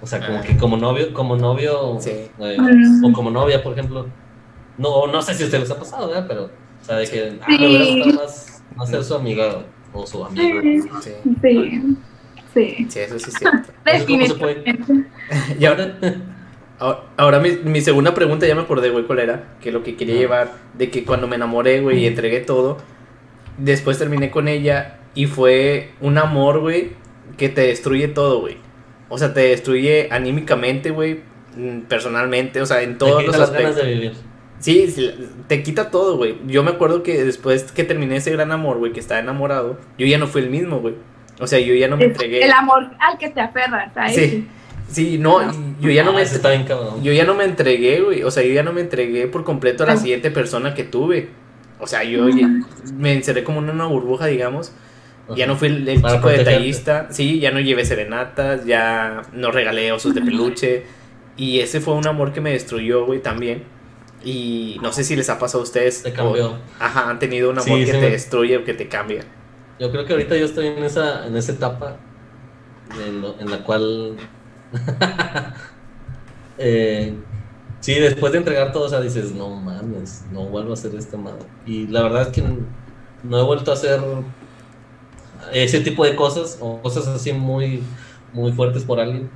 O 0.00 0.06
sea, 0.06 0.24
como 0.24 0.38
Ah. 0.38 0.42
que 0.42 0.56
como 0.56 0.76
novio, 0.78 1.12
como 1.12 1.36
novio, 1.36 1.96
Sí. 2.00 2.10
eh, 2.38 2.56
Mm. 2.58 3.04
o 3.04 3.12
como 3.12 3.30
novia, 3.30 3.62
por 3.62 3.72
ejemplo. 3.74 4.06
No, 4.78 5.06
no 5.06 5.20
sé 5.20 5.34
si 5.34 5.42
a 5.42 5.46
ustedes 5.46 5.68
les 5.68 5.70
ha 5.70 5.78
pasado, 5.78 6.08
¿verdad? 6.08 6.24
Pero, 6.26 6.44
o 6.44 6.84
sea, 6.84 6.96
de 6.96 7.06
que, 7.06 7.38
ah, 7.42 7.46
Sí. 7.48 8.02
me 8.06 8.12
más, 8.14 8.64
más 8.74 8.88
ser 8.88 9.04
su 9.04 9.14
amiga 9.14 9.64
o 9.92 10.06
su 10.06 10.24
amigo. 10.24 10.60
Sí, 11.02 11.12
Sí. 11.42 11.96
Sí, 12.54 12.74
sí. 12.78 12.86
Sí, 12.88 12.98
eso 13.00 13.18
sí 13.18 13.26
es 13.28 13.34
cierto. 13.38 13.72
Definitivamente. 13.84 15.04
y 15.58 15.64
ahora, 15.64 15.96
ahora- 16.78 17.00
ahora 17.16 17.38
mi, 17.40 17.50
mi 17.64 17.80
segunda 17.80 18.14
pregunta 18.14 18.46
ya 18.46 18.54
me 18.54 18.62
acordé, 18.62 18.90
güey, 18.90 19.04
cuál 19.04 19.20
era. 19.20 19.54
Que 19.60 19.72
lo 19.72 19.82
que 19.82 19.96
quería 19.96 20.16
llevar, 20.16 20.52
de 20.74 20.90
que 20.90 21.04
cuando 21.04 21.28
me 21.28 21.36
enamoré, 21.36 21.80
güey, 21.80 21.98
y 22.00 22.06
entregué 22.06 22.40
todo, 22.40 22.78
después 23.58 23.98
terminé 23.98 24.30
con 24.30 24.48
ella 24.48 24.98
y 25.14 25.26
fue 25.26 25.90
un 26.00 26.18
amor, 26.18 26.60
güey, 26.60 26.90
que 27.36 27.48
te 27.48 27.62
destruye 27.62 28.08
todo, 28.08 28.40
güey. 28.40 28.56
O 29.08 29.18
sea, 29.18 29.34
te 29.34 29.40
destruye 29.40 30.08
anímicamente, 30.10 30.90
güey, 30.90 31.20
mm, 31.56 31.80
personalmente, 31.82 32.60
o 32.62 32.66
sea, 32.66 32.82
en 32.82 32.96
todos 32.98 33.20
quita 33.22 33.32
los 33.32 33.40
las 33.40 33.52
ganas 33.52 33.70
aspectos. 33.70 33.86
de 33.86 33.94
vivir. 33.94 34.12
Sí, 34.58 34.90
sí, 34.90 35.12
te 35.48 35.62
quita 35.62 35.90
todo, 35.90 36.16
güey. 36.16 36.36
Yo 36.46 36.62
me 36.62 36.70
acuerdo 36.70 37.02
que 37.02 37.24
después 37.24 37.64
que 37.72 37.82
terminé 37.84 38.16
ese 38.16 38.30
gran 38.30 38.52
amor, 38.52 38.78
güey, 38.78 38.92
que 38.92 39.00
estaba 39.00 39.20
enamorado, 39.20 39.78
yo 39.98 40.06
ya 40.06 40.18
no 40.18 40.28
fui 40.28 40.40
el 40.42 40.50
mismo, 40.50 40.78
güey. 40.80 40.94
O 41.42 41.46
sea, 41.46 41.58
yo 41.58 41.74
ya 41.74 41.88
no 41.88 41.96
me 41.96 42.04
entregué. 42.04 42.44
el 42.44 42.52
amor 42.52 42.90
al 43.00 43.18
que 43.18 43.28
te 43.30 43.40
aferras, 43.40 43.92
¿sabes? 43.94 44.14
Sí, 44.14 44.46
sí, 44.88 45.18
no, 45.18 45.40
yo 45.80 45.90
ya 45.90 46.04
no 46.04 46.10
Ah, 46.12 46.22
me 46.22 46.64
cabrón. 46.64 47.02
yo 47.02 47.12
ya 47.12 47.24
no 47.24 47.34
me 47.34 47.44
entregué, 47.44 48.00
güey. 48.00 48.22
O 48.22 48.30
sea, 48.30 48.42
yo 48.44 48.52
ya 48.52 48.62
no 48.62 48.72
me 48.72 48.80
entregué 48.80 49.26
por 49.26 49.42
completo 49.44 49.82
a 49.84 49.86
la 49.88 49.92
Ah. 49.94 49.96
siguiente 49.96 50.30
persona 50.30 50.74
que 50.74 50.84
tuve. 50.84 51.28
O 51.80 51.86
sea, 51.88 52.04
yo 52.04 52.28
ya- 52.28 52.48
me 52.94 53.12
encerré 53.12 53.42
como 53.42 53.58
en 53.60 53.70
una 53.70 53.86
burbuja, 53.86 54.26
digamos. 54.26 54.72
Ya 55.36 55.46
no 55.46 55.56
fui 55.56 55.68
el, 55.68 55.88
el 55.88 55.96
chico 55.96 56.08
protegerte. 56.20 56.50
detallista. 56.50 57.06
Sí, 57.10 57.40
ya 57.40 57.50
no 57.50 57.58
llevé 57.60 57.84
serenatas, 57.84 58.64
ya 58.66 59.22
no 59.32 59.50
regalé 59.50 59.90
osos 59.92 60.14
de 60.14 60.20
peluche. 60.20 60.84
Y 61.36 61.60
ese 61.60 61.80
fue 61.80 61.94
un 61.94 62.06
amor 62.06 62.32
que 62.32 62.40
me 62.40 62.52
destruyó, 62.52 63.04
güey, 63.06 63.20
también. 63.20 63.62
Y 64.24 64.78
no 64.82 64.92
sé 64.92 65.02
si 65.04 65.16
les 65.16 65.28
ha 65.30 65.38
pasado 65.38 65.60
a 65.60 65.64
ustedes. 65.64 66.02
Te 66.02 66.12
cambió. 66.12 66.50
o- 66.52 66.58
ajá, 66.78 67.08
han 67.10 67.18
tenido 67.18 67.50
un 67.50 67.58
amor 67.58 67.64
Sí, 67.78 67.80
que 67.80 67.86
sí 67.86 67.92
te 67.92 68.00
me- 68.00 68.10
destruye 68.10 68.56
o 68.58 68.64
que 68.64 68.74
te 68.74 68.86
cambia. 68.88 69.24
Yo 69.82 69.90
creo 69.90 70.04
que 70.04 70.12
ahorita 70.12 70.36
yo 70.36 70.44
estoy 70.44 70.66
en 70.68 70.84
esa, 70.84 71.26
en 71.26 71.36
esa 71.36 71.50
etapa 71.50 71.96
en, 73.04 73.50
la 73.50 73.64
cual 73.64 74.16
eh, 76.58 77.12
sí, 77.80 77.94
después 77.94 78.30
de 78.30 78.38
entregar 78.38 78.70
todo, 78.70 79.02
dices, 79.02 79.32
no 79.32 79.50
mames, 79.50 80.24
no 80.30 80.44
vuelvo 80.44 80.70
a 80.70 80.74
hacer 80.74 80.94
este 80.94 81.16
mal. 81.16 81.34
Y 81.66 81.88
la 81.88 82.04
verdad 82.04 82.22
es 82.22 82.28
que 82.28 82.44
no 83.24 83.40
he 83.40 83.42
vuelto 83.42 83.72
a 83.72 83.74
hacer 83.74 84.00
ese 85.52 85.80
tipo 85.80 86.04
de 86.04 86.14
cosas 86.14 86.58
o 86.60 86.80
cosas 86.80 87.08
así 87.08 87.32
muy, 87.32 87.82
muy 88.32 88.52
fuertes 88.52 88.84
por 88.84 89.00
alguien. 89.00 89.28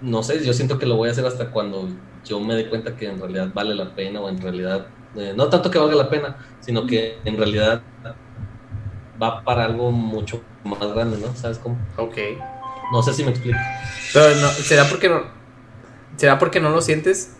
No 0.00 0.22
sé, 0.22 0.44
yo 0.44 0.52
siento 0.52 0.78
que 0.78 0.86
lo 0.86 0.94
voy 0.94 1.08
a 1.08 1.10
hacer 1.12 1.26
hasta 1.26 1.50
cuando 1.50 1.88
yo 2.24 2.38
me 2.38 2.54
dé 2.54 2.68
cuenta 2.68 2.94
que 2.94 3.08
en 3.08 3.18
realidad 3.18 3.50
vale 3.52 3.74
la 3.74 3.96
pena 3.96 4.20
o 4.20 4.28
en 4.28 4.40
realidad, 4.40 4.86
eh, 5.16 5.32
no 5.34 5.48
tanto 5.48 5.72
que 5.72 5.78
valga 5.80 5.96
la 5.96 6.08
pena, 6.08 6.36
sino 6.60 6.86
que 6.86 7.18
en 7.24 7.36
realidad 7.36 7.82
va 9.22 9.42
para 9.42 9.64
algo 9.64 9.90
mucho 9.92 10.42
más 10.64 10.80
grande, 10.94 11.18
¿no? 11.18 11.34
¿Sabes 11.34 11.58
cómo? 11.58 11.76
Ok. 11.96 12.16
No 12.92 13.02
sé 13.02 13.12
si 13.14 13.22
me 13.24 13.30
explico. 13.30 13.58
Pero 14.12 14.34
no, 14.36 14.48
¿será 14.48 14.84
porque 14.84 15.08
no, 15.08 15.22
¿será 16.16 16.38
porque 16.38 16.60
no 16.60 16.70
lo 16.70 16.80
sientes? 16.82 17.36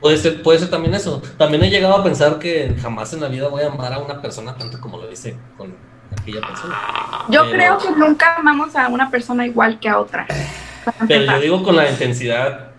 Puede 0.00 0.18
ser, 0.18 0.42
puede 0.42 0.58
ser 0.58 0.70
también 0.70 0.94
eso. 0.94 1.22
También 1.38 1.62
he 1.64 1.70
llegado 1.70 1.94
a 1.96 2.02
pensar 2.04 2.38
que 2.38 2.74
jamás 2.80 3.12
en 3.14 3.20
la 3.20 3.28
vida 3.28 3.48
voy 3.48 3.62
a 3.62 3.68
amar 3.68 3.92
a 3.92 3.98
una 3.98 4.20
persona 4.20 4.54
tanto 4.56 4.80
como 4.80 4.98
lo 4.98 5.10
hice 5.10 5.36
con 5.56 5.74
aquella 6.18 6.40
persona. 6.46 6.74
Yo 7.30 7.42
Pero- 7.44 7.52
creo 7.52 7.78
que 7.78 7.90
nunca 7.98 8.36
amamos 8.36 8.76
a 8.76 8.88
una 8.88 9.10
persona 9.10 9.46
igual 9.46 9.78
que 9.80 9.88
a 9.88 9.98
otra. 9.98 10.26
Pero 11.08 11.24
yo 11.24 11.40
digo 11.40 11.62
con 11.62 11.76
la 11.76 11.90
intensidad, 11.90 12.72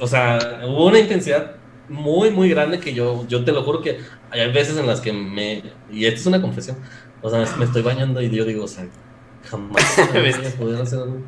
o 0.00 0.06
sea, 0.06 0.38
hubo 0.64 0.86
una 0.86 0.98
intensidad 0.98 1.52
muy, 1.88 2.30
muy 2.30 2.48
grande 2.50 2.80
que 2.80 2.92
yo, 2.94 3.26
yo 3.28 3.44
te 3.44 3.52
lo 3.52 3.62
juro 3.62 3.80
que 3.80 3.98
hay 4.30 4.50
veces 4.52 4.76
en 4.76 4.86
las 4.86 5.00
que 5.00 5.12
me, 5.12 5.62
y 5.90 6.06
esto 6.06 6.20
es 6.20 6.26
una 6.26 6.40
confesión, 6.40 6.76
o 7.22 7.30
sea, 7.30 7.44
me 7.58 7.64
estoy 7.64 7.82
bañando 7.82 8.20
y 8.22 8.30
yo 8.30 8.44
digo, 8.44 8.64
o 8.64 8.68
sea, 8.68 8.86
jamás 9.50 9.96
vida 10.12 10.36
voy 10.38 10.46
a 10.46 10.50
poder 10.58 10.82
hacer 10.82 10.98
algo. 11.00 11.20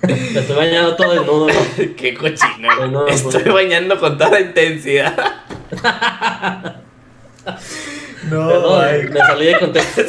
Me 0.06 0.12
estoy 0.14 0.54
bañando 0.54 0.94
todo 0.94 1.12
desnudo, 1.12 1.48
¿no? 1.48 1.54
Qué 1.96 2.14
cochino. 2.14 2.86
No, 2.86 3.08
Estoy 3.08 3.42
pues- 3.42 3.52
bañando 3.52 3.98
con 3.98 4.16
toda 4.16 4.38
intensidad. 4.40 5.16
Perdón, 8.30 8.84
ay. 8.84 9.08
me 9.08 9.18
salí 9.18 9.46
de 9.46 9.58
contexto. 9.58 10.02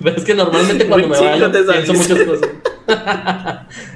Pero 0.00 0.16
es 0.16 0.24
que 0.24 0.34
normalmente 0.34 0.86
cuando 0.86 1.08
me 1.08 1.18
baño 1.18 1.50
pienso 1.50 1.94
muchas 1.94 2.22
cosas. 2.22 2.48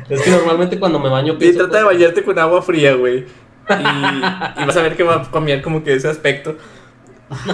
es 0.09 0.23
que 0.23 0.31
normalmente 0.31 0.79
cuando 0.79 0.99
me 0.99 1.09
baño 1.11 1.35
Y 1.35 1.37
pienso 1.37 1.61
trata 1.61 1.79
de 1.79 1.85
bañarte 1.85 2.23
con 2.23 2.39
agua 2.39 2.63
fría, 2.63 2.95
güey. 2.95 3.25
Y, 3.69 4.63
y 4.63 4.67
vas 4.67 4.77
a 4.77 4.83
ver 4.83 4.97
que 4.97 5.03
va 5.03 5.17
a 5.23 5.31
cambiar 5.31 5.63
como 5.63 5.83
que 5.83 5.95
ese 5.95 6.09
aspecto. 6.09 6.57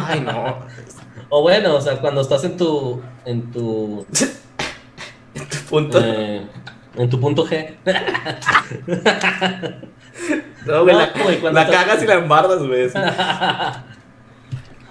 Ay, 0.06 0.20
no. 0.20 0.58
O 1.30 1.42
bueno, 1.42 1.76
o 1.76 1.80
sea, 1.80 1.98
cuando 2.00 2.20
estás 2.20 2.44
en 2.44 2.56
tu 2.56 3.00
en 3.24 3.50
tu 3.50 4.06
Punto. 5.70 5.98
eh, 6.02 6.42
en 6.96 7.08
tu 7.08 7.18
punto 7.18 7.46
G. 7.46 7.74
no, 10.66 10.82
güey, 10.84 10.94
no, 10.94 11.00
la, 11.00 11.10
güey, 11.24 11.40
cuando 11.40 11.60
la 11.60 11.66
estás- 11.66 11.84
cagas 11.84 12.02
y 12.02 12.06
la 12.06 12.14
embardas, 12.14 12.62
güey. 12.66 12.88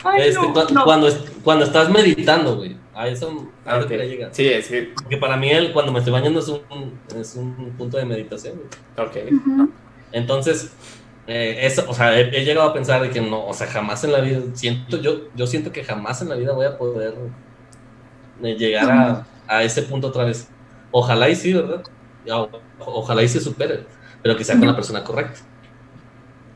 Ay, 0.04 0.22
Este, 0.30 0.42
no, 0.42 0.54
cu- 0.54 0.74
no. 0.74 0.84
cuando, 0.84 1.08
es- 1.08 1.24
cuando 1.44 1.66
estás 1.66 1.90
meditando, 1.90 2.58
güey. 2.58 2.78
A 2.96 3.08
eso 3.08 3.48
a 3.66 3.76
eso 3.78 3.84
Ok. 3.86 3.90
quería 3.90 4.06
llegar. 4.06 4.30
Sí, 4.34 4.50
que. 4.50 4.94
Porque 4.96 5.18
para 5.18 5.38
mí 5.38 5.50
el, 5.50 5.72
cuando 5.74 5.92
me 5.92 6.00
estoy 6.00 6.14
bañando 6.14 6.40
es 6.40 6.48
un, 6.50 7.00
es 7.16 7.36
un 7.36 7.74
punto 7.78 7.98
de 7.98 8.06
meditación, 8.06 8.56
güey. 8.58 9.08
Ok. 9.08 9.18
Entonces, 10.12 10.72
eh, 11.28 11.74
o 11.88 11.94
sea, 11.94 12.20
he, 12.20 12.24
he 12.42 12.46
llegado 12.46 12.70
a 12.70 12.74
pensar 12.74 13.02
de 13.02 13.12
que 13.12 13.22
no, 13.22 13.46
o 13.48 13.54
sea, 13.54 13.68
jamás 13.68 14.04
en 14.04 14.12
la 14.14 14.22
vida, 14.22 14.42
siento, 14.56 14.98
yo, 15.02 15.32
yo 15.34 15.48
siento 15.48 15.72
que 15.72 15.84
jamás 15.84 16.22
en 16.22 16.30
la 16.30 16.36
vida 16.36 16.54
voy 16.54 16.66
a 16.66 16.78
poder 16.78 17.16
eh, 18.44 18.56
llegar 18.58 18.90
a, 18.92 19.28
a 19.48 19.64
ese 19.64 19.84
punto 19.84 20.08
otra 20.08 20.26
vez. 20.26 20.54
Ojalá 20.90 21.30
y 21.30 21.36
sí, 21.36 21.54
¿verdad? 21.54 21.84
O- 22.30 22.50
ojalá 22.78 23.24
y 23.24 23.28
se 23.30 23.40
supere, 23.42 23.88
pero 24.22 24.36
que 24.36 24.44
sea 24.44 24.60
con 24.60 24.68
la 24.68 24.76
persona 24.76 25.04
correcta. 25.04 25.42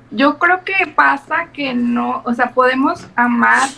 Yo 0.09 0.37
creo 0.39 0.63
que 0.63 0.93
pasa 0.95 1.51
que 1.53 1.73
no, 1.73 2.21
o 2.25 2.33
sea, 2.33 2.53
podemos 2.53 3.09
amar 3.15 3.69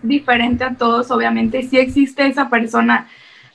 diferente 0.00 0.64
a 0.64 0.76
todos, 0.76 1.10
obviamente, 1.10 1.62
si 1.62 1.78
existe 1.78 2.26
esa 2.26 2.48
persona, 2.50 3.08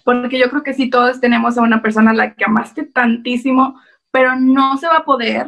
porque 0.03 0.39
yo 0.39 0.49
creo 0.49 0.63
que 0.63 0.73
sí 0.73 0.89
todos 0.89 1.19
tenemos 1.19 1.57
a 1.57 1.61
una 1.61 1.81
persona 1.81 2.11
a 2.11 2.13
la 2.13 2.33
que 2.35 2.45
amaste 2.45 2.83
tantísimo, 2.85 3.79
pero 4.11 4.35
no 4.35 4.77
se 4.77 4.87
va 4.87 4.97
a 4.97 5.05
poder, 5.05 5.47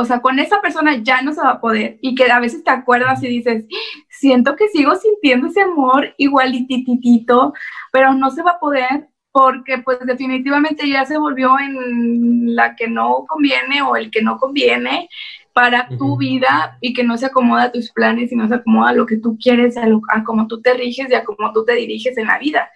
o 0.00 0.04
sea, 0.04 0.20
con 0.20 0.38
esa 0.38 0.60
persona 0.60 0.96
ya 0.96 1.22
no 1.22 1.32
se 1.32 1.40
va 1.40 1.50
a 1.52 1.60
poder, 1.60 1.98
y 2.00 2.14
que 2.14 2.30
a 2.30 2.40
veces 2.40 2.64
te 2.64 2.70
acuerdas 2.70 3.22
y 3.22 3.28
dices, 3.28 3.64
siento 4.08 4.56
que 4.56 4.68
sigo 4.68 4.94
sintiendo 4.96 5.48
ese 5.48 5.62
amor 5.62 6.14
igualititito, 6.16 7.52
pero 7.92 8.14
no 8.14 8.30
se 8.30 8.42
va 8.42 8.52
a 8.52 8.60
poder 8.60 9.08
porque 9.32 9.78
pues 9.78 10.00
definitivamente 10.00 10.88
ya 10.88 11.04
se 11.06 11.16
volvió 11.16 11.56
en 11.58 12.56
la 12.56 12.74
que 12.74 12.88
no 12.88 13.24
conviene 13.28 13.80
o 13.82 13.94
el 13.94 14.10
que 14.10 14.22
no 14.22 14.38
conviene 14.38 15.08
para 15.52 15.88
tu 15.98 16.16
vida 16.16 16.78
y 16.80 16.92
que 16.94 17.04
no 17.04 17.16
se 17.16 17.26
acomoda 17.26 17.64
a 17.64 17.72
tus 17.72 17.92
planes 17.92 18.32
y 18.32 18.36
no 18.36 18.48
se 18.48 18.54
acomoda 18.54 18.90
a 18.90 18.94
lo 18.94 19.06
que 19.06 19.18
tú 19.18 19.36
quieres, 19.40 19.76
a, 19.76 19.86
lo, 19.86 20.00
a 20.08 20.24
cómo 20.24 20.46
tú 20.46 20.60
te 20.60 20.74
riges 20.74 21.10
y 21.10 21.14
a 21.14 21.24
cómo 21.24 21.52
tú 21.52 21.64
te 21.64 21.74
diriges 21.74 22.16
en 22.18 22.26
la 22.26 22.38
vida. 22.38 22.70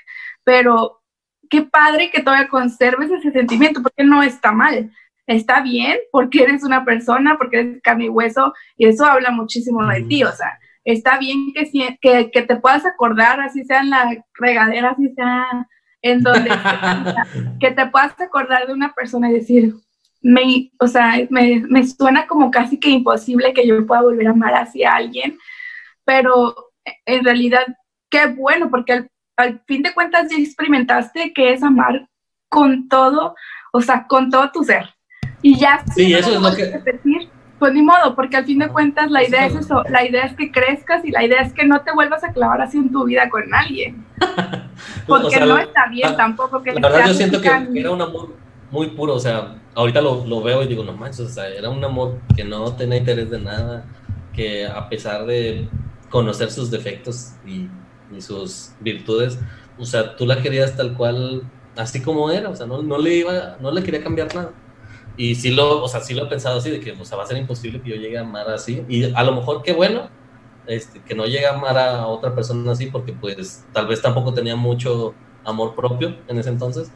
Pero 0.45 1.03
qué 1.49 1.63
padre 1.63 2.11
que 2.11 2.23
todavía 2.23 2.49
conserves 2.49 3.11
ese 3.11 3.31
sentimiento, 3.31 3.83
porque 3.83 4.05
no 4.05 4.23
está 4.23 4.53
mal. 4.53 4.90
Está 5.27 5.60
bien 5.60 5.98
porque 6.12 6.42
eres 6.42 6.64
una 6.64 6.85
persona, 6.85 7.37
porque 7.38 7.60
eres 7.60 7.83
carne 7.83 8.06
y 8.06 8.08
hueso, 8.08 8.52
y 8.77 8.87
eso 8.87 9.04
habla 9.06 9.31
muchísimo 9.31 9.87
de 9.87 10.00
Ujú. 10.00 10.08
ti. 10.08 10.25
O 10.25 10.33
sea, 10.33 10.58
está 10.85 11.18
bien 11.18 11.52
que, 11.52 11.98
que, 12.00 12.31
que 12.31 12.42
te 12.42 12.56
puedas 12.56 12.85
acordar, 12.85 13.40
así 13.40 13.64
sea 13.64 13.81
en 13.81 13.90
la 13.90 14.25
regadera, 14.35 14.90
así 14.90 15.12
sea 15.14 15.66
en 16.02 16.22
donde 16.22 16.50
que 17.60 17.70
te 17.70 17.87
puedas 17.87 18.20
acordar 18.20 18.66
de 18.66 18.75
una 18.75 18.92
persona 18.92 19.31
y 19.31 19.35
decir, 19.35 19.75
me, 20.20 20.70
o 20.79 20.87
sea, 20.87 21.14
me, 21.31 21.62
me 21.68 21.87
suena 21.87 22.27
como 22.27 22.50
casi 22.50 22.79
que 22.79 22.90
imposible 22.90 23.52
que 23.52 23.66
yo 23.66 23.87
pueda 23.87 24.02
volver 24.02 24.27
a 24.29 24.31
amar 24.31 24.54
así 24.54 24.85
a 24.85 24.94
alguien, 24.94 25.38
pero 26.04 26.54
en 27.06 27.25
realidad, 27.25 27.66
qué 28.10 28.27
bueno, 28.27 28.70
porque 28.70 28.92
al, 28.92 29.10
al 29.37 29.62
fin 29.66 29.83
de 29.83 29.94
cuentas 29.94 30.31
ya 30.31 30.38
experimentaste 30.38 31.33
que 31.33 31.52
es 31.52 31.62
amar 31.62 32.08
con 32.48 32.88
todo, 32.88 33.35
o 33.72 33.81
sea, 33.81 34.06
con 34.06 34.31
todo 34.31 34.50
tu 34.50 34.62
ser. 34.64 34.94
Y 35.45 35.59
ya 35.59 35.85
Sí, 35.95 36.15
eso 36.15 36.35
es 36.35 36.40
lo 36.40 36.55
que- 36.57 36.71
repetir, 36.71 37.29
pues 37.59 37.75
ni 37.75 37.83
modo, 37.83 38.15
porque 38.17 38.38
al 38.38 38.47
fin 38.47 38.61
de 38.61 38.69
cuentas 38.69 39.11
la 39.11 39.23
idea 39.23 39.45
es 39.45 39.55
eso, 39.55 39.83
la 39.90 40.03
idea 40.03 40.25
es 40.25 40.35
que 40.35 40.51
crezcas 40.51 41.05
y 41.05 41.11
la 41.11 41.23
idea 41.23 41.42
es 41.42 41.53
que 41.53 41.67
no 41.67 41.83
te 41.83 41.92
vuelvas 41.92 42.25
a 42.25 42.33
clavar 42.33 42.63
así 42.63 42.79
en 42.79 42.90
tu 42.90 43.05
vida 43.05 43.29
con 43.29 43.53
alguien. 43.53 44.07
Porque 45.07 45.38
no 45.40 45.59
está 45.59 45.87
bien 45.90 46.17
tampoco 46.17 46.63
que... 46.63 46.73
La 46.73 46.88
verdad 46.88 47.09
yo 47.09 47.15
siento 47.15 47.42
que 47.42 47.51
era 47.75 47.90
un 47.90 48.01
amor 48.01 48.35
muy 48.71 48.87
puro, 48.88 49.15
o 49.15 49.21
sea, 49.21 49.57
ahorita 49.75 50.01
lo, 50.01 50.25
lo 50.27 50.42
veo 50.42 50.63
y 50.63 50.67
digo, 50.67 50.83
no 50.83 50.95
manches, 50.95 51.21
o 51.21 51.29
sea, 51.29 51.47
era 51.49 51.69
un 51.69 51.85
amor 51.85 52.19
que 52.35 52.42
no 52.42 52.75
tenía 52.75 52.97
interés 52.97 53.31
de 53.31 53.38
nada, 53.38 53.85
que 54.33 54.67
a 54.67 54.88
pesar 54.88 55.27
de 55.27 55.69
conocer 56.09 56.51
sus 56.51 56.71
defectos 56.71 57.33
y, 57.47 57.69
y 58.17 58.21
sus 58.23 58.71
virtudes, 58.81 59.38
o 59.79 59.85
sea, 59.85 60.17
tú 60.17 60.25
la 60.27 60.40
querías 60.40 60.75
tal 60.75 60.95
cual, 60.95 61.42
así 61.77 62.01
como 62.01 62.31
era, 62.31 62.49
o 62.49 62.57
sea, 62.57 62.67
no, 62.67 62.83
no 62.83 62.97
le 62.97 63.15
iba, 63.15 63.57
no 63.61 63.71
le 63.71 63.83
quería 63.83 64.03
cambiar 64.03 64.35
nada. 64.35 64.51
Y 65.17 65.35
sí 65.37 65.50
lo, 65.52 65.83
o 65.83 65.88
sea, 65.88 66.00
sí 66.00 66.15
lo 66.15 66.25
he 66.25 66.29
pensado 66.29 66.58
así, 66.58 66.71
de 66.71 66.81
que 66.81 66.92
o 66.92 67.04
sea, 67.04 67.17
va 67.17 67.25
a 67.25 67.27
ser 67.27 67.37
imposible 67.37 67.81
que 67.81 67.90
yo 67.90 67.96
llegue 67.96 68.19
a 68.19 68.23
amar 68.23 68.48
así. 68.50 68.85
Y 68.88 69.12
a 69.12 69.23
lo 69.23 69.33
mejor 69.33 69.62
qué 69.62 69.73
bueno 69.73 70.08
este, 70.67 71.00
que 71.00 71.15
no 71.15 71.27
llegue 71.27 71.46
a 71.46 71.54
amar 71.54 71.77
a 71.79 72.06
otra 72.06 72.35
persona 72.35 72.73
así, 72.73 72.87
porque 72.87 73.12
pues 73.12 73.65
tal 73.73 73.87
vez 73.87 74.00
tampoco 74.00 74.33
tenía 74.33 74.56
mucho 74.56 75.15
amor 75.44 75.75
propio 75.75 76.17
en 76.27 76.38
ese 76.38 76.48
entonces. 76.48 76.90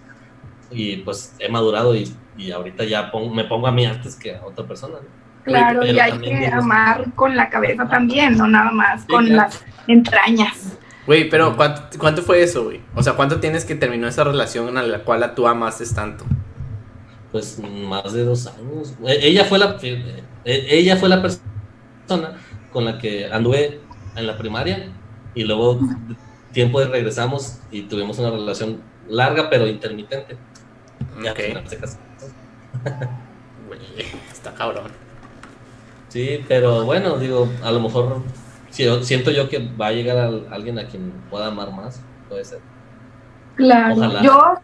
Y 0.70 0.96
pues 0.98 1.34
he 1.38 1.48
madurado 1.48 1.94
y, 1.94 2.14
y 2.36 2.50
ahorita 2.50 2.84
ya 2.84 3.10
me 3.32 3.44
pongo 3.44 3.66
a 3.66 3.72
mí 3.72 3.86
antes 3.86 4.16
que 4.16 4.36
a 4.36 4.44
otra 4.44 4.66
persona. 4.66 4.98
Claro, 5.44 5.86
y 5.86 5.98
hay 5.98 6.18
que 6.18 6.46
amar 6.46 7.06
con 7.14 7.34
la 7.34 7.48
cabeza 7.48 7.88
también, 7.88 8.36
no 8.36 8.46
nada 8.46 8.70
más 8.70 9.04
con 9.06 9.34
las 9.34 9.64
entrañas. 9.86 10.76
Güey, 11.06 11.30
pero 11.30 11.56
¿cuánto, 11.56 11.98
¿cuánto, 11.98 12.20
fue 12.20 12.42
eso, 12.42 12.64
güey? 12.64 12.82
O 12.94 13.02
sea, 13.02 13.14
¿cuánto 13.14 13.40
tienes 13.40 13.64
que 13.64 13.74
terminó 13.74 14.06
esa 14.06 14.24
relación 14.24 14.76
a 14.76 14.82
la 14.82 14.98
cual 15.04 15.32
tú 15.34 15.48
amaste 15.48 15.86
tanto? 15.94 16.26
Pues 17.32 17.58
más 17.58 18.12
de 18.12 18.24
dos 18.24 18.46
años. 18.46 18.94
E, 19.06 19.28
ella 19.28 19.44
fue 19.44 19.58
la, 19.58 19.76
e, 19.82 20.24
ella 20.44 20.96
fue 20.96 21.08
la 21.08 21.22
persona 21.22 22.36
con 22.72 22.84
la 22.84 22.98
que 22.98 23.26
anduve 23.26 23.80
en 24.16 24.26
la 24.26 24.36
primaria 24.36 24.90
y 25.34 25.44
luego 25.44 25.78
tiempo 26.52 26.80
de 26.80 26.86
regresamos 26.86 27.60
y 27.70 27.82
tuvimos 27.82 28.18
una 28.18 28.30
relación 28.30 28.80
larga 29.08 29.50
pero 29.50 29.66
intermitente. 29.66 30.36
Ya 31.22 31.32
está 34.32 34.54
cabrón. 34.54 34.90
Sí, 36.08 36.44
pero 36.48 36.84
bueno, 36.84 37.18
digo, 37.18 37.48
a 37.62 37.70
lo 37.70 37.80
mejor 37.80 38.22
siento 38.70 39.30
yo 39.30 39.48
que 39.48 39.58
va 39.58 39.88
a 39.88 39.92
llegar 39.92 40.16
a 40.18 40.28
alguien 40.54 40.78
a 40.78 40.86
quien 40.86 41.12
pueda 41.30 41.48
amar 41.48 41.72
más, 41.72 42.02
puede 42.28 42.44
ser. 42.44 42.60
Claro, 43.56 44.22
yo 44.22 44.54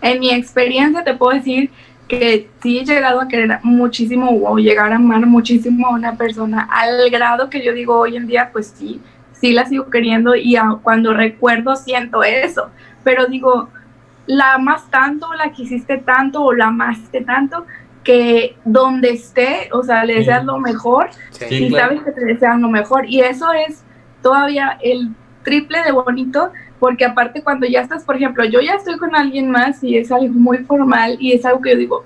en 0.00 0.20
mi 0.20 0.30
experiencia 0.30 1.04
te 1.04 1.14
puedo 1.14 1.36
decir 1.36 1.70
que 2.08 2.48
sí 2.62 2.78
he 2.78 2.84
llegado 2.84 3.20
a 3.20 3.28
querer 3.28 3.60
muchísimo 3.62 4.30
o 4.30 4.58
llegar 4.58 4.92
a 4.92 4.96
amar 4.96 5.26
muchísimo 5.26 5.86
a 5.86 5.90
una 5.90 6.16
persona 6.16 6.68
al 6.70 7.10
grado 7.10 7.50
que 7.50 7.62
yo 7.62 7.72
digo 7.74 7.98
hoy 7.98 8.16
en 8.16 8.26
día, 8.26 8.50
pues 8.52 8.74
sí, 8.76 9.00
sí 9.32 9.52
la 9.52 9.66
sigo 9.66 9.90
queriendo 9.90 10.34
y 10.34 10.56
cuando 10.82 11.12
recuerdo 11.12 11.76
siento 11.76 12.22
eso, 12.22 12.70
pero 13.04 13.26
digo, 13.26 13.68
la 14.26 14.54
amas 14.54 14.90
tanto, 14.90 15.32
la 15.34 15.52
quisiste 15.52 15.98
tanto 15.98 16.42
o 16.42 16.52
la 16.52 16.66
amaste 16.66 17.20
tanto 17.22 17.66
que 18.04 18.56
donde 18.64 19.10
esté, 19.10 19.68
o 19.72 19.82
sea, 19.82 20.04
le 20.04 20.14
deseas 20.14 20.44
lo 20.44 20.58
mejor 20.58 21.10
y 21.50 21.70
sabes 21.70 22.02
que 22.02 22.12
te 22.12 22.24
desean 22.24 22.62
lo 22.62 22.70
mejor. 22.70 23.04
Y 23.06 23.20
eso 23.20 23.52
es 23.52 23.82
todavía 24.22 24.78
el 24.82 25.10
triple 25.42 25.82
de 25.82 25.92
bonito 25.92 26.50
porque 26.78 27.04
aparte 27.04 27.42
cuando 27.42 27.66
ya 27.66 27.80
estás, 27.80 28.04
por 28.04 28.16
ejemplo, 28.16 28.44
yo 28.44 28.60
ya 28.60 28.74
estoy 28.74 28.96
con 28.98 29.14
alguien 29.14 29.50
más 29.50 29.82
y 29.82 29.96
es 29.96 30.12
algo 30.12 30.34
muy 30.34 30.58
formal 30.58 31.16
y 31.20 31.32
es 31.32 31.44
algo 31.44 31.60
que 31.60 31.72
yo 31.72 31.76
digo, 31.76 32.04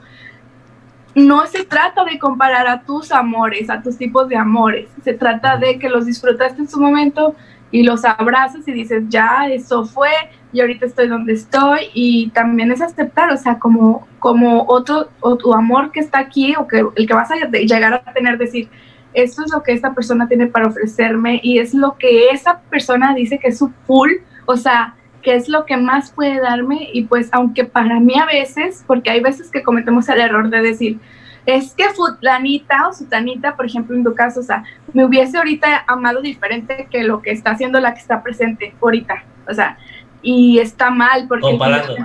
no 1.14 1.46
se 1.46 1.64
trata 1.64 2.04
de 2.04 2.18
comparar 2.18 2.66
a 2.66 2.82
tus 2.82 3.12
amores, 3.12 3.68
a 3.68 3.82
tus 3.82 3.98
tipos 3.98 4.28
de 4.28 4.36
amores, 4.36 4.88
se 5.04 5.12
trata 5.12 5.56
de 5.56 5.78
que 5.78 5.88
los 5.88 6.06
disfrutaste 6.06 6.62
en 6.62 6.68
su 6.68 6.80
momento 6.80 7.34
y 7.70 7.82
los 7.82 8.04
abrazas 8.04 8.68
y 8.68 8.72
dices, 8.72 9.04
ya, 9.08 9.48
eso 9.48 9.84
fue, 9.84 10.10
y 10.52 10.60
ahorita 10.60 10.86
estoy 10.86 11.08
donde 11.08 11.32
estoy, 11.32 11.88
y 11.94 12.28
también 12.30 12.70
es 12.70 12.82
aceptar, 12.82 13.32
o 13.32 13.36
sea, 13.38 13.58
como, 13.58 14.06
como 14.18 14.66
otro, 14.68 15.08
o 15.20 15.36
tu 15.36 15.54
amor 15.54 15.90
que 15.90 16.00
está 16.00 16.18
aquí, 16.18 16.54
o 16.56 16.66
que 16.66 16.84
el 16.96 17.06
que 17.06 17.14
vas 17.14 17.30
a 17.30 17.36
llegar 17.36 17.94
a 17.94 18.12
tener, 18.12 18.36
decir, 18.36 18.68
esto 19.14 19.42
es 19.42 19.52
lo 19.52 19.62
que 19.62 19.72
esta 19.72 19.94
persona 19.94 20.28
tiene 20.28 20.46
para 20.46 20.68
ofrecerme, 20.68 21.40
y 21.42 21.58
es 21.58 21.72
lo 21.72 21.96
que 21.96 22.28
esa 22.28 22.60
persona 22.70 23.14
dice 23.14 23.38
que 23.38 23.48
es 23.48 23.58
su 23.58 23.70
full, 23.86 24.10
o 24.46 24.56
sea, 24.56 24.94
qué 25.22 25.34
es 25.34 25.48
lo 25.48 25.64
que 25.64 25.76
más 25.76 26.10
puede 26.10 26.40
darme 26.40 26.88
y 26.92 27.04
pues 27.04 27.28
aunque 27.32 27.64
para 27.64 28.00
mí 28.00 28.14
a 28.18 28.26
veces, 28.26 28.84
porque 28.86 29.10
hay 29.10 29.20
veces 29.20 29.50
que 29.50 29.62
cometemos 29.62 30.08
el 30.08 30.20
error 30.20 30.50
de 30.50 30.62
decir, 30.62 30.98
es 31.46 31.74
que 31.74 31.84
fulanita 31.90 32.88
o 32.88 32.92
sutanita, 32.92 33.56
por 33.56 33.66
ejemplo, 33.66 33.96
en 33.96 34.04
tu 34.04 34.14
caso, 34.14 34.40
o 34.40 34.42
sea, 34.42 34.64
me 34.92 35.04
hubiese 35.04 35.38
ahorita 35.38 35.84
amado 35.86 36.20
diferente 36.20 36.86
que 36.90 37.02
lo 37.02 37.22
que 37.22 37.30
está 37.30 37.52
haciendo 37.52 37.80
la 37.80 37.94
que 37.94 38.00
está 38.00 38.22
presente 38.22 38.74
ahorita, 38.80 39.24
o 39.48 39.54
sea, 39.54 39.78
y 40.22 40.58
está 40.58 40.90
mal 40.90 41.26
porque... 41.28 41.42
Comparando. 41.42 41.96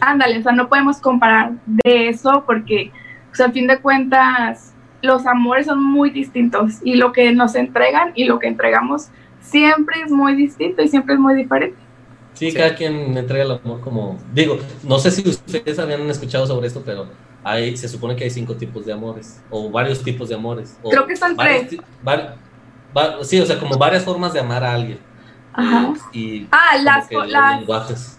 Ándale, 0.00 0.38
o 0.38 0.42
sea, 0.42 0.52
no 0.52 0.68
podemos 0.68 0.98
comparar 0.98 1.52
de 1.64 2.10
eso 2.10 2.44
porque, 2.46 2.92
o 3.32 3.34
sea, 3.34 3.46
al 3.46 3.52
fin 3.52 3.66
de 3.66 3.78
cuentas, 3.78 4.74
los 5.00 5.26
amores 5.26 5.66
son 5.66 5.82
muy 5.82 6.10
distintos 6.10 6.80
y 6.82 6.96
lo 6.96 7.12
que 7.12 7.32
nos 7.32 7.54
entregan 7.54 8.12
y 8.14 8.24
lo 8.24 8.38
que 8.38 8.48
entregamos 8.48 9.08
siempre 9.50 10.02
es 10.04 10.10
muy 10.10 10.34
distinto 10.34 10.82
y 10.82 10.88
siempre 10.88 11.14
es 11.14 11.20
muy 11.20 11.34
diferente. 11.34 11.78
Sí, 12.34 12.52
cada 12.52 12.74
quien 12.74 13.16
entrega 13.16 13.44
el 13.44 13.50
amor 13.52 13.80
como... 13.80 14.16
Digo, 14.32 14.58
no 14.84 14.98
sé 14.98 15.10
si 15.10 15.28
ustedes 15.28 15.78
habían 15.78 16.08
escuchado 16.08 16.46
sobre 16.46 16.68
esto, 16.68 16.82
pero 16.84 17.08
hay, 17.42 17.76
se 17.76 17.88
supone 17.88 18.14
que 18.14 18.24
hay 18.24 18.30
cinco 18.30 18.54
tipos 18.54 18.86
de 18.86 18.92
amores, 18.92 19.42
o 19.50 19.70
varios 19.70 20.02
tipos 20.02 20.28
de 20.28 20.36
amores. 20.36 20.78
Creo 20.88 21.06
que 21.06 21.16
son 21.16 21.36
tres. 21.36 21.76
sí, 23.22 23.40
o 23.40 23.46
sea, 23.46 23.58
como 23.58 23.76
varias 23.76 24.04
formas 24.04 24.32
de 24.32 24.40
amar 24.40 24.62
a 24.62 24.74
alguien. 24.74 25.00
Ajá. 25.52 25.94
Y 26.12 26.46
ah, 26.52 26.76
las, 26.82 27.10
los 27.10 27.26
lenguajes. 27.26 28.18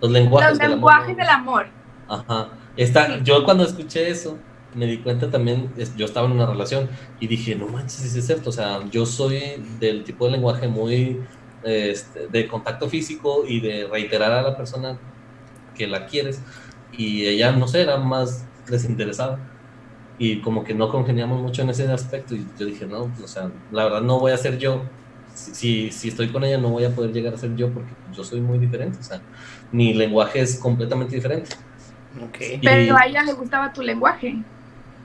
Los 0.00 0.10
lenguajes, 0.10 0.58
los 0.58 0.68
lenguajes 0.68 1.16
del 1.16 1.28
amor. 1.28 1.66
Ajá. 2.08 2.48
Está, 2.76 3.22
Yo 3.22 3.44
cuando 3.44 3.64
escuché 3.64 4.08
eso, 4.10 4.38
me 4.74 4.86
di 4.86 4.98
cuenta 4.98 5.30
también, 5.30 5.70
yo 5.96 6.06
estaba 6.06 6.26
en 6.26 6.32
una 6.32 6.46
relación 6.46 6.88
y 7.18 7.26
dije, 7.26 7.54
no 7.56 7.66
manches, 7.66 8.10
sí 8.10 8.18
es 8.18 8.26
cierto, 8.26 8.50
o 8.50 8.52
sea, 8.52 8.80
yo 8.90 9.04
soy 9.06 9.40
del 9.80 10.04
tipo 10.04 10.26
de 10.26 10.32
lenguaje 10.32 10.68
muy 10.68 11.20
este, 11.62 12.28
de 12.28 12.48
contacto 12.48 12.88
físico 12.88 13.44
y 13.46 13.60
de 13.60 13.86
reiterar 13.90 14.32
a 14.32 14.42
la 14.42 14.56
persona 14.56 14.98
que 15.74 15.86
la 15.86 16.06
quieres 16.06 16.40
y 16.92 17.26
ella, 17.26 17.52
no 17.52 17.66
sé, 17.68 17.82
era 17.82 17.96
más 17.98 18.44
desinteresada 18.68 19.38
y 20.18 20.40
como 20.40 20.64
que 20.64 20.74
no 20.74 20.90
congeniamos 20.90 21.40
mucho 21.40 21.62
en 21.62 21.70
ese 21.70 21.90
aspecto 21.90 22.34
y 22.34 22.46
yo 22.58 22.66
dije, 22.66 22.86
no, 22.86 23.10
o 23.22 23.28
sea, 23.28 23.50
la 23.72 23.84
verdad 23.84 24.02
no 24.02 24.20
voy 24.20 24.32
a 24.32 24.36
ser 24.36 24.58
yo, 24.58 24.82
si, 25.34 25.90
si 25.90 26.08
estoy 26.08 26.28
con 26.28 26.44
ella 26.44 26.58
no 26.58 26.68
voy 26.70 26.84
a 26.84 26.94
poder 26.94 27.12
llegar 27.12 27.34
a 27.34 27.38
ser 27.38 27.56
yo 27.56 27.70
porque 27.70 27.90
yo 28.14 28.22
soy 28.22 28.40
muy 28.40 28.58
diferente, 28.58 28.98
o 29.00 29.02
sea, 29.02 29.20
mi 29.72 29.94
lenguaje 29.94 30.40
es 30.40 30.58
completamente 30.58 31.16
diferente. 31.16 31.50
Okay. 32.28 32.60
Pero 32.62 32.96
a 32.96 33.06
ella 33.06 33.22
le 33.22 33.32
gustaba 33.34 33.72
tu 33.72 33.82
lenguaje. 33.82 34.42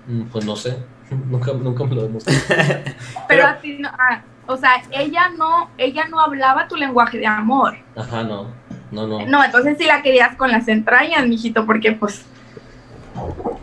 Mm, 0.07 0.23
pues 0.23 0.45
no 0.45 0.55
sé, 0.55 0.77
nunca, 1.29 1.53
nunca 1.53 1.83
me 1.85 1.95
lo 1.95 2.03
demostré. 2.03 2.33
Pero, 3.27 3.47
a 3.47 3.57
ti 3.59 3.77
no, 3.79 3.89
ah, 3.91 4.23
o 4.47 4.57
sea, 4.57 4.83
ella 4.91 5.29
no, 5.29 5.69
ella 5.77 6.07
no 6.07 6.19
hablaba 6.19 6.67
tu 6.67 6.75
lenguaje 6.75 7.17
de 7.17 7.27
amor. 7.27 7.75
Ajá, 7.95 8.23
no, 8.23 8.53
no, 8.91 9.07
no. 9.07 9.25
No, 9.25 9.43
entonces 9.43 9.77
sí 9.77 9.85
la 9.85 10.01
querías 10.01 10.35
con 10.35 10.51
las 10.51 10.67
entrañas, 10.67 11.27
mijito, 11.27 11.65
porque 11.65 11.93
pues... 11.93 12.23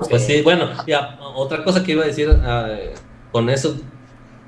Pues 0.08 0.26
sí, 0.26 0.42
bueno, 0.42 0.70
ya, 0.86 1.18
otra 1.34 1.62
cosa 1.62 1.84
que 1.84 1.92
iba 1.92 2.02
a 2.02 2.06
decir 2.06 2.30
ah, 2.42 2.68
con 3.30 3.48
eso, 3.50 3.76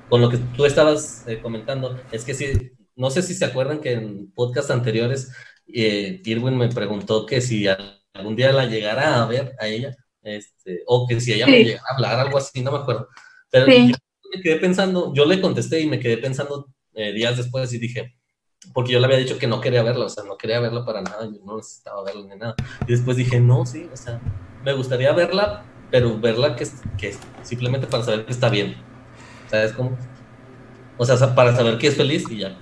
con 0.09 0.21
lo 0.21 0.29
que 0.29 0.39
tú 0.39 0.65
estabas 0.65 1.25
eh, 1.29 1.41
comentando, 1.41 1.99
es 2.11 2.25
que 2.25 2.35
sí, 2.35 2.73
no 2.97 3.11
sé 3.11 3.23
si 3.23 3.35
se 3.35 3.45
acuerdan 3.45 3.81
que 3.81 3.93
en 3.93 4.33
podcast 4.33 4.71
anteriores 4.71 5.33
eh, 5.67 6.21
Irwin 6.25 6.57
me 6.57 6.69
preguntó 6.69 7.27
que 7.27 7.41
si 7.41 7.67
algún 8.15 8.37
día 8.37 8.53
la 8.53 8.67
llegara 8.67 9.23
a 9.23 9.27
ver 9.27 9.55
a 9.61 9.67
ella, 9.67 9.97
este, 10.25 10.83
o 10.87 11.07
que 11.07 11.21
si 11.21 11.33
ella 11.33 11.47
me 11.47 11.63
llegara 11.63 11.85
a 11.89 11.95
hablar, 11.95 12.19
algo 12.19 12.39
así, 12.39 12.63
no 12.63 12.73
me 12.73 12.79
acuerdo. 12.79 13.09
Pero 13.51 13.67
yo 13.67 13.95
me 14.35 14.43
quedé 14.43 14.57
pensando, 14.57 15.13
yo 15.15 15.25
le 15.27 15.41
contesté 15.41 15.81
y 15.81 15.87
me 15.87 16.01
quedé 16.01 16.19
pensando 16.19 16.67
eh, 16.95 17.13
días 17.13 17.37
después 17.37 17.73
y 17.73 17.79
dije, 17.79 18.17
porque 18.73 18.93
yo 18.93 18.99
le 18.99 19.07
había 19.07 19.19
dicho 19.19 19.39
que 19.39 19.47
no 19.47 19.61
quería 19.61 19.83
verla, 19.83 20.07
o 20.07 20.09
sea, 20.09 20.25
no 20.25 20.37
quería 20.37 20.61
verla 20.61 20.85
para 20.85 21.03
nada, 21.03 21.27
yo 21.27 21.45
no 21.45 21.57
necesitaba 21.57 22.03
verla 22.03 22.23
ni 22.23 22.37
nada. 22.37 22.55
Y 22.87 22.93
después 22.93 23.17
dije, 23.17 23.39
no, 23.39 23.67
sí, 23.67 23.89
o 23.93 23.97
sea, 23.97 24.21
me 24.65 24.73
gustaría 24.73 25.13
verla, 25.13 25.65
pero 25.91 26.19
verla 26.19 26.57
que, 26.57 26.67
que 26.97 27.15
simplemente 27.43 27.87
para 27.87 28.03
saber 28.03 28.25
que 28.25 28.33
está 28.33 28.49
bien. 28.49 28.77
¿Sabes 29.49 29.73
cómo? 29.73 29.97
O 30.97 31.05
sea, 31.05 31.35
para 31.35 31.55
saber 31.55 31.79
que 31.79 31.89
es 31.89 31.97
feliz 31.97 32.25
y 32.31 32.39
ya. 32.39 32.57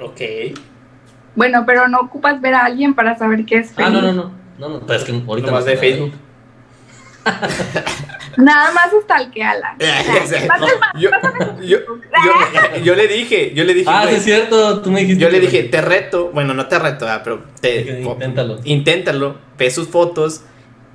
Ok. 0.00 0.20
Bueno, 1.34 1.64
pero 1.66 1.88
no 1.88 2.00
ocupas 2.00 2.40
ver 2.40 2.54
a 2.54 2.64
alguien 2.64 2.94
para 2.94 3.16
saber 3.18 3.44
que 3.44 3.58
es 3.58 3.72
feliz. 3.72 3.88
Ah, 3.88 3.90
no, 3.90 4.00
no, 4.00 4.12
no. 4.12 4.38
No, 4.58 4.68
no, 4.68 4.86
pero 4.86 4.98
es 4.98 5.04
que 5.04 5.12
ahorita. 5.12 5.52
más 5.52 5.64
de 5.64 5.76
Facebook. 5.76 6.10
Nada 6.10 6.27
más 8.36 8.90
stalkeala. 9.02 9.76
yo, 10.98 11.10
yo, 11.60 11.78
yo, 12.84 12.94
le 12.94 13.08
dije, 13.08 13.52
yo 13.54 13.64
le 13.64 13.74
dije. 13.74 13.90
Ah, 13.90 14.06
es 14.10 14.22
cierto, 14.22 14.80
tú 14.80 14.90
me 14.90 15.00
dijiste. 15.00 15.22
Yo 15.22 15.30
le 15.30 15.40
dije, 15.40 15.64
te 15.64 15.80
reto, 15.80 16.30
bueno, 16.32 16.54
no 16.54 16.66
te 16.66 16.78
reto, 16.78 17.08
ah, 17.08 17.20
pero 17.24 17.42
te, 17.60 18.02
inténtalo. 18.02 18.60
Inténtalo, 18.64 19.36
ve 19.56 19.70
sus 19.70 19.88
fotos 19.88 20.42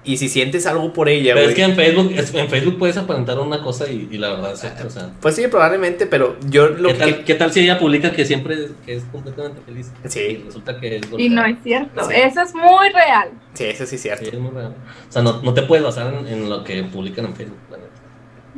y 0.06 0.18
si 0.18 0.28
sientes 0.28 0.66
algo 0.68 0.91
por 0.91 1.08
ella, 1.10 1.34
Pero 1.34 1.45
güey. 1.47 1.49
es 1.49 1.56
que 1.56 1.64
en 1.64 1.76
Facebook, 1.76 2.12
en 2.34 2.49
Facebook 2.49 2.78
puedes 2.78 2.97
aparentar 2.97 3.39
una 3.39 3.62
cosa 3.64 3.89
y, 3.89 4.08
y 4.12 4.18
la 4.18 4.32
verdad 4.32 4.51
es 4.54 4.64
otra, 4.66 4.86
o 4.86 4.89
sea. 4.89 5.12
Pues 5.22 5.36
sí, 5.36 5.47
probablemente, 5.47 6.06
pero 6.08 6.36
yo 6.49 6.68
lo 6.70 6.89
¿Qué 6.89 6.93
que... 6.95 6.99
tal, 6.99 7.24
qué 7.24 7.36
tal 7.36 7.51
si 7.54 7.62
ella 7.62 7.80
publica 7.80 8.12
que 8.12 8.26
siempre 8.26 8.70
que 8.86 8.95
es 8.95 9.04
completamente 9.06 9.62
feliz? 9.62 9.91
Sí. 10.06 10.20
Y 10.20 10.43
resulta 10.43 10.80
que 10.80 10.97
es 10.97 11.01
Y 11.18 11.30
no 11.30 11.41
golpeada. 11.43 11.49
es 11.49 11.64
cierto. 11.64 12.04
Sí. 12.10 12.14
Eso 12.16 12.41
es 12.41 12.54
muy 12.54 12.89
real. 12.89 13.30
Sí, 13.54 13.64
eso 13.66 13.86
sí 13.86 13.95
es 13.95 14.01
Sí, 14.01 14.10
cierto. 14.10 14.26
es 14.26 14.39
muy 14.39 14.51
real. 14.51 14.76
O 15.08 15.12
sea, 15.12 15.22
no, 15.22 15.41
no 15.41 15.54
te 15.54 15.62
puedes 15.64 15.84
basar 15.86 16.14
en, 16.14 16.28
en 16.28 16.49
lo 16.49 16.64
que 16.64 16.84
publican 16.84 17.26
en 17.26 17.36
Facebook. 17.36 17.58
la 17.72 17.78
neta. 17.78 17.91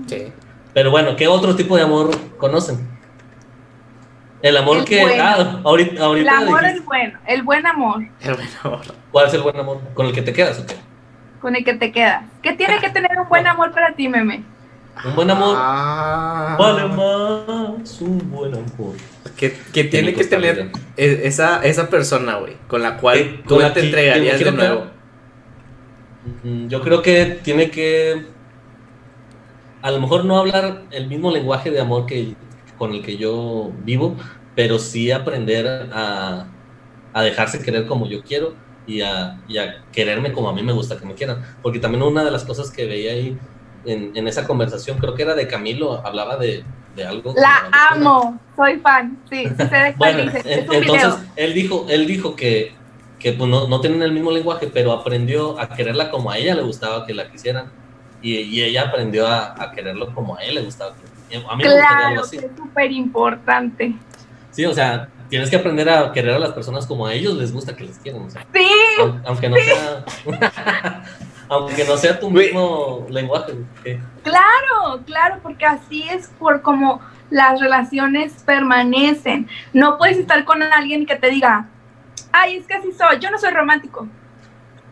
Sí. 0.08 0.32
Pero 0.74 0.92
bueno, 0.92 1.16
¿qué 1.16 1.28
otro 1.28 1.56
tipo 1.56 1.78
de 1.78 1.84
amor 1.84 2.10
conocen? 2.38 2.90
El 4.42 4.58
amor 4.58 4.78
El 4.80 4.86
que. 4.86 5.02
bueno. 5.02 5.24
Ah, 5.24 5.62
ahorita, 5.64 5.92
El 5.96 6.02
ahorita 6.02 6.38
amor 6.40 6.60
dijiste, 6.62 6.80
es 6.80 6.86
bueno, 6.86 7.20
el 7.28 7.44
buen 7.44 7.66
amor 7.66 8.04
Pero 8.22 8.36
bueno, 8.36 8.82
¿Cuál 9.12 9.28
es 9.28 9.34
el 9.34 9.42
buen 9.42 9.58
amor? 9.60 9.80
¿Con 9.94 10.06
el 10.08 10.12
que 10.14 10.22
te 10.22 10.34
quedas 10.34 10.60
o 10.60 10.66
qué? 10.66 10.76
Con 11.42 11.56
el 11.56 11.64
que 11.64 11.74
te 11.76 11.92
quedas. 11.92 12.24
¿Qué 12.42 12.54
tiene 12.54 12.80
que 12.80 12.90
tener 12.90 13.12
un 13.22 13.28
buen 13.30 13.46
amor 13.54 13.72
para 13.72 13.94
ti, 13.96 14.08
meme? 14.10 14.44
Un 15.06 15.16
buen 15.16 15.30
amor. 15.30 15.56
Ah. 15.58 16.56
Vale 16.58 16.88
más 16.88 18.02
un 18.02 18.32
buen 18.32 18.54
amor. 18.54 18.96
Que, 19.36 19.52
que 19.74 19.84
tiene 19.84 20.14
que 20.14 20.24
tener 20.24 20.72
e- 20.96 21.22
esa, 21.26 21.62
esa 21.66 21.90
persona, 21.90 22.36
güey, 22.38 22.56
con 22.68 22.82
la 22.82 22.96
cual 22.98 23.18
Eh, 23.18 23.44
tú 23.48 23.58
te 23.74 23.80
entregarías 23.82 24.40
de 24.40 24.52
nuevo. 24.52 24.86
Mm, 26.44 26.68
Yo 26.68 26.82
creo 26.82 27.02
que 27.02 27.40
tiene 27.44 27.70
que. 27.70 28.26
A 29.82 29.92
lo 29.92 30.00
mejor 30.00 30.26
no 30.26 30.38
hablar 30.38 30.84
el 30.92 31.08
mismo 31.08 31.30
lenguaje 31.32 31.70
de 31.70 31.80
amor 31.82 32.06
que 32.06 32.36
con 32.78 32.94
el 32.94 33.02
que 33.04 33.18
yo 33.18 33.72
vivo, 33.84 34.16
pero 34.56 34.80
sí 34.80 35.12
aprender 35.12 35.90
a, 35.94 36.48
a 37.14 37.22
dejarse 37.22 37.62
querer 37.62 37.86
como 37.86 38.08
yo 38.08 38.24
quiero 38.24 38.56
y 38.88 39.02
a, 39.02 39.38
y 39.48 39.58
a 39.58 39.76
quererme 39.92 40.32
como 40.32 40.50
a 40.50 40.54
mí 40.54 40.62
me 40.64 40.74
gusta 40.74 40.98
que 40.98 41.06
me 41.06 41.14
quieran. 41.16 41.44
Porque 41.62 41.80
también 41.80 42.04
una 42.04 42.24
de 42.24 42.32
las 42.32 42.44
cosas 42.44 42.72
que 42.72 42.86
veía 42.86 43.12
ahí 43.14 43.38
en, 43.86 44.12
en 44.16 44.28
esa 44.28 44.46
conversación, 44.46 44.98
creo 44.98 45.14
que 45.16 45.24
era 45.24 45.36
de 45.36 45.48
Camilo, 45.48 46.06
hablaba 46.06 46.38
de, 46.38 46.64
de 46.96 47.06
algo. 47.06 47.34
La 47.38 47.70
amo, 47.92 48.40
soy 48.56 48.80
fan. 48.80 49.18
Sí, 49.30 49.46
sí 49.48 49.56
sé 49.56 49.76
de 49.76 49.94
Bueno, 49.98 50.24
dices. 50.24 50.46
en- 50.46 50.60
entonces 50.60 50.82
video. 50.92 51.20
él 51.36 51.54
dijo, 51.54 51.86
él 51.90 52.08
dijo 52.08 52.36
que, 52.36 52.74
que 53.20 53.34
pues, 53.34 53.50
no, 53.50 53.68
no 53.68 53.82
tienen 53.82 54.02
el 54.02 54.12
mismo 54.12 54.32
lenguaje, 54.32 54.68
pero 54.74 54.92
aprendió 54.92 55.60
a 55.60 55.70
quererla 55.70 56.10
como 56.12 56.32
a 56.32 56.38
ella 56.38 56.56
le 56.56 56.62
gustaba 56.62 57.06
que 57.06 57.14
la 57.14 57.30
quisieran. 57.30 57.72
Y, 58.22 58.38
y 58.38 58.64
ella 58.64 58.84
aprendió 58.84 59.28
a, 59.28 59.54
a 59.62 59.72
quererlo 59.72 60.14
como 60.16 60.36
a 60.36 60.44
él 60.44 60.56
le 60.56 60.62
gustaba. 60.62 60.96
que- 60.96 61.36
A 61.38 61.56
mí 61.56 61.64
me 61.64 61.70
gustaría 61.74 62.08
algo 62.08 62.12
Claro, 62.14 62.22
así. 62.22 62.38
que 62.40 62.46
es 62.46 62.52
súper 62.56 62.92
importante. 62.92 63.94
Sí, 64.52 64.66
o 64.66 64.74
sea, 64.74 65.10
tienes 65.30 65.50
que 65.50 65.56
aprender 65.56 65.90
a 65.90 66.12
querer 66.12 66.36
a 66.36 66.40
las 66.40 66.52
personas 66.54 66.86
como 66.86 67.06
a 67.08 67.14
ellos 67.14 67.36
les 67.36 67.52
gusta 67.52 67.76
que 67.76 67.84
les 67.86 67.98
quieran. 67.98 68.24
O 68.24 68.30
sea, 68.30 68.46
Sí, 68.54 68.68
aun- 69.00 69.22
aunque 69.26 69.50
no 69.50 69.56
sea. 69.58 70.06
aunque 71.50 71.84
no 71.86 71.98
sea 71.98 72.20
tu 72.20 72.30
mismo 72.32 73.06
lenguaje. 73.10 73.54
claro, 74.24 75.02
claro, 75.06 75.40
porque 75.44 75.66
así 75.66 76.04
es 76.10 76.28
por 76.40 76.62
como 76.62 77.02
las 77.30 77.60
relaciones 77.60 78.34
permanecen. 78.46 79.48
No 79.74 79.98
puedes 79.98 80.18
estar 80.18 80.44
con 80.46 80.62
alguien 80.64 81.06
que 81.06 81.16
te 81.16 81.30
diga, 81.30 81.68
ay, 82.32 82.58
es 82.58 82.66
que 82.68 82.76
así 82.76 82.92
soy, 82.92 83.20
yo 83.20 83.30
no 83.32 83.38
soy 83.38 83.52
romántico. 83.52 84.08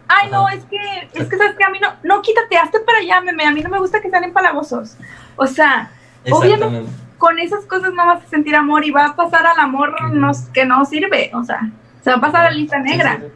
Ay, 0.07 0.29
no, 0.29 0.47
es 0.49 0.63
que, 0.65 0.77
es 1.13 1.27
que 1.27 1.37
sabes 1.37 1.55
que 1.57 1.63
a 1.63 1.69
mí 1.69 1.79
no, 1.79 1.93
no, 2.03 2.21
quítate, 2.21 2.57
hazte 2.57 2.79
para 2.81 2.99
allá, 2.99 3.21
meme, 3.21 3.45
a 3.45 3.51
mí 3.51 3.61
no 3.61 3.69
me 3.69 3.79
gusta 3.79 4.01
que 4.01 4.09
sean 4.09 4.23
empalagosos. 4.23 4.95
O 5.35 5.47
sea, 5.47 5.91
Obviamente. 6.29 6.89
Con 7.23 7.39
esas 7.39 7.65
cosas 7.67 7.93
no 7.93 8.05
vas 8.05 8.21
a 8.21 8.27
sentir 8.27 8.53
amor 8.53 8.83
y 8.83 8.91
va 8.91 9.05
a 9.05 9.15
pasar 9.15 9.45
al 9.47 9.57
amor 9.57 9.95
no- 10.11 10.31
que 10.53 10.65
no 10.65 10.83
sirve, 10.83 11.31
o 11.33 11.41
sea, 11.45 11.61
se 12.01 12.09
va 12.09 12.17
a 12.17 12.19
pasar 12.19 12.41
a 12.41 12.51
la 12.51 12.57
lista 12.57 12.83
Sí, 12.83 12.89
negra. 12.89 13.15
sí, 13.21 13.27
sí. 13.27 13.31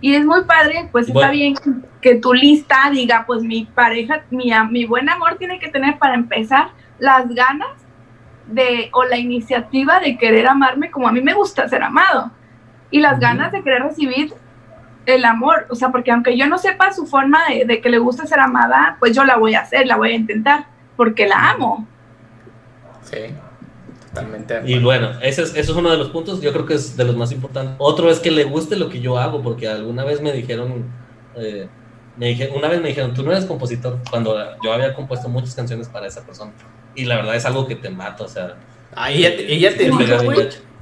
Y 0.00 0.14
es 0.14 0.24
muy 0.24 0.44
padre, 0.44 0.88
pues 0.92 1.08
está 1.08 1.14
Bueno. 1.18 1.32
bien 1.32 1.54
que 2.00 2.14
tu 2.14 2.32
lista 2.32 2.88
diga, 2.92 3.24
pues 3.26 3.42
mi 3.42 3.64
pareja, 3.64 4.22
mi, 4.30 4.52
mi 4.70 4.84
buen 4.84 5.08
amor 5.08 5.38
tiene 5.38 5.58
que 5.58 5.66
tener 5.70 5.98
para 5.98 6.14
empezar 6.14 6.68
las 7.00 7.28
ganas 7.34 7.68
de, 8.46 8.90
o 8.92 9.02
la 9.06 9.16
iniciativa 9.18 9.98
de 9.98 10.16
querer 10.18 10.46
amarme 10.46 10.92
como 10.92 11.08
a 11.08 11.12
mí 11.12 11.20
me 11.20 11.34
gusta 11.34 11.68
ser 11.68 11.82
amado. 11.82 12.30
Y 12.92 13.00
las 13.00 13.14
Ujú. 13.14 13.22
ganas 13.22 13.50
de 13.50 13.60
querer 13.64 13.82
recibir 13.82 14.32
el 15.06 15.24
amor, 15.24 15.66
o 15.68 15.74
sea, 15.74 15.88
porque 15.88 16.12
aunque 16.12 16.36
yo 16.38 16.46
no 16.46 16.58
sepa 16.58 16.92
su 16.92 17.06
forma 17.06 17.40
de, 17.48 17.64
de 17.64 17.80
que 17.80 17.88
le 17.90 17.98
gusta 17.98 18.24
ser 18.24 18.38
amada, 18.38 18.96
pues 19.00 19.16
yo 19.16 19.24
la 19.24 19.36
voy 19.36 19.56
a 19.56 19.62
hacer, 19.62 19.84
la 19.88 19.96
voy 19.96 20.12
a 20.12 20.14
intentar, 20.16 20.66
porque 20.96 21.26
la 21.26 21.50
amo. 21.50 21.88
Sí, 23.12 23.18
totalmente. 24.08 24.60
Y 24.66 24.78
bueno, 24.78 25.10
ese 25.20 25.42
es, 25.42 25.50
eso 25.54 25.72
es 25.72 25.78
uno 25.78 25.90
de 25.90 25.96
los 25.98 26.08
puntos, 26.10 26.40
yo 26.40 26.52
creo 26.52 26.66
que 26.66 26.74
es 26.74 26.96
de 26.96 27.04
los 27.04 27.16
más 27.16 27.32
importantes. 27.32 27.74
Otro 27.78 28.10
es 28.10 28.18
que 28.20 28.30
le 28.30 28.44
guste 28.44 28.76
lo 28.76 28.88
que 28.88 29.00
yo 29.00 29.18
hago, 29.18 29.42
porque 29.42 29.68
alguna 29.68 30.04
vez 30.04 30.20
me 30.20 30.32
dijeron, 30.32 30.84
eh, 31.36 31.68
me 32.16 32.26
dije, 32.28 32.50
una 32.54 32.68
vez 32.68 32.80
me 32.82 32.88
dijeron, 32.88 33.14
tú 33.14 33.22
no 33.22 33.32
eres 33.32 33.44
compositor, 33.46 33.98
cuando 34.10 34.36
yo 34.62 34.72
había 34.72 34.94
compuesto 34.94 35.28
muchas 35.28 35.54
canciones 35.54 35.88
para 35.88 36.06
esa 36.06 36.24
persona. 36.24 36.52
Y 36.94 37.04
la 37.06 37.16
verdad 37.16 37.36
es 37.36 37.44
algo 37.46 37.66
que 37.66 37.74
te 37.76 37.88
mata, 37.90 38.24
o 38.24 38.28
sea. 38.28 38.56
Ah, 38.94 39.10
ella, 39.10 39.34
te- 39.34 39.50
ella, 39.50 39.74
te 39.74 39.84
dijo, 39.84 39.98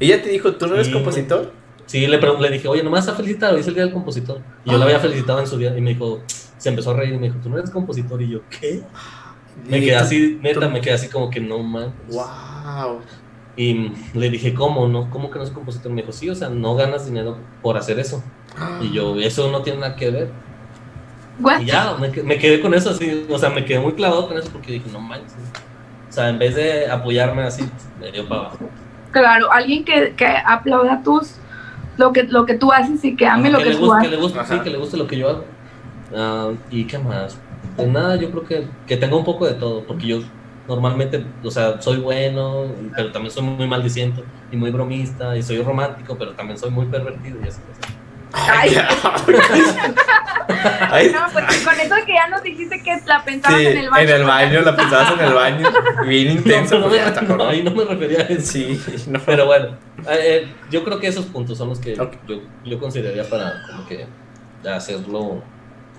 ella 0.00 0.22
te 0.22 0.28
dijo, 0.28 0.52
¿tú 0.54 0.66
no 0.66 0.74
eres 0.74 0.88
Sí. 0.88 0.92
compositor? 0.92 1.52
Sí, 1.86 2.06
le, 2.06 2.18
le 2.18 2.50
dije, 2.50 2.66
oye, 2.68 2.82
nomás 2.82 3.06
a 3.08 3.14
felicitar, 3.14 3.52
hoy 3.54 3.60
es 3.60 3.66
el 3.68 3.74
día 3.74 3.84
del 3.84 3.92
compositor. 3.92 4.40
Y 4.64 4.70
yo 4.72 4.78
la 4.78 4.84
había 4.84 4.98
felicitado 4.98 5.38
en 5.40 5.46
su 5.46 5.56
día, 5.58 5.76
y 5.76 5.80
me 5.80 5.90
dijo, 5.90 6.20
se 6.58 6.68
empezó 6.68 6.90
a 6.90 6.94
reír 6.94 7.14
y 7.14 7.18
me 7.18 7.28
dijo, 7.28 7.38
tú 7.42 7.48
no 7.48 7.58
eres 7.58 7.70
compositor. 7.70 8.20
Y 8.22 8.28
yo, 8.30 8.40
¿qué? 8.48 8.82
Me 9.68 9.80
quedé 9.80 9.96
así, 9.96 10.38
neta, 10.42 10.68
me 10.68 10.80
quedé 10.80 10.94
así 10.94 11.08
como 11.08 11.30
que 11.30 11.40
no 11.40 11.58
man. 11.62 11.92
Wow. 12.08 13.00
Y 13.56 13.92
le 14.14 14.30
dije, 14.30 14.54
¿cómo? 14.54 14.88
No? 14.88 15.10
¿Cómo 15.10 15.30
que 15.30 15.38
no 15.38 15.44
es 15.44 15.50
compositor? 15.50 15.92
Me 15.92 16.00
dijo, 16.02 16.12
sí, 16.12 16.30
o 16.30 16.34
sea, 16.34 16.48
no 16.48 16.74
ganas 16.76 17.06
dinero 17.06 17.36
por 17.62 17.76
hacer 17.76 17.98
eso. 17.98 18.22
Y 18.80 18.92
yo, 18.92 19.16
eso 19.20 19.50
no 19.50 19.62
tiene 19.62 19.80
nada 19.80 19.96
que 19.96 20.10
ver. 20.10 20.30
What? 21.40 21.60
Y 21.60 21.66
ya, 21.66 21.94
me, 21.98 22.10
que- 22.10 22.22
me 22.22 22.38
quedé 22.38 22.60
con 22.60 22.74
eso 22.74 22.90
así, 22.90 23.26
o 23.28 23.38
sea, 23.38 23.50
me 23.50 23.64
quedé 23.64 23.78
muy 23.80 23.92
clavado 23.94 24.28
con 24.28 24.36
eso 24.38 24.48
porque 24.50 24.72
dije, 24.72 24.90
no 24.92 25.00
manches. 25.00 25.32
O 26.08 26.12
sea, 26.12 26.28
en 26.28 26.38
vez 26.38 26.54
de 26.54 26.90
apoyarme 26.90 27.42
así, 27.42 27.68
me 28.00 28.10
dio 28.12 28.28
para 28.28 28.42
abajo. 28.42 28.58
Claro, 29.12 29.50
alguien 29.52 29.84
que, 29.84 30.14
que 30.16 30.26
aplauda 30.26 31.02
tus 31.02 31.34
lo 31.96 32.12
que 32.12 32.22
lo 32.24 32.46
que 32.46 32.54
tú 32.54 32.72
haces 32.72 33.04
y 33.04 33.14
que 33.16 33.26
ame 33.26 33.50
lo 33.50 33.58
que, 33.58 33.66
le 33.66 33.72
tú 33.76 33.80
guste, 33.80 33.92
que 34.00 34.06
haces. 34.06 34.10
le 34.10 34.16
guste, 34.16 34.38
sí, 34.54 34.60
que 34.60 34.70
le 34.70 34.78
guste 34.78 34.96
lo 34.96 35.06
que 35.06 35.18
yo 35.18 35.28
hago. 35.28 35.44
Ah, 36.16 36.50
¿Y 36.70 36.84
qué 36.84 36.98
más? 36.98 37.36
Pues 37.76 37.88
nada, 37.88 38.16
yo 38.16 38.30
creo 38.30 38.44
que, 38.44 38.66
que 38.86 38.96
tengo 38.96 39.18
un 39.18 39.24
poco 39.24 39.46
de 39.46 39.54
todo, 39.54 39.84
porque 39.84 40.06
yo 40.06 40.20
normalmente, 40.68 41.24
o 41.42 41.50
sea, 41.50 41.80
soy 41.80 41.98
bueno, 41.98 42.66
pero 42.94 43.10
también 43.12 43.32
soy 43.32 43.42
muy 43.42 43.66
maldiciento 43.66 44.22
y 44.52 44.56
muy 44.56 44.70
bromista, 44.70 45.36
y 45.36 45.42
soy 45.42 45.62
romántico, 45.62 46.16
pero 46.18 46.32
también 46.32 46.58
soy 46.58 46.70
muy 46.70 46.86
pervertido 46.86 47.38
y 47.44 47.48
así. 47.48 47.60
cosas. 47.60 47.96
Ay. 48.32 48.76
Ay, 50.90 51.10
No, 51.12 51.20
pues 51.32 51.64
con 51.64 51.74
eso 51.80 51.94
que 52.06 52.14
ya 52.14 52.28
nos 52.28 52.42
dijiste 52.42 52.82
que 52.82 52.96
la 53.06 53.24
pensabas 53.24 53.58
sí, 53.58 53.66
en 53.66 53.76
el 53.78 53.90
baño. 53.90 54.02
en 54.02 54.08
el 54.20 54.24
baño, 54.24 54.60
la 54.62 54.76
pensabas 54.76 55.12
en 55.12 55.20
el 55.26 55.32
baño. 55.34 55.68
Bien 56.06 56.30
intenso. 56.32 56.78
No, 56.78 56.86
no, 56.86 56.88
pues, 56.90 57.22
me- 57.22 57.36
no, 57.36 57.48
ahí 57.48 57.62
no 57.62 57.70
me 57.70 57.84
refería 57.84 58.20
a 58.20 58.22
eso. 58.24 58.52
Sí, 58.52 58.80
no. 59.08 59.20
Pero 59.24 59.46
bueno, 59.46 59.68
eh, 60.08 60.44
eh, 60.44 60.48
yo 60.70 60.84
creo 60.84 60.98
que 60.98 61.06
esos 61.06 61.26
puntos 61.26 61.56
son 61.56 61.68
los 61.70 61.78
que 61.78 61.94
yo, 61.96 62.10
yo 62.64 62.78
consideraría 62.78 63.24
para 63.28 63.62
como 63.68 63.86
que 63.86 64.06
hacerlo, 64.68 65.42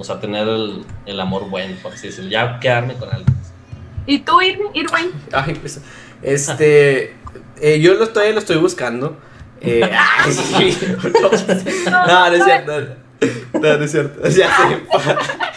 o 0.01 0.03
sea, 0.03 0.19
tener 0.19 0.47
el, 0.47 0.83
el 1.05 1.19
amor 1.19 1.49
bueno, 1.49 1.75
por 1.81 1.93
así 1.93 2.07
decirlo, 2.07 2.29
ya 2.29 2.59
quedarme 2.59 2.95
con 2.95 3.09
alguien. 3.09 3.35
¿Y 4.05 4.19
tú, 4.19 4.39
Ir- 4.41 4.59
Irwin? 4.73 5.11
Ay, 5.31 5.53
pues, 5.55 5.79
este, 6.23 7.15
eh, 7.61 7.79
yo 7.79 7.93
lo 7.93 8.03
estoy, 8.03 8.33
lo 8.33 8.39
estoy 8.39 8.57
buscando. 8.57 9.17
Eh, 9.61 9.81
ay, 9.93 10.31
sí. 10.33 10.77
No, 11.89 12.07
no, 12.07 12.29
no 12.29 12.35
es 12.35 12.43
cierto. 12.43 12.79
No, 13.53 13.77
no 13.77 13.83
es 13.83 13.91
cierto. 13.91 14.27
Ya 14.29 14.49
sé. 14.57 14.81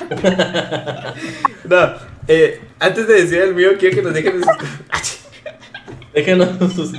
No, 1.65 1.95
eh, 2.29 2.61
antes 2.79 3.07
de 3.09 3.15
decir 3.23 3.41
el 3.41 3.55
mío, 3.55 3.71
quiero 3.79 3.97
que 3.97 4.03
nos 4.03 4.13
dejen 4.13 4.43
Déjenos 6.15 6.49
sus- 6.75 6.93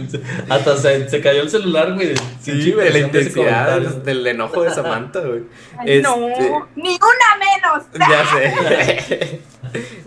Hasta 0.49 0.77
se, 0.77 1.09
se 1.09 1.21
cayó 1.21 1.41
el 1.41 1.49
celular, 1.49 1.93
güey. 1.93 2.13
Sí, 2.41 2.71
güey, 2.73 2.91
la 2.91 2.99
intensidad 2.99 3.79
del 3.79 4.27
enojo 4.27 4.63
de 4.63 4.71
Samantha, 4.71 5.21
güey. 5.21 5.43
Ay, 5.77 6.01
No, 6.01 6.27
Este- 6.27 6.51
ni 6.75 6.89
una 6.95 7.29
menos. 7.39 7.85
Ya 8.09 8.25
sé. 8.25 9.39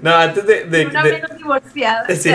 No, 0.01 0.15
antes 0.15 0.47
de, 0.47 0.87
una 0.87 1.03
de- 1.03 1.13
menos 1.13 1.37
divorciada. 1.37 2.07
Sí. 2.15 2.31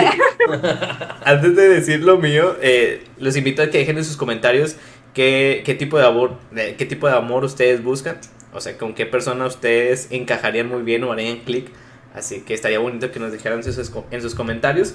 Antes 1.24 1.56
de 1.56 1.68
decir 1.68 2.00
lo 2.04 2.18
mío, 2.18 2.56
eh, 2.60 3.04
los 3.18 3.36
invito 3.36 3.62
a 3.62 3.70
que 3.70 3.78
dejen 3.78 3.98
en 3.98 4.04
sus 4.04 4.16
comentarios 4.16 4.76
qué, 5.14 5.62
qué 5.64 5.74
tipo 5.74 5.98
de 5.98 6.06
amor, 6.06 6.34
qué 6.54 6.86
tipo 6.86 7.08
de 7.08 7.14
amor 7.14 7.44
ustedes 7.44 7.82
buscan. 7.82 8.18
O 8.52 8.60
sea, 8.60 8.76
con 8.78 8.94
qué 8.94 9.06
persona 9.06 9.46
ustedes 9.46 10.08
encajarían 10.10 10.68
muy 10.68 10.82
bien 10.82 11.02
o 11.04 11.10
harían 11.12 11.38
clic. 11.38 11.68
Así 12.14 12.42
que 12.42 12.54
estaría 12.54 12.78
bonito 12.78 13.10
que 13.10 13.18
nos 13.18 13.32
dejaran 13.32 13.64
sus, 13.64 13.90
en 14.12 14.22
sus 14.22 14.34
comentarios. 14.36 14.94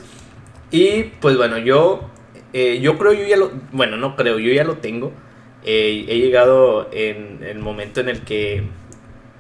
Y 0.72 1.04
pues 1.20 1.38
bueno, 1.38 1.58
yo, 1.58 2.10
eh, 2.54 2.80
yo 2.82 2.98
creo, 2.98 3.14
yo 3.14 3.26
ya 3.26 3.38
lo, 3.38 3.52
bueno, 3.72 3.98
no 3.98 4.16
creo, 4.16 4.40
yo 4.40 4.52
ya 4.52 4.64
lo 4.64 4.78
tengo. 4.78 5.12
Eh, 5.64 6.06
he 6.08 6.20
llegado 6.20 6.90
en 6.92 7.44
el 7.44 7.60
momento 7.60 8.00
en 8.00 8.10
el 8.10 8.22
que 8.22 8.64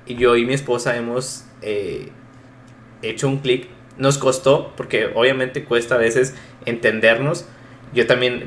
yo 0.08 0.36
y 0.36 0.46
mi 0.46 0.54
esposa 0.54 0.98
hemos 0.98 1.46
eh, 1.62 2.10
hecho 3.02 3.28
un 3.28 3.38
clic. 3.38 3.68
Nos 3.98 4.18
costó, 4.18 4.74
porque 4.78 5.10
obviamente 5.14 5.64
cuesta 5.64 5.96
a 5.96 5.98
veces 5.98 6.36
entendernos. 6.66 7.46
Yo 7.94 8.08
también, 8.08 8.46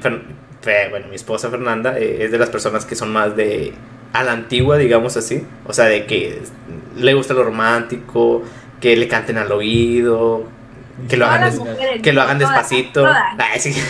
bueno, 0.90 1.08
mi 1.08 1.16
esposa 1.16 1.50
Fernanda 1.50 1.98
eh, 1.98 2.24
es 2.24 2.30
de 2.30 2.38
las 2.38 2.50
personas 2.50 2.86
que 2.86 2.94
son 2.94 3.12
más 3.12 3.36
de 3.36 3.72
a 4.12 4.22
la 4.22 4.32
antigua, 4.32 4.78
digamos 4.78 5.16
así. 5.16 5.44
O 5.66 5.72
sea, 5.72 5.86
de 5.86 6.06
que 6.06 6.40
le 6.96 7.14
gusta 7.14 7.34
lo 7.34 7.44
romántico, 7.44 8.42
que 8.80 8.96
le 8.96 9.08
canten 9.08 9.38
al 9.38 9.52
oído, 9.52 10.44
que 11.08 11.16
lo 11.16 11.26
hagan, 11.26 11.56
mujeres, 11.56 12.02
que 12.02 12.12
lo 12.12 12.22
hagan 12.22 12.38
todas, 12.38 12.52
despacito. 12.54 13.00
todas. 13.02 13.22
Ay, 13.38 13.60
sí. 13.60 13.74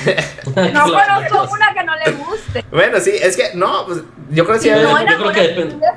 No 0.47 0.83
conozco 0.85 1.55
una 1.55 1.75
que 1.75 1.85
no 1.85 1.93
le 1.97 2.13
guste. 2.13 2.65
Bueno, 2.71 3.01
sí, 3.01 3.13
es 3.21 3.37
que 3.37 3.55
no, 3.55 3.87
pues 3.87 4.01
yo 4.31 4.45
creo 4.47 4.61
que 4.61 4.71
no, 4.71 4.83
No 4.83 5.01
yo 5.01 5.17
creo 5.19 5.33
que 5.33 5.45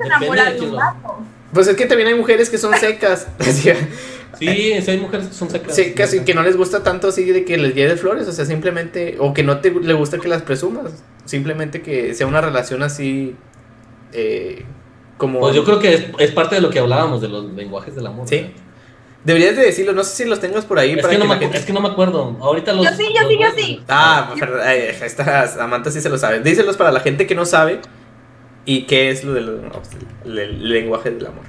enamorar, 0.05 0.53
depende- 0.53 0.65
de 0.65 0.71
lo-. 0.71 1.35
Pues 1.53 1.67
es 1.67 1.77
que 1.77 1.85
también 1.85 2.09
hay 2.09 2.15
mujeres 2.15 2.49
que 2.49 2.57
son 2.57 2.73
secas. 2.75 3.27
Sí, 4.37 4.81
sí 4.81 4.91
hay 4.91 4.97
mujeres 4.97 5.27
que 5.27 5.33
son 5.33 5.49
secas. 5.49 5.73
sí, 5.73 5.93
casi 5.93 6.19
que 6.25 6.33
no 6.33 6.43
les 6.43 6.57
gusta 6.57 6.83
tanto 6.83 7.07
así 7.07 7.23
de 7.23 7.45
que 7.45 7.57
les 7.57 7.73
lleve 7.73 7.95
flores, 7.95 8.27
o 8.27 8.33
sea, 8.33 8.43
simplemente, 8.43 9.15
o 9.17 9.33
que 9.33 9.43
no 9.43 9.59
te 9.61 9.71
le 9.71 9.93
gusta 9.93 10.17
que 10.17 10.27
las 10.27 10.41
presumas, 10.41 11.03
simplemente 11.23 11.81
que 11.81 12.13
sea 12.13 12.27
una 12.27 12.41
relación 12.41 12.83
así, 12.83 13.37
eh, 14.11 14.65
como... 15.17 15.39
Pues 15.39 15.55
yo 15.55 15.63
creo 15.63 15.79
que 15.79 15.93
es, 15.93 16.05
es 16.19 16.31
parte 16.31 16.55
de 16.55 16.61
lo 16.61 16.69
que 16.69 16.79
hablábamos 16.79 17.21
de 17.21 17.29
los 17.29 17.45
lenguajes 17.53 17.95
del 17.95 18.07
amor. 18.07 18.27
Sí. 18.27 18.53
Deberías 19.25 19.55
de 19.55 19.63
decirlo, 19.63 19.91
no 19.93 20.03
sé 20.03 20.23
si 20.23 20.29
los 20.29 20.39
tengas 20.39 20.65
por 20.65 20.77
ahí 20.79 20.91
Es 20.93 21.01
para 21.01 21.11
que, 21.13 21.17
no 21.17 21.39
que 21.39 21.47
me, 21.47 21.57
es 21.57 21.65
que 21.65 21.73
no 21.73 21.81
me 21.81 21.89
acuerdo. 21.89 22.37
Ahorita 22.41 22.71
los. 22.73 22.85
Yo 22.85 22.91
sí, 22.95 23.05
yo 23.19 23.27
sí, 23.27 23.37
yo 23.41 23.47
sí. 23.57 23.83
Ah, 23.89 24.33
esta 25.03 25.47
Samantha 25.47 25.89
sí 25.91 25.99
se 25.99 26.09
lo 26.09 26.17
sabe. 26.17 26.39
Díselos 26.41 26.77
para 26.77 26.91
la 26.91 26.99
gente 26.99 27.25
que 27.25 27.33
no 27.35 27.45
sabe 27.45 27.81
y 28.65 28.83
qué 28.83 29.09
es 29.09 29.23
lo 29.23 29.33
del 29.33 29.63
no, 29.67 29.81
el- 30.25 30.37
el 30.39 30.69
lenguaje 30.69 31.09
del 31.11 31.25
amor. 31.25 31.43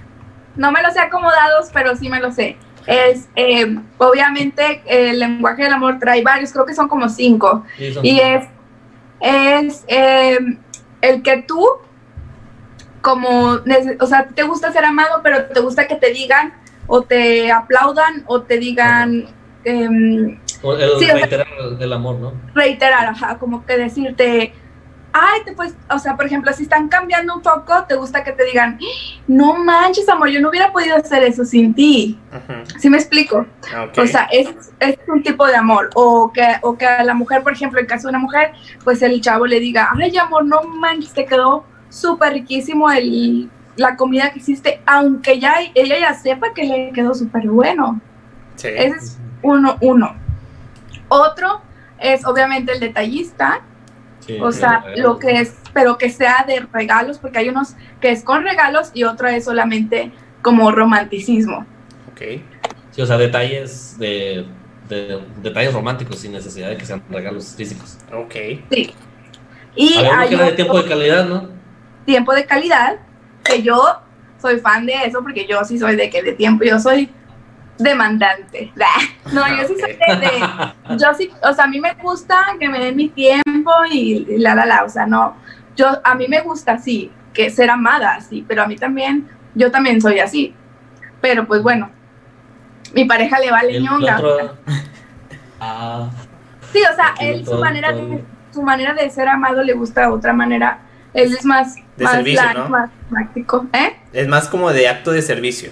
No 0.57 0.73
me 0.73 0.83
los 0.83 0.95
sé 0.95 1.01
acomodados, 1.01 1.69
pero 1.73 1.95
sí 1.97 2.09
me 2.09 2.19
los 2.19 2.35
sé. 2.35 2.57
Es, 2.87 3.29
eh, 3.37 3.77
obviamente, 3.99 4.83
el 4.87 5.19
lenguaje 5.19 5.65
del 5.65 5.73
amor 5.75 5.99
trae 5.99 6.23
varios, 6.23 6.53
creo 6.53 6.65
que 6.65 6.75
son 6.75 6.89
como 6.89 7.09
cinco. 7.11 7.65
Sí, 7.77 7.93
son- 7.93 8.07
Y 8.07 8.21
es, 8.21 8.45
es 9.21 9.85
eh, 9.89 10.39
el 11.03 11.23
que 11.23 11.43
tú, 11.47 11.63
como, 13.03 13.59
o 14.01 14.07
sea, 14.07 14.29
te 14.35 14.43
gusta 14.45 14.73
ser 14.73 14.85
amado, 14.85 15.21
pero 15.23 15.45
te 15.47 15.61
gusta 15.61 15.87
que 15.87 15.97
te 15.97 16.11
digan 16.13 16.55
o 16.87 17.03
te 17.03 17.51
aplaudan 17.53 18.25
o 18.27 18.43
te 18.43 18.59
digan 18.59 19.27
o 20.63 20.75
El 20.75 20.91
sí, 20.91 20.95
o 20.97 20.99
sea- 21.01 21.15
reiterar 21.15 21.47
el 21.81 21.93
amor, 21.93 22.17
¿no? 22.17 22.33
reiterar, 22.55 23.07
ajá, 23.07 23.39
como 23.39 23.65
que 23.67 23.77
decirte, 23.77 24.55
ay, 25.13 25.41
te 25.45 25.53
pues, 25.53 25.75
o 25.91 25.99
sea, 25.99 26.15
por 26.17 26.27
ejemplo, 26.27 26.53
si 26.53 26.65
están 26.65 26.89
cambiando 26.89 27.35
un 27.35 27.43
poco, 27.43 27.85
te 27.89 27.95
gusta 27.95 28.23
que 28.23 28.33
te 28.33 28.45
digan, 28.45 28.79
no 29.27 29.55
manches, 29.57 30.09
amor, 30.09 30.29
yo 30.29 30.41
no 30.41 30.51
hubiera 30.51 30.73
podido 30.73 30.97
hacer 30.97 31.23
eso 31.25 31.45
sin 31.45 31.75
ti. 31.75 32.19
Ujú, 32.31 32.79
¿Sí 32.79 32.91
me 32.91 32.99
explico? 32.99 33.39
ok. 33.85 33.99
O 33.99 34.07
sea, 34.07 34.29
es, 34.31 34.49
es 34.79 34.99
un 35.09 35.23
tipo 35.23 35.47
de 35.47 35.57
amor. 35.57 35.91
O 35.95 36.31
que, 36.33 36.47
o 36.63 36.77
que 36.77 36.87
a 36.87 37.03
la 37.03 37.15
mujer, 37.15 37.43
por 37.43 37.53
ejemplo, 37.55 37.81
en 37.81 37.87
caso 37.87 38.09
de 38.09 38.11
una 38.11 38.19
mujer, 38.19 38.53
pues 38.85 39.01
el 39.03 39.21
chavo 39.21 39.47
le 39.47 39.59
diga, 39.59 39.89
ay, 39.99 40.17
amor, 40.19 40.45
no 40.45 40.63
manches, 40.63 41.13
te 41.15 41.25
quedó 41.25 41.65
súper 41.89 42.35
riquísimo 42.35 42.91
el, 42.91 43.49
la 43.77 43.97
comida 43.97 44.31
que 44.31 44.39
hiciste, 44.39 44.81
aunque 44.87 45.39
ya 45.39 45.57
ella 45.75 45.99
ya 45.99 46.15
sepa 46.15 46.53
que 46.55 46.65
le 46.65 46.93
quedó 46.93 47.15
súper 47.15 47.47
bueno. 47.49 48.01
Sí. 48.57 48.69
Ese 48.69 48.97
es 48.97 49.19
uno, 49.43 49.77
uno. 49.81 50.15
Otro 51.09 51.61
es 51.99 52.25
obviamente 52.27 52.73
el 52.73 52.81
detallista, 52.81 53.61
Sí, 54.21 54.39
o 54.41 54.51
sea, 54.51 54.85
lo 54.97 55.21
que 55.21 55.41
es, 55.41 55.55
pero 55.73 55.99
que 55.99 56.11
sea 56.11 56.45
de 56.49 56.67
regalos, 56.73 57.19
porque 57.19 57.39
hay 57.39 57.49
unos 57.49 57.77
que 58.01 58.11
es 58.11 58.25
con 58.25 58.43
regalos 58.43 58.91
y 58.93 59.05
otro 59.05 59.29
es 59.29 59.45
solamente 59.45 60.11
como 60.43 60.73
romanticismo. 60.73 61.65
Ok. 62.11 62.41
Sí, 62.91 63.03
o 63.03 63.07
sea, 63.07 63.19
detalles 63.19 63.97
de, 63.99 64.47
de- 64.89 65.23
detalles 65.43 65.73
románticos 65.73 66.19
sin 66.19 66.33
necesidad 66.33 66.71
de 66.71 66.77
que 66.77 66.85
sean 66.87 67.03
regalos 67.09 67.55
físicos. 67.57 67.99
Ok. 68.13 68.35
Sí. 68.73 68.95
Y 69.77 69.95
hay 69.99 70.29
que 70.31 70.37
de 70.37 70.53
tiempo 70.53 70.83
de 70.83 70.89
calidad, 70.89 71.25
¿no? 71.27 71.51
tiempo 72.05 72.33
de 72.33 72.47
calidad, 72.47 72.97
que 73.47 73.63
yo 73.63 74.01
soy 74.41 74.59
fan 74.59 74.87
de 74.87 74.95
eso, 75.05 75.23
porque 75.23 75.47
yo 75.47 75.65
sí 75.65 75.79
soy 75.79 75.97
de 75.97 76.11
que 76.11 76.23
de 76.23 76.33
tiempo, 76.33 76.65
yo 76.65 76.79
soy 76.79 77.11
demandante. 77.79 78.73
No, 79.33 79.43
yo 79.49 79.67
sí 79.67 79.75
soy 79.81 79.93
de, 79.93 80.17
de- 80.21 80.97
yo 80.99 81.13
sí, 81.19 81.29
o 81.43 81.53
sea, 81.53 81.65
a 81.65 81.67
mí 81.67 81.81
me 81.81 81.95
gusta 81.95 82.41
que 82.61 82.69
me 82.69 82.79
den 82.79 82.95
mi 82.95 83.09
tiempo 83.09 83.73
y, 83.91 84.25
y 84.29 84.39
la, 84.39 84.55
la, 84.55 84.65
la, 84.65 84.85
o 84.85 84.89
sea, 84.89 85.05
no, 85.05 85.35
yo, 85.75 85.89
a 86.05 86.15
mí 86.15 86.29
me 86.29 86.41
gusta 86.43 86.73
así, 86.75 87.11
que 87.35 87.51
ser 87.51 87.69
amada 87.71 88.15
así, 88.15 88.45
pero 88.47 88.63
a 88.63 88.67
mí 88.69 88.77
también, 88.77 89.29
yo 89.57 89.71
también 89.73 90.01
soy 90.01 90.21
así. 90.21 90.55
Pero 91.21 91.45
pues 91.47 91.61
bueno, 91.61 91.91
mi 92.95 93.05
pareja 93.05 93.41
le 93.41 93.51
vale 93.51 93.77
El 93.77 93.83
ñonga. 93.83 94.17
otro. 94.17 94.57
Ah, 95.61 96.09
Sí, 96.73 96.81
o 96.91 96.95
sea, 96.95 97.15
Sí, 97.19 97.27
él 97.27 97.45
su 97.47 97.57
manera 97.59 97.93
todo. 97.93 98.07
de 98.09 98.25
su 98.53 98.63
manera 98.63 98.95
de 98.95 99.09
ser 99.11 99.27
amado 99.29 99.63
le 99.63 99.73
gusta 99.73 100.11
otra 100.13 100.33
manera. 100.33 100.79
Él 101.15 101.33
es 101.33 101.45
más 101.45 101.77
De 101.97 102.05
más 102.05 102.13
servicio, 102.15 102.55
¿no? 102.55 102.69
más 102.69 102.91
práctico, 103.11 103.67
¿eh? 103.73 103.97
Es 104.13 104.29
más 104.29 104.49
como 104.49 104.73
de 104.73 104.89
acto 104.89 105.13
de 105.13 105.23
servicio. 105.23 105.71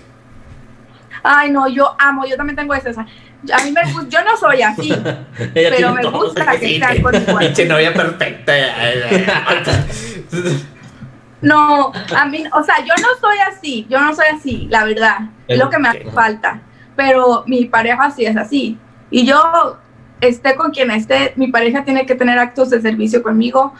Ay, 1.23 1.51
no, 1.51 1.69
yo 1.69 1.95
amo, 1.99 2.27
yo 2.27 2.37
también 2.37 2.57
tengo 2.57 2.75
sea, 2.75 3.07
a 3.53 3.65
mí 3.65 3.73
me 3.73 3.83
gusta, 3.93 4.09
yo 4.09 4.25
no 4.25 4.37
soy 4.37 4.63
así, 4.63 4.93
pero 5.55 5.95
me 5.95 6.05
gusta 6.05 6.59
que 6.59 6.79
sea 6.79 7.03
con 7.03 7.15
igual. 7.15 7.47
Pinche 7.47 7.67
novia 7.67 7.93
perfecta. 7.93 8.53
No, 11.41 11.93
a 12.17 12.25
mí, 12.27 12.45
o 12.53 12.63
sea, 12.63 12.77
yo 12.79 12.95
no 13.03 13.09
soy 13.21 13.37
así, 13.51 13.87
yo 13.89 14.01
no 14.01 14.15
soy 14.15 14.27
así, 14.35 14.67
la 14.71 14.85
verdad, 14.85 15.19
es 15.47 15.59
lo 15.59 15.69
que 15.69 15.79
me 15.79 15.89
hace 15.89 16.11
falta, 16.11 16.61
pero 16.97 17.45
mi 17.47 17.67
pareja 17.67 18.11
sí 18.11 18.25
es 18.25 18.37
así, 18.37 18.79
y 19.11 19.27
yo 19.27 19.79
esté 20.23 20.57
con 20.57 20.71
quien 20.71 20.91
esté, 20.91 21.35
mi 21.37 21.49
pareja 21.49 21.85
tiene 21.85 22.07
que 22.07 22.15
tener 22.15 22.39
actos 22.39 22.71
de 22.71 22.81
servicio 22.81 23.23
conmigo, 23.23 23.75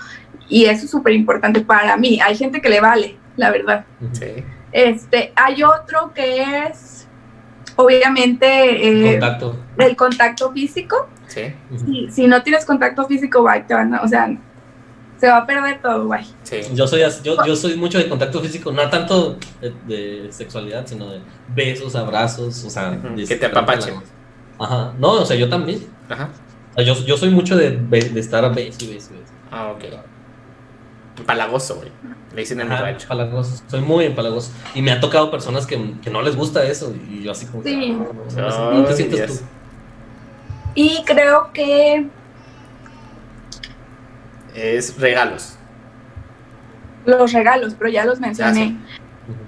y 0.49 0.65
eso 0.67 0.85
es 0.85 0.91
súper 0.91 1.13
importante 1.15 1.61
para 1.61 1.97
mí, 1.97 2.21
hay 2.21 2.37
gente 2.37 2.61
que 2.61 2.69
le 2.69 2.81
vale, 2.81 3.17
la 3.37 3.51
verdad. 3.51 3.85
Sí. 4.13 4.45
Este, 4.73 5.33
hay 5.37 5.63
otro 5.63 6.13
que 6.15 6.43
es, 6.69 7.07
obviamente, 7.77 8.47
eh, 9.09 9.13
Contacto. 9.13 9.57
el 9.79 9.97
contacto 9.97 10.53
físico. 10.53 11.09
Sí. 11.29 11.53
Si, 11.85 12.11
si 12.11 12.27
no 12.27 12.43
tienes 12.43 12.65
contacto 12.65 13.07
físico, 13.07 13.43
bye, 13.43 13.63
te 13.63 13.75
van 13.75 13.95
a- 13.95 14.03
o 14.03 14.09
sea, 14.09 14.29
se 15.17 15.29
va 15.29 15.39
a 15.39 15.47
perder 15.47 15.81
todo, 15.81 16.09
bye. 16.09 16.25
Sí. 16.43 16.57
Yo 16.75 16.87
soy, 16.87 17.03
yo, 17.23 17.37
yo 17.47 17.57
soy 17.57 17.77
mucho 17.77 17.99
de 17.99 18.09
contacto 18.09 18.41
físico, 18.41 18.73
no 18.73 18.89
tanto 18.91 19.39
de, 19.61 19.73
de 19.87 20.33
sexualidad, 20.33 20.87
sino 20.87 21.11
de 21.11 21.21
besos, 21.55 21.95
abrazos, 21.97 22.65
o 22.65 22.71
sea, 22.71 22.99
que 23.27 23.37
te 23.37 23.47
apapachen. 23.47 23.95
Ajá, 24.59 24.93
no, 24.99 25.13
o 25.13 25.25
sea, 25.25 25.37
yo 25.37 25.49
también. 25.49 25.81
Ajá. 26.09 26.29
O 26.73 26.75
sea, 26.77 26.85
Yo, 26.85 26.95
yo 27.05 27.17
soy 27.17 27.31
mucho 27.31 27.57
de, 27.57 27.81
estar 28.17 28.45
a 28.45 28.49
beso 28.49 28.85
y 28.85 28.95
beso 28.95 29.15
y 29.15 29.19
beso. 29.19 29.33
Ah, 29.51 29.69
ok. 29.75 29.85
Palagoso, 31.27 31.77
güey. 31.77 31.91
Le 32.35 32.41
dicen 32.41 32.61
en 32.61 32.69
mi 32.69 32.75
Ajá, 32.75 32.83
rancho. 32.85 33.05
empalagoso, 33.05 33.63
soy 33.69 33.81
muy 33.81 34.05
empalagoso. 34.07 34.51
Y 34.75 34.83
me 34.83 34.91
ha 34.91 34.99
tocado 35.01 35.31
personas 35.31 35.67
que, 35.67 35.93
que 36.03 36.11
no 36.11 36.21
les 36.23 36.35
gusta 36.35 36.65
eso. 36.65 36.93
Y 37.11 37.23
yo 37.23 37.31
así 37.33 37.47
como. 37.47 37.63
Sí. 37.63 37.97
ah, 38.39 38.71
¿Cómo 38.73 38.85
te 38.85 38.95
sientes 38.97 39.27
tú? 39.27 39.45
Y 40.75 41.03
creo 41.05 41.51
que 41.53 42.07
Es 44.55 44.99
regalos. 44.99 45.57
los 47.07 47.33
regalos, 47.33 47.75
pero 47.79 47.91
ya 47.91 48.05
los 48.05 48.19
mencioné. 48.21 48.77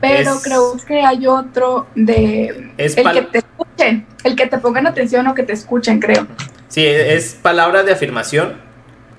Pero 0.00 0.34
Es- 0.34 0.42
creo 0.44 0.76
que 0.86 1.00
hay 1.02 1.26
otro 1.26 1.86
de 1.94 2.72
Es 2.76 2.96
el 2.96 3.10
que 3.12 3.22
te 3.22 3.38
escuchen, 3.38 4.06
el 4.24 4.36
que 4.36 4.46
te 4.46 4.58
pongan 4.58 4.86
atención 4.86 5.26
o 5.26 5.34
que 5.34 5.42
te 5.42 5.52
escuchen, 5.52 6.00
creo. 6.00 6.26
Sí, 6.68 6.84
es 6.84 7.34
palabra 7.34 7.82
de 7.82 7.92
afirmación, 7.92 8.56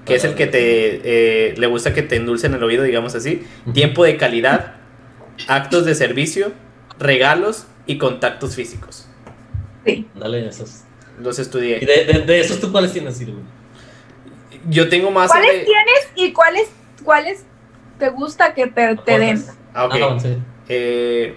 que 0.08 0.16
es 0.16 0.24
el 0.24 0.36
que 0.36 0.48
te 0.48 0.60
eh, 1.50 1.54
le 1.58 1.68
gusta 1.68 1.94
que 1.94 2.02
te 2.02 2.16
endulcen 2.16 2.54
el 2.54 2.64
oído, 2.64 2.84
digamos 2.84 3.14
así. 3.16 3.44
Tiempo 3.74 4.04
de 4.04 4.18
calidad, 4.18 4.76
actos 5.48 5.86
de 5.86 5.94
servicio, 5.96 6.52
regalos 7.00 7.68
y 7.86 7.98
contactos 7.98 8.56
físicos. 8.56 9.08
Sí. 9.86 10.08
Dale 10.16 10.48
esos. 10.48 10.82
Los 11.22 11.38
¿Y 11.40 11.42
estudié. 11.42 11.80
de, 11.80 12.06
de, 12.06 12.20
de 12.26 12.40
esos 12.40 12.60
tú 12.60 12.72
cuáles 12.72 12.94
tienes, 12.94 13.18
Silvio? 13.18 13.36
Yo 14.70 14.90
tengo 14.90 15.12
más. 15.12 15.32
¿Cuáles 15.32 15.52
de- 15.60 15.66
tienes 15.66 16.08
y 16.16 16.34
cuáles 16.34 16.68
cuáles 17.04 17.44
te 18.00 18.10
gusta 18.10 18.54
que 18.54 18.68
te, 18.68 18.96
te 18.98 19.20
den? 19.20 19.44
Ah, 19.74 19.86
ok. 19.86 19.96
Ah, 20.02 20.18
sí. 20.20 20.38
Eh, 20.70 21.36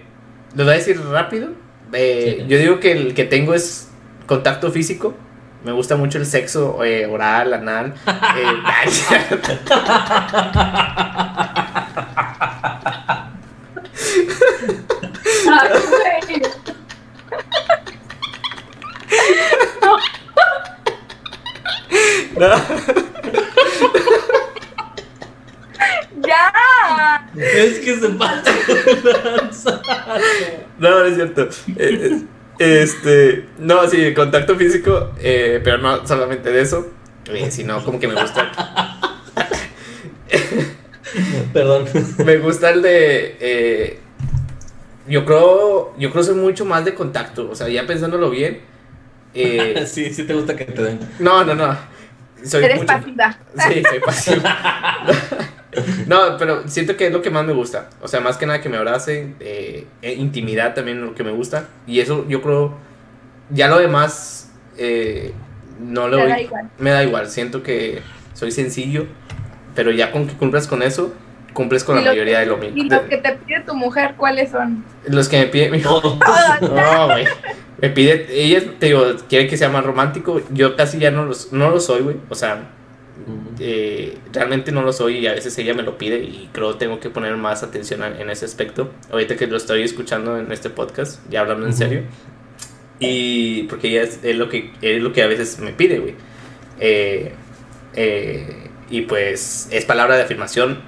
¿Los 0.54 0.64
voy 0.66 0.74
a 0.74 0.78
decir 0.78 1.00
rápido? 1.10 1.50
Eh, 1.92 2.36
Sí. 2.40 2.46
Yo 2.48 2.58
digo 2.58 2.80
que 2.80 2.92
el 2.92 3.14
que 3.14 3.24
tengo 3.24 3.54
es 3.54 3.88
contacto 4.26 4.70
físico. 4.70 5.14
Me 5.62 5.72
gusta 5.72 5.96
mucho 5.96 6.18
el 6.18 6.26
sexo 6.26 6.82
eh, 6.84 7.06
oral, 7.06 7.52
anal. 7.52 7.94
eh, 8.06 8.62
no. 19.80 19.96
Ya. 26.26 27.28
Es 27.36 27.78
que 27.80 27.98
se 27.98 28.08
pasa. 28.10 28.44
No, 30.78 30.90
no 30.90 31.04
es 31.04 31.14
cierto. 31.14 31.48
Este, 32.60 33.46
no, 33.58 33.88
sí, 33.88 34.12
contacto 34.12 34.54
físico, 34.54 35.12
eh, 35.18 35.60
pero 35.64 35.78
no 35.78 36.06
solamente 36.06 36.50
de 36.52 36.60
eso, 36.60 36.88
eh, 37.32 37.50
sino 37.50 37.82
como 37.82 37.98
que 37.98 38.06
me 38.06 38.20
gusta. 38.20 38.52
Perdón. 41.54 41.86
Me 42.24 42.36
gusta 42.36 42.68
el 42.70 42.82
de. 42.82 43.36
eh, 43.40 43.98
yo 45.08 45.24
creo, 45.24 45.94
yo 45.98 46.10
creo 46.10 46.22
soy 46.22 46.34
mucho 46.34 46.64
más 46.66 46.84
de 46.84 46.94
contacto, 46.94 47.48
o 47.50 47.54
sea, 47.54 47.68
ya 47.68 47.86
pensándolo 47.86 48.28
bien. 48.30 48.60
eh, 49.34 49.84
sí, 49.90 50.12
sí 50.12 50.24
te 50.24 50.34
gusta 50.34 50.54
que 50.54 50.66
te 50.66 50.82
den. 50.82 51.00
no, 51.18 51.42
no, 51.44 51.54
no. 51.54 51.76
Soy 52.44 52.62
Eres 52.64 52.76
mucho- 52.80 52.86
pasiva. 52.92 53.38
Sí, 53.68 53.82
soy 53.88 54.00
pasiva. 54.00 54.96
no, 56.06 56.36
pero 56.38 56.66
siento 56.68 56.96
que 56.96 57.06
es 57.06 57.12
lo 57.12 57.22
que 57.22 57.30
más 57.30 57.44
me 57.44 57.52
gusta. 57.52 57.90
O 58.02 58.08
sea, 58.08 58.20
más 58.20 58.36
que 58.36 58.46
nada 58.46 58.60
que 58.60 58.68
me 58.68 58.76
abracen. 58.76 59.36
eh, 59.40 59.86
eh, 60.02 60.14
intimidad 60.14 60.74
también 60.74 60.98
es 60.98 61.04
lo 61.04 61.14
que 61.14 61.24
me 61.24 61.30
gusta. 61.32 61.68
Y 61.86 62.00
eso 62.00 62.26
yo 62.28 62.42
creo. 62.42 62.74
Ya 63.50 63.68
lo 63.68 63.78
demás. 63.78 64.50
eh, 64.78 65.32
no 65.80 66.08
lo 66.08 66.18
Te 66.18 66.26
da 66.28 66.40
igual. 66.40 66.70
Me 66.78 66.90
da 66.90 67.02
igual. 67.04 67.28
Siento 67.28 67.62
que 67.62 68.00
soy 68.34 68.50
sencillo. 68.50 69.06
Pero 69.74 69.90
ya 69.92 70.10
con 70.12 70.26
que 70.26 70.34
cumplas 70.34 70.66
con 70.66 70.82
eso. 70.82 71.14
Cumples 71.52 71.82
con 71.84 71.96
la 71.96 72.02
mayoría 72.02 72.34
que- 72.38 72.40
de 72.40 72.46
lo 72.46 72.56
mismo. 72.58 72.76
Y 72.76 72.88
los 72.88 73.00
que 73.02 73.16
te 73.18 73.32
pide 73.32 73.60
tu 73.60 73.74
mujer, 73.74 74.14
¿cuáles 74.16 74.50
son? 74.50 74.84
Los 75.06 75.28
que 75.28 75.38
me 75.40 75.46
piden. 75.46 75.72
mi- 75.72 75.80
Todo. 75.82 76.18
No, 76.60 77.06
güey. 77.06 77.24
Me 77.80 77.88
pide, 77.90 78.26
ella, 78.30 78.62
te 78.78 78.86
digo, 78.86 79.04
quiere 79.28 79.46
que 79.48 79.56
sea 79.56 79.68
más 79.70 79.84
romántico. 79.84 80.40
Yo 80.50 80.76
casi 80.76 80.98
ya 80.98 81.10
no, 81.10 81.24
los, 81.24 81.52
no 81.52 81.70
lo 81.70 81.80
soy, 81.80 82.02
güey. 82.02 82.16
O 82.28 82.34
sea, 82.34 82.68
eh, 83.58 84.16
realmente 84.32 84.72
no 84.72 84.82
lo 84.82 84.92
soy 84.92 85.18
y 85.18 85.26
a 85.26 85.32
veces 85.34 85.56
ella 85.58 85.74
me 85.74 85.82
lo 85.82 85.98
pide 85.98 86.18
y 86.18 86.48
creo 86.52 86.72
que 86.72 86.78
tengo 86.78 87.00
que 87.00 87.10
poner 87.10 87.36
más 87.36 87.62
atención 87.62 88.02
a- 88.02 88.20
en 88.20 88.30
ese 88.30 88.44
aspecto. 88.44 88.90
Ahorita 89.10 89.36
que 89.36 89.46
lo 89.46 89.56
estoy 89.56 89.82
escuchando 89.82 90.38
en 90.38 90.50
este 90.52 90.70
podcast, 90.70 91.20
ya 91.30 91.40
hablando 91.40 91.66
en 91.66 91.74
serio. 91.74 92.02
Y 92.98 93.62
porque 93.64 93.88
ella 93.88 94.02
es, 94.02 94.20
es 94.22 94.36
lo 94.36 94.48
que, 94.48 94.72
es 94.82 95.02
lo 95.02 95.12
que 95.12 95.22
a 95.22 95.26
veces 95.26 95.58
me 95.58 95.72
pide, 95.72 95.98
güey. 95.98 96.14
Eh, 96.78 97.32
eh, 97.94 98.68
y 98.90 99.02
pues 99.02 99.68
es 99.70 99.84
palabra 99.84 100.16
de 100.16 100.22
afirmación, 100.24 100.80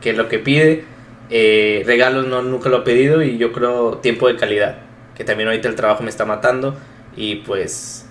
que 0.00 0.10
es 0.10 0.16
lo 0.16 0.28
que 0.28 0.38
pide. 0.38 0.84
Eh, 1.30 1.82
regalos 1.86 2.26
no, 2.26 2.42
nunca 2.42 2.68
lo 2.70 2.78
he 2.78 2.82
pedido 2.82 3.22
y 3.22 3.38
yo 3.38 3.52
creo 3.52 3.98
tiempo 3.98 4.26
de 4.28 4.36
calidad, 4.36 4.78
que 5.14 5.22
también 5.24 5.48
ahorita 5.48 5.68
el 5.68 5.74
trabajo 5.76 6.02
me 6.02 6.10
está 6.10 6.24
matando 6.24 6.76
y 7.16 7.36
pues 7.36 8.06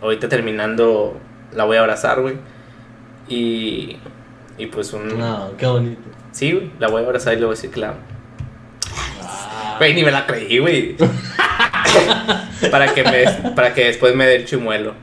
ahorita 0.00 0.28
terminando 0.28 1.18
la 1.52 1.64
voy 1.64 1.76
a 1.76 1.80
abrazar, 1.80 2.20
güey. 2.20 2.36
Y, 3.28 3.96
y 4.58 4.66
pues 4.66 4.92
un... 4.92 5.18
No, 5.18 5.50
qué 5.56 5.66
bonito. 5.66 6.02
Sí, 6.32 6.52
güey, 6.52 6.70
la 6.78 6.88
voy 6.88 7.02
a 7.02 7.06
abrazar 7.06 7.34
y 7.34 7.36
le 7.36 7.44
voy 7.44 7.52
a 7.52 7.56
decir 7.56 7.70
que 7.70 7.80
la 7.80 7.90
amo. 7.90 7.98
Ah, 9.22 9.76
Güey, 9.78 9.94
ni 9.94 10.04
me 10.04 10.10
la 10.10 10.26
creí, 10.26 10.58
güey. 10.58 10.96
para, 12.70 12.92
que 12.92 13.02
me, 13.04 13.52
para 13.52 13.72
que 13.74 13.86
después 13.86 14.14
me 14.14 14.26
dé 14.26 14.36
el 14.36 14.44
chimuelo. 14.44 14.94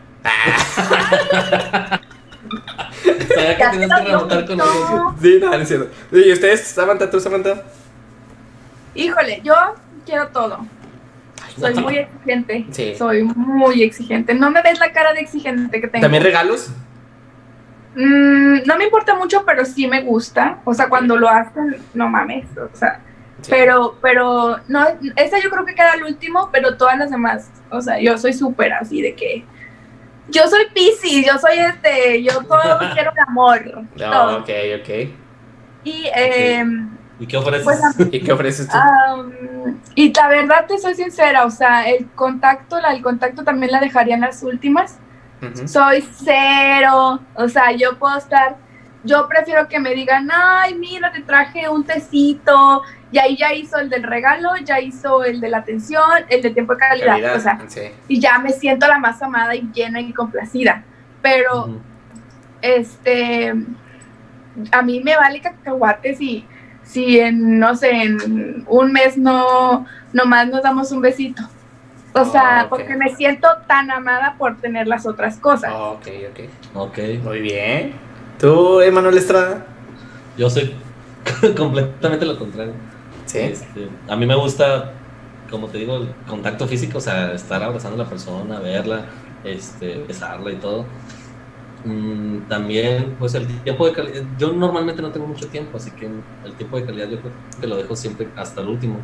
Sabía 3.33 3.57
que 3.57 3.63
tenías 3.71 3.89
te 3.89 4.05
que 4.05 4.11
rebotar 4.11 4.45
con 4.45 4.59
eso. 4.59 5.15
sí, 5.21 5.37
no, 5.41 5.49
no 5.49 5.55
es 5.55 5.67
cierto. 5.67 5.89
¿Y 6.11 6.31
ustedes, 6.31 6.61
Samantha, 6.67 7.09
tú, 7.09 7.19
Samantha? 7.19 7.63
Híjole, 8.93 9.41
yo 9.43 9.55
quiero 10.05 10.27
todo. 10.27 10.59
Soy 11.59 11.73
muy 11.75 11.97
exigente. 11.97 12.65
Sí. 12.71 12.95
Soy 12.97 13.23
muy 13.23 13.83
exigente. 13.83 14.33
No 14.33 14.51
me 14.51 14.61
ves 14.61 14.79
la 14.79 14.91
cara 14.91 15.13
de 15.13 15.21
exigente 15.21 15.81
que 15.81 15.87
tengo. 15.87 16.01
¿También 16.01 16.23
regalos? 16.23 16.71
Mm, 17.95 18.63
no 18.65 18.77
me 18.77 18.85
importa 18.85 19.15
mucho, 19.15 19.43
pero 19.45 19.65
sí 19.65 19.87
me 19.87 20.01
gusta. 20.01 20.59
O 20.65 20.73
sea, 20.73 20.87
cuando 20.89 21.17
lo 21.17 21.27
hacen, 21.29 21.77
no 21.93 22.07
mames. 22.09 22.45
O 22.57 22.75
sea, 22.75 23.01
Sí. 23.41 23.49
pero, 23.49 23.97
pero, 24.03 24.57
no, 24.67 24.85
esa 25.15 25.39
yo 25.39 25.49
creo 25.49 25.65
que 25.65 25.73
queda 25.73 25.93
al 25.93 26.03
último, 26.03 26.49
pero 26.51 26.77
todas 26.77 26.97
las 26.99 27.09
demás. 27.09 27.49
O 27.71 27.81
sea, 27.81 27.99
yo 27.99 28.17
soy 28.17 28.33
súper 28.33 28.71
así 28.73 29.01
de 29.01 29.15
que. 29.15 29.43
Yo 30.29 30.47
soy 30.47 30.65
Pisces, 30.73 31.25
yo 31.25 31.37
soy 31.39 31.57
este, 31.57 32.21
yo 32.23 32.33
todo 32.47 32.79
quiero 32.93 33.11
el 33.11 33.19
amor. 33.27 33.83
No, 33.95 34.11
todo. 34.11 34.37
ok, 34.39 34.49
ok. 34.81 34.89
Y, 35.83 36.05
em, 36.13 36.89
¿Y 37.19 37.25
qué 37.27 37.37
ofreces? 37.37 37.63
Pues, 37.63 37.81
¿Y 38.11 38.19
qué 38.21 38.31
ofreces 38.31 38.67
tú? 38.67 38.77
Y 39.95 40.13
la 40.13 40.27
verdad 40.27 40.65
te 40.67 40.77
soy 40.77 40.93
sincera, 40.95 41.45
o 41.45 41.49
sea, 41.49 41.89
el 41.89 42.09
contacto, 42.11 42.79
la, 42.79 42.93
el 42.93 43.01
contacto 43.01 43.43
también 43.43 43.71
la 43.71 43.79
dejaría 43.79 44.15
en 44.15 44.21
las 44.21 44.43
últimas. 44.43 44.99
Soy 45.65 46.07
cero, 46.23 47.19
o 47.35 47.49
sea, 47.49 47.71
yo 47.71 47.97
puedo 47.97 48.17
estar, 48.17 48.57
yo 49.03 49.27
prefiero 49.27 49.67
que 49.67 49.79
me 49.79 49.93
digan, 49.95 50.29
ay, 50.31 50.75
mira, 50.75 51.11
te 51.11 51.21
traje 51.21 51.67
un 51.67 51.83
tecito, 51.83 52.83
y 53.11 53.17
ahí 53.17 53.35
ya 53.35 53.53
hizo 53.53 53.77
el 53.77 53.89
del 53.89 54.03
regalo, 54.03 54.55
ya 54.63 54.79
hizo 54.79 55.23
el 55.23 55.41
de 55.41 55.49
la 55.49 55.57
atención, 55.57 56.03
el 56.29 56.41
de 56.41 56.49
tiempo 56.51 56.73
de 56.73 56.79
calidad, 56.79 57.07
Calidad, 57.07 57.35
o 57.35 57.39
sea, 57.39 57.59
sí. 57.67 57.81
y 58.07 58.19
ya 58.19 58.39
me 58.39 58.51
siento 58.51 58.87
la 58.87 58.99
más 58.99 59.21
amada 59.21 59.55
y 59.55 59.69
llena 59.73 59.99
y 59.99 60.13
complacida. 60.13 60.83
Pero, 61.21 61.81
este, 62.61 63.53
a 64.71 64.81
mí 64.81 65.01
me 65.03 65.15
vale 65.15 65.41
cacahuate 65.41 66.15
si, 66.15 66.45
si 66.83 67.19
en, 67.19 67.59
no 67.59 67.75
sé, 67.75 67.91
en 67.91 68.63
un 68.67 68.91
mes 68.91 69.17
no, 69.17 69.85
nomás 70.13 70.47
nos 70.47 70.63
damos 70.63 70.91
un 70.91 71.01
besito. 71.01 71.43
O 72.13 72.25
sea, 72.25 72.61
Ah, 72.61 72.63
ok. 72.63 72.69
porque 72.69 72.95
me 72.95 73.15
siento 73.15 73.47
tan 73.67 73.89
amada 73.91 74.35
por 74.37 74.59
tener 74.59 74.87
las 74.87 75.05
otras 75.05 75.37
cosas. 75.39 75.71
Oh, 75.73 75.91
ok, 75.93 76.07
ok. 76.31 76.39
Ok. 76.75 76.97
Muy 77.23 77.39
bien. 77.41 77.93
¿Tú, 78.37 78.81
Emanuel 78.81 79.17
Estrada? 79.17 79.65
Yo 80.37 80.49
soy 80.49 80.75
completamente 81.57 82.25
lo 82.25 82.37
contrario. 82.37 82.73
Sí. 83.25 83.39
Este, 83.39 83.87
a 84.09 84.15
mí 84.15 84.25
me 84.25 84.35
gusta, 84.35 84.91
como 85.49 85.67
te 85.69 85.77
digo, 85.77 85.97
el 85.97 86.13
contacto 86.27 86.67
físico, 86.67 86.97
o 86.97 87.01
sea, 87.01 87.31
estar 87.33 87.63
abrazando 87.63 88.01
a 88.01 88.03
la 88.05 88.09
persona, 88.09 88.59
verla, 88.59 89.05
este, 89.43 90.03
besarla 90.07 90.51
y 90.51 90.55
todo. 90.57 90.85
Mm, 91.83 92.41
también, 92.47 93.15
pues 93.17 93.33
el 93.35 93.47
tiempo 93.63 93.85
de 93.87 93.93
calidad, 93.93 94.23
yo 94.37 94.51
normalmente 94.53 95.01
no 95.01 95.11
tengo 95.11 95.27
mucho 95.27 95.47
tiempo, 95.47 95.77
así 95.77 95.91
que 95.91 96.05
el 96.43 96.55
tiempo 96.55 96.77
de 96.77 96.85
calidad 96.85 97.07
yo 97.09 97.19
creo 97.21 97.33
que 97.59 97.67
lo 97.67 97.77
dejo 97.77 97.95
siempre 97.95 98.27
hasta 98.35 98.61
el 98.61 98.67
último. 98.67 98.99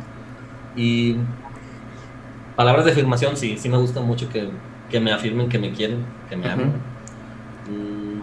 Y 0.76 1.16
palabras 2.58 2.84
de 2.84 2.90
afirmación, 2.92 3.36
sí, 3.36 3.56
sí 3.58 3.68
me 3.68 3.78
gusta 3.78 4.00
mucho 4.00 4.28
que, 4.28 4.50
que 4.88 5.00
me 5.00 5.12
afirmen 5.12 5.48
que 5.48 5.60
me 5.60 5.72
quieren, 5.72 6.04
que 6.28 6.36
me 6.36 6.50
aman. 6.50 6.72
Mm, 7.66 8.22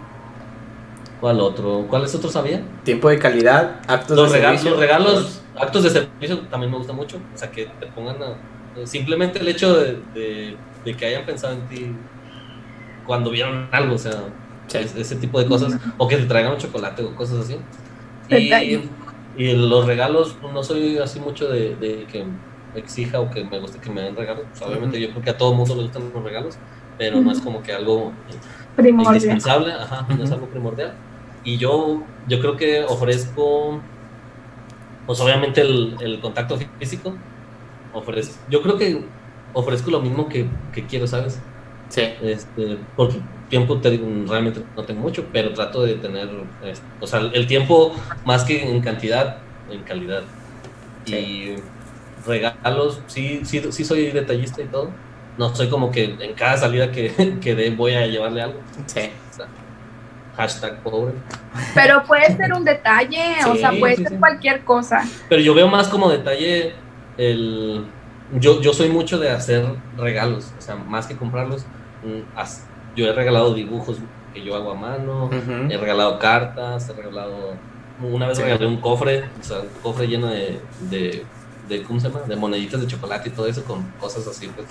¿Cuál 1.15 1.39
otro? 1.39 1.87
¿Cuáles 1.87 2.13
otros 2.15 2.35
había? 2.35 2.81
Tiempo 2.83 3.09
de 3.09 3.17
calidad, 3.19 3.81
actos 3.87 4.17
Los 4.17 4.31
de 4.31 4.37
regalos, 4.37 4.61
servicio. 4.61 4.71
los 4.71 4.79
regalos, 4.79 5.51
actos 5.55 5.83
de 5.83 5.89
servicio 5.91 6.49
también 6.49 6.71
me 6.71 6.77
gusta 6.77 6.93
mucho. 6.93 7.17
O 7.33 7.37
sea, 7.37 7.49
que 7.51 7.65
te 7.79 7.87
pongan 7.87 8.21
a- 8.21 8.41
simplemente 8.85 9.39
el 9.39 9.47
hecho 9.47 9.75
de, 9.77 10.03
de- 10.13 10.65
de 10.83 10.97
que 10.97 11.05
hayan 11.05 11.25
pensado 11.25 11.53
en 11.53 11.67
ti 11.67 12.09
cuando 13.03 13.31
vieron 13.31 13.69
algo, 13.71 13.95
o 13.95 13.97
sea, 13.97 14.35
Sí. 14.67 14.79
es- 14.79 14.95
ese 14.95 15.15
tipo 15.17 15.39
de 15.39 15.47
cosas, 15.47 15.79
o 15.97 16.07
que 16.07 16.17
te 16.17 16.25
traigan 16.25 16.53
un 16.53 16.57
chocolate 16.59 17.03
o 17.03 17.15
cosas 17.15 17.39
así. 17.45 17.69
Y 19.37 19.53
los 19.53 19.85
regalos, 19.85 20.39
no 20.41 20.63
soy 20.63 20.97
así 20.97 21.19
mucho 21.19 21.49
de, 21.49 21.75
de 21.75 22.07
que 22.07 22.25
exija 22.75 23.19
o 23.19 23.29
que 23.29 23.43
me 23.43 23.59
guste 23.59 23.79
que 23.79 23.89
me 23.89 24.01
den 24.01 24.15
regalos. 24.15 24.45
Pues, 24.49 24.61
obviamente, 24.61 24.99
yo 24.99 25.09
creo 25.11 25.21
que 25.21 25.29
a 25.29 25.37
todo 25.37 25.53
mundo 25.53 25.75
le 25.75 25.83
gustan 25.83 26.11
los 26.13 26.23
regalos, 26.23 26.57
pero 26.97 27.21
no 27.21 27.31
es 27.31 27.39
como 27.41 27.61
que 27.61 27.73
algo 27.73 28.11
Primordial. 28.75 29.15
indispensable, 29.15 29.73
ajá, 29.73 30.05
no 30.09 30.23
es 30.23 30.31
algo 30.31 30.47
primordial. 30.47 30.93
Y 31.43 31.57
yo, 31.57 32.03
yo 32.27 32.39
creo 32.39 32.57
que 32.57 32.83
ofrezco, 32.83 33.79
pues 35.05 35.19
obviamente 35.19 35.61
el, 35.61 35.95
el 36.01 36.19
contacto 36.19 36.57
físico, 36.79 37.15
ofrezco, 37.93 38.35
yo 38.49 38.61
creo 38.61 38.77
que 38.77 39.05
ofrezco 39.53 39.91
lo 39.91 40.01
mismo 40.01 40.27
que, 40.27 40.47
que 40.73 40.85
quiero, 40.85 41.07
¿sabes? 41.07 41.39
Sí. 41.89 42.01
Este, 42.21 42.77
porque 42.95 43.19
tiempo 43.49 43.77
te 43.77 43.91
digo, 43.91 44.07
realmente 44.27 44.63
no 44.75 44.83
tengo 44.83 45.01
mucho, 45.01 45.25
pero 45.31 45.53
trato 45.53 45.83
de 45.83 45.95
tener, 45.95 46.27
este, 46.63 46.85
o 46.99 47.07
sea, 47.07 47.19
el 47.19 47.47
tiempo 47.47 47.93
más 48.25 48.43
que 48.43 48.69
en 48.69 48.81
cantidad, 48.81 49.37
en 49.69 49.83
calidad. 49.83 50.23
Y 51.05 51.55
regalos, 52.25 53.01
sí, 53.07 53.41
sí, 53.43 53.61
sí 53.71 53.83
soy 53.85 54.11
detallista 54.11 54.61
y 54.61 54.65
todo. 54.65 54.89
No 55.37 55.53
soy 55.53 55.69
como 55.69 55.91
que 55.91 56.15
en 56.19 56.33
cada 56.33 56.57
salida 56.57 56.91
que, 56.91 57.37
que 57.41 57.55
dé 57.55 57.69
voy 57.71 57.93
a 57.93 58.07
llevarle 58.07 58.41
algo. 58.41 58.59
Sí. 58.85 59.09
O 59.31 59.35
sea, 59.35 59.47
hashtag 60.37 60.81
pobre. 60.81 61.13
Pero 61.73 62.03
puede 62.03 62.35
ser 62.35 62.53
un 62.53 62.63
detalle, 62.65 63.35
o 63.49 63.55
sea, 63.55 63.71
puede 63.79 63.95
sí, 63.97 64.03
ser 64.03 64.11
sí. 64.13 64.17
cualquier 64.17 64.63
cosa. 64.63 65.03
Pero 65.29 65.41
yo 65.41 65.53
veo 65.53 65.67
más 65.67 65.87
como 65.87 66.09
detalle 66.09 66.73
el... 67.17 67.85
Yo, 68.39 68.59
yo 68.61 68.73
soy 68.73 68.89
mucho 68.89 69.19
de 69.19 69.29
hacer 69.29 69.65
regalos, 69.97 70.51
o 70.57 70.61
sea, 70.61 70.75
más 70.75 71.05
que 71.07 71.15
comprarlos. 71.15 71.63
mm, 72.03 72.37
as- 72.37 72.65
Yo 72.95 73.05
he 73.07 73.13
regalado 73.13 73.53
dibujos 73.53 73.97
que 74.33 74.43
yo 74.43 74.55
hago 74.55 74.71
a 74.71 74.75
mano, 74.75 75.29
he 75.69 75.77
regalado 75.77 76.17
cartas, 76.19 76.89
he 76.89 76.93
regalado... 76.93 77.53
Una 78.01 78.27
vez 78.27 78.37
Sí. 78.37 78.43
regalé 78.43 78.65
un 78.67 78.81
cofre, 78.81 79.23
o 79.39 79.43
sea, 79.43 79.59
un 79.59 79.69
cofre 79.81 80.07
lleno 80.07 80.27
de, 80.27 80.59
de, 80.89 81.23
de, 81.67 81.83
¿cómo 81.83 81.99
se 81.99 82.07
llama? 82.09 82.21
De 82.21 82.35
moneditas 82.35 82.81
de 82.81 82.87
chocolate 82.87 83.29
y 83.29 83.31
todo 83.31 83.47
eso 83.47 83.63
con 83.63 83.83
cosas 83.99 84.27
así, 84.27 84.47
pues. 84.55 84.67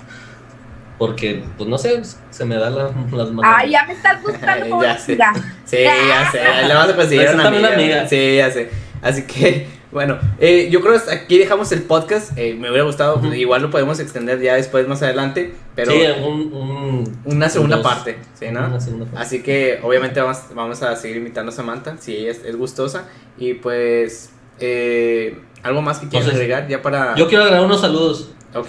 Porque, 0.99 1.43
pues 1.57 1.69
no 1.69 1.77
sé, 1.77 2.03
se 2.31 2.45
me 2.45 2.55
da 2.57 2.71
la- 2.71 2.85
las 3.13 3.31
manos. 3.31 3.43
Ay, 3.45 3.71
ya 3.73 3.85
me 3.85 3.95
estás 3.95 4.23
buscando 4.23 4.81
Ya 4.83 4.97
sé. 4.97 5.19
Sí, 5.65 5.79
ya 5.83 6.31
sé. 6.31 6.39
Le 6.69 6.73
vamos 6.75 6.93
a 6.93 6.97
conseguir 6.97 7.29
una 7.35 7.49
amiga. 7.49 7.59
una 7.69 7.75
amiga. 7.75 8.09
Sí, 8.09 8.37
ya 8.37 8.51
sé. 8.53 8.71
Así 9.03 9.23
que, 9.27 9.67
bueno, 9.91 10.19
eh, 10.39 10.69
yo 10.71 10.81
creo 10.81 10.95
que 11.05 11.11
aquí 11.11 11.37
dejamos 11.39 11.73
el 11.73 11.83
podcast. 11.83 12.39
Eh, 12.39 12.55
me 12.55 12.69
hubiera 12.71 12.85
gustado, 12.85 13.17
Ujú. 13.17 13.33
igual 13.35 13.63
lo 13.63 13.71
podemos 13.71 13.99
extender 13.99 14.41
ya 14.41 14.55
después, 14.55 14.87
más 14.87 15.03
adelante. 15.03 15.53
Pero 15.75 15.91
sí, 15.91 15.99
un, 16.25 16.53
un- 16.55 17.21
una 17.25 17.49
segunda 17.49 17.79
dos- 17.79 17.85
parte, 17.87 18.17
¿sí, 18.35 18.47
no? 18.53 18.61
Una 18.65 18.81
segunda 18.81 19.07
parte. 19.07 19.19
Así 19.21 19.43
que 19.43 19.81
obviamente 19.83 20.21
vamos, 20.21 20.39
vamos 20.55 20.81
a 20.85 20.95
seguir 20.95 21.17
invitando 21.17 21.51
a 21.51 21.55
Samantha, 21.57 21.97
si 21.99 22.15
ella 22.19 22.31
es, 22.31 22.45
es 22.45 22.55
gustosa. 22.57 23.09
Y 23.37 23.55
pues 23.55 24.31
eh, 24.61 25.41
¿algo 25.65 25.83
más 25.83 25.99
que 25.99 26.09
quieras 26.09 26.29
agregar 26.31 26.69
ya 26.69 26.81
para...? 26.81 27.17
Yo 27.17 27.27
quiero 27.29 27.43
agregar 27.45 27.65
unos 27.65 27.81
saludos. 27.81 28.31
Ok, 28.55 28.69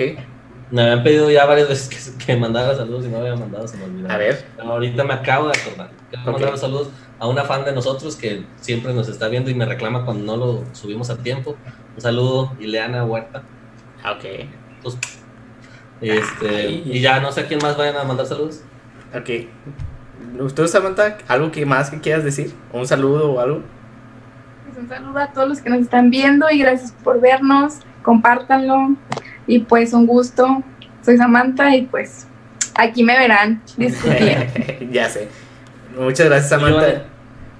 Me 0.71 0.81
habían 0.81 1.03
pedido 1.03 1.29
ya 1.29 1.45
varias 1.45 1.69
veces 1.69 2.15
que, 2.17 2.25
que 2.25 2.35
mandara 2.35 2.75
saludos 2.75 3.05
y 3.05 3.09
no 3.09 3.17
había 3.19 3.35
mandado, 3.35 3.67
se 3.67 3.77
me 3.77 3.83
olvidó. 3.85 4.09
a 4.09 4.17
ver. 4.17 4.45
Pero 4.57 4.71
ahorita 4.71 5.03
me 5.03 5.13
acabo 5.13 5.47
de 5.49 5.59
acordar. 5.59 5.91
Quiero 6.09 6.23
Ok. 6.25 6.31
mandar 6.31 6.51
los 6.51 6.59
saludos 6.59 6.89
a 7.19 7.27
una 7.27 7.43
fan 7.43 7.63
de 7.65 7.71
nosotros 7.71 8.15
que 8.15 8.43
siempre 8.59 8.91
nos 8.93 9.07
está 9.07 9.27
viendo 9.27 9.51
y 9.51 9.53
me 9.53 9.65
reclama 9.65 10.03
cuando 10.05 10.25
no 10.25 10.37
lo 10.45 10.63
subimos 10.73 11.09
a 11.11 11.17
tiempo. 11.17 11.55
Un 11.95 12.01
saludo, 12.01 12.51
Ileana 12.59 13.05
Huerta. 13.05 13.43
Ah, 14.03 14.13
Ok, 14.13 14.25
Pues, 14.81 14.97
este, 16.01 16.49
Ay. 16.49 16.83
y 16.85 16.99
ya 16.99 17.19
no 17.19 17.31
sé 17.31 17.41
a 17.41 17.47
quién 17.47 17.59
más 17.61 17.77
vayan 17.77 17.95
a 17.97 18.03
mandar 18.03 18.25
saludos. 18.25 18.61
ok. 19.15 19.29
¿Usted, 20.39 20.67
Samantha, 20.67 21.17
algo 21.27 21.51
que 21.51 21.65
más 21.65 21.89
que 21.89 21.99
quieras 22.01 22.23
decir? 22.23 22.53
¿O 22.73 22.79
¿Un 22.79 22.87
saludo 22.87 23.31
o 23.31 23.39
algo? 23.39 23.61
Pues 24.75 24.83
un 24.83 24.89
saludo 24.89 25.19
a 25.19 25.27
todos 25.31 25.47
los 25.47 25.61
que 25.61 25.69
nos 25.69 25.79
están 25.79 26.09
viendo 26.09 26.47
y 26.51 26.59
gracias 26.59 26.93
por 27.03 27.21
vernos. 27.21 27.75
Compártanlo. 28.03 28.95
Y 29.47 29.59
pues 29.59 29.93
un 29.93 30.05
gusto. 30.05 30.63
Soy 31.01 31.15
Samantha 31.17 31.73
y 31.75 31.83
pues 31.83 32.27
aquí 32.75 33.03
me 33.03 33.17
verán 33.17 33.61
ya 34.91 35.07
sé. 35.07 35.29
Muchas 35.97 36.25
gracias, 36.27 36.49
Samantha. 36.49 37.05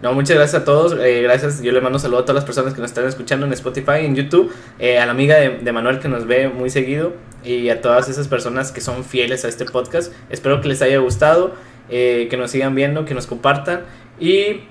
No, 0.01 0.13
muchas 0.13 0.35
gracias 0.35 0.61
a 0.61 0.65
todos. 0.65 0.93
eh, 0.99 1.21
gracias. 1.21 1.61
Yo 1.61 1.71
le 1.71 1.79
mando 1.79 1.95
un 1.97 2.01
saludo 2.01 2.19
a 2.19 2.21
todas 2.23 2.35
las 2.35 2.43
personas 2.43 2.73
que 2.73 2.81
nos 2.81 2.91
están 2.91 3.05
escuchando 3.05 3.45
en 3.45 3.53
Spotify, 3.53 3.99
en 4.05 4.15
YouTube. 4.15 4.51
eh, 4.77 4.99
a 4.99 5.05
la 5.05 5.13
amiga 5.13 5.37
de, 5.37 5.59
de 5.59 5.71
Manuel 5.71 5.99
que 5.99 6.09
nos 6.09 6.27
ve 6.27 6.49
muy 6.49 6.69
seguido. 6.69 7.13
Y 7.45 7.69
a 7.69 7.79
todas 7.81 8.09
esas 8.09 8.27
personas 8.27 8.73
que 8.73 8.81
son 8.81 9.05
fieles 9.05 9.45
a 9.45 9.47
este 9.47 9.63
podcast. 9.63 10.11
Espero 10.29 10.59
que 10.59 10.67
les 10.67 10.81
haya 10.81 10.97
gustado. 10.97 11.55
eh, 11.89 12.27
que 12.29 12.35
nos 12.35 12.51
sigan 12.51 12.75
viendo, 12.75 13.05
que 13.05 13.13
nos 13.13 13.25
compartan. 13.25 13.81
Y 14.19 14.63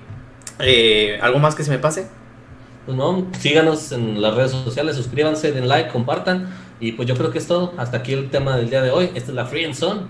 eh, 0.59 1.17
algo 1.23 1.39
más 1.39 1.55
que 1.55 1.63
se 1.63 1.71
me 1.71 1.79
pase. 1.79 2.07
Pues 2.85 2.97
no, 2.97 3.25
síganos 3.39 3.91
en 3.91 4.21
las 4.21 4.35
redes 4.35 4.51
sociales, 4.51 4.95
suscríbanse, 4.95 5.51
den 5.51 5.67
like, 5.67 5.89
compartan. 5.89 6.53
Y 6.79 6.91
pues 6.91 7.07
yo 7.07 7.15
creo 7.15 7.31
que 7.31 7.39
es 7.39 7.47
todo. 7.47 7.73
Hasta 7.77 7.97
aquí 7.97 8.13
el 8.13 8.29
tema 8.29 8.55
del 8.57 8.69
día 8.69 8.81
de 8.81 8.91
hoy. 8.91 9.05
Esta 9.15 9.31
es 9.31 9.35
la 9.35 9.45
Free 9.45 9.65
and 9.65 9.73
Zone. 9.73 10.01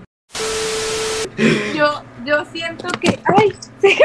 Yo, 1.74 2.02
yo 2.24 2.44
siento 2.52 2.88
que. 3.00 3.18
¡Ay! 3.36 3.52
Se 3.80 3.96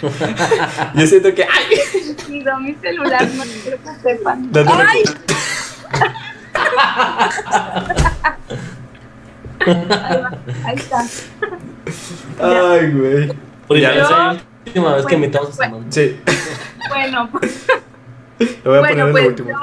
Yo 0.94 1.06
siento 1.06 1.34
que. 1.34 1.44
¡Ay! 1.44 2.14
cayó 2.26 2.58
mi 2.60 2.74
celular, 2.74 3.26
no 3.34 3.42
quiero 3.62 3.78
que 3.82 3.94
sepan. 4.02 4.50
No 4.52 4.64
¡Ay! 4.86 5.02
Ahí 9.68 10.20
va, 10.22 10.30
ahí 10.64 10.76
está. 10.76 11.04
Ay, 12.40 12.92
güey. 12.92 13.32
Primera 13.68 13.94
Yo- 13.94 14.00
vez, 14.00 14.10
la 14.10 14.38
última 14.68 14.94
vez 14.94 15.06
que 15.06 15.14
invitamos 15.14 15.50
a 15.50 15.52
Samantha. 15.52 15.90
Sí. 15.90 16.20
Bueno, 16.88 17.28
pues, 17.32 17.66
Lo 18.64 18.70
voy 18.70 18.78
a 18.78 18.80
bueno, 18.80 18.88
poner 18.88 19.06
en 19.06 19.12
pues 19.12 19.22
lo 19.24 19.28
último. 19.30 19.50
yo, 19.50 19.58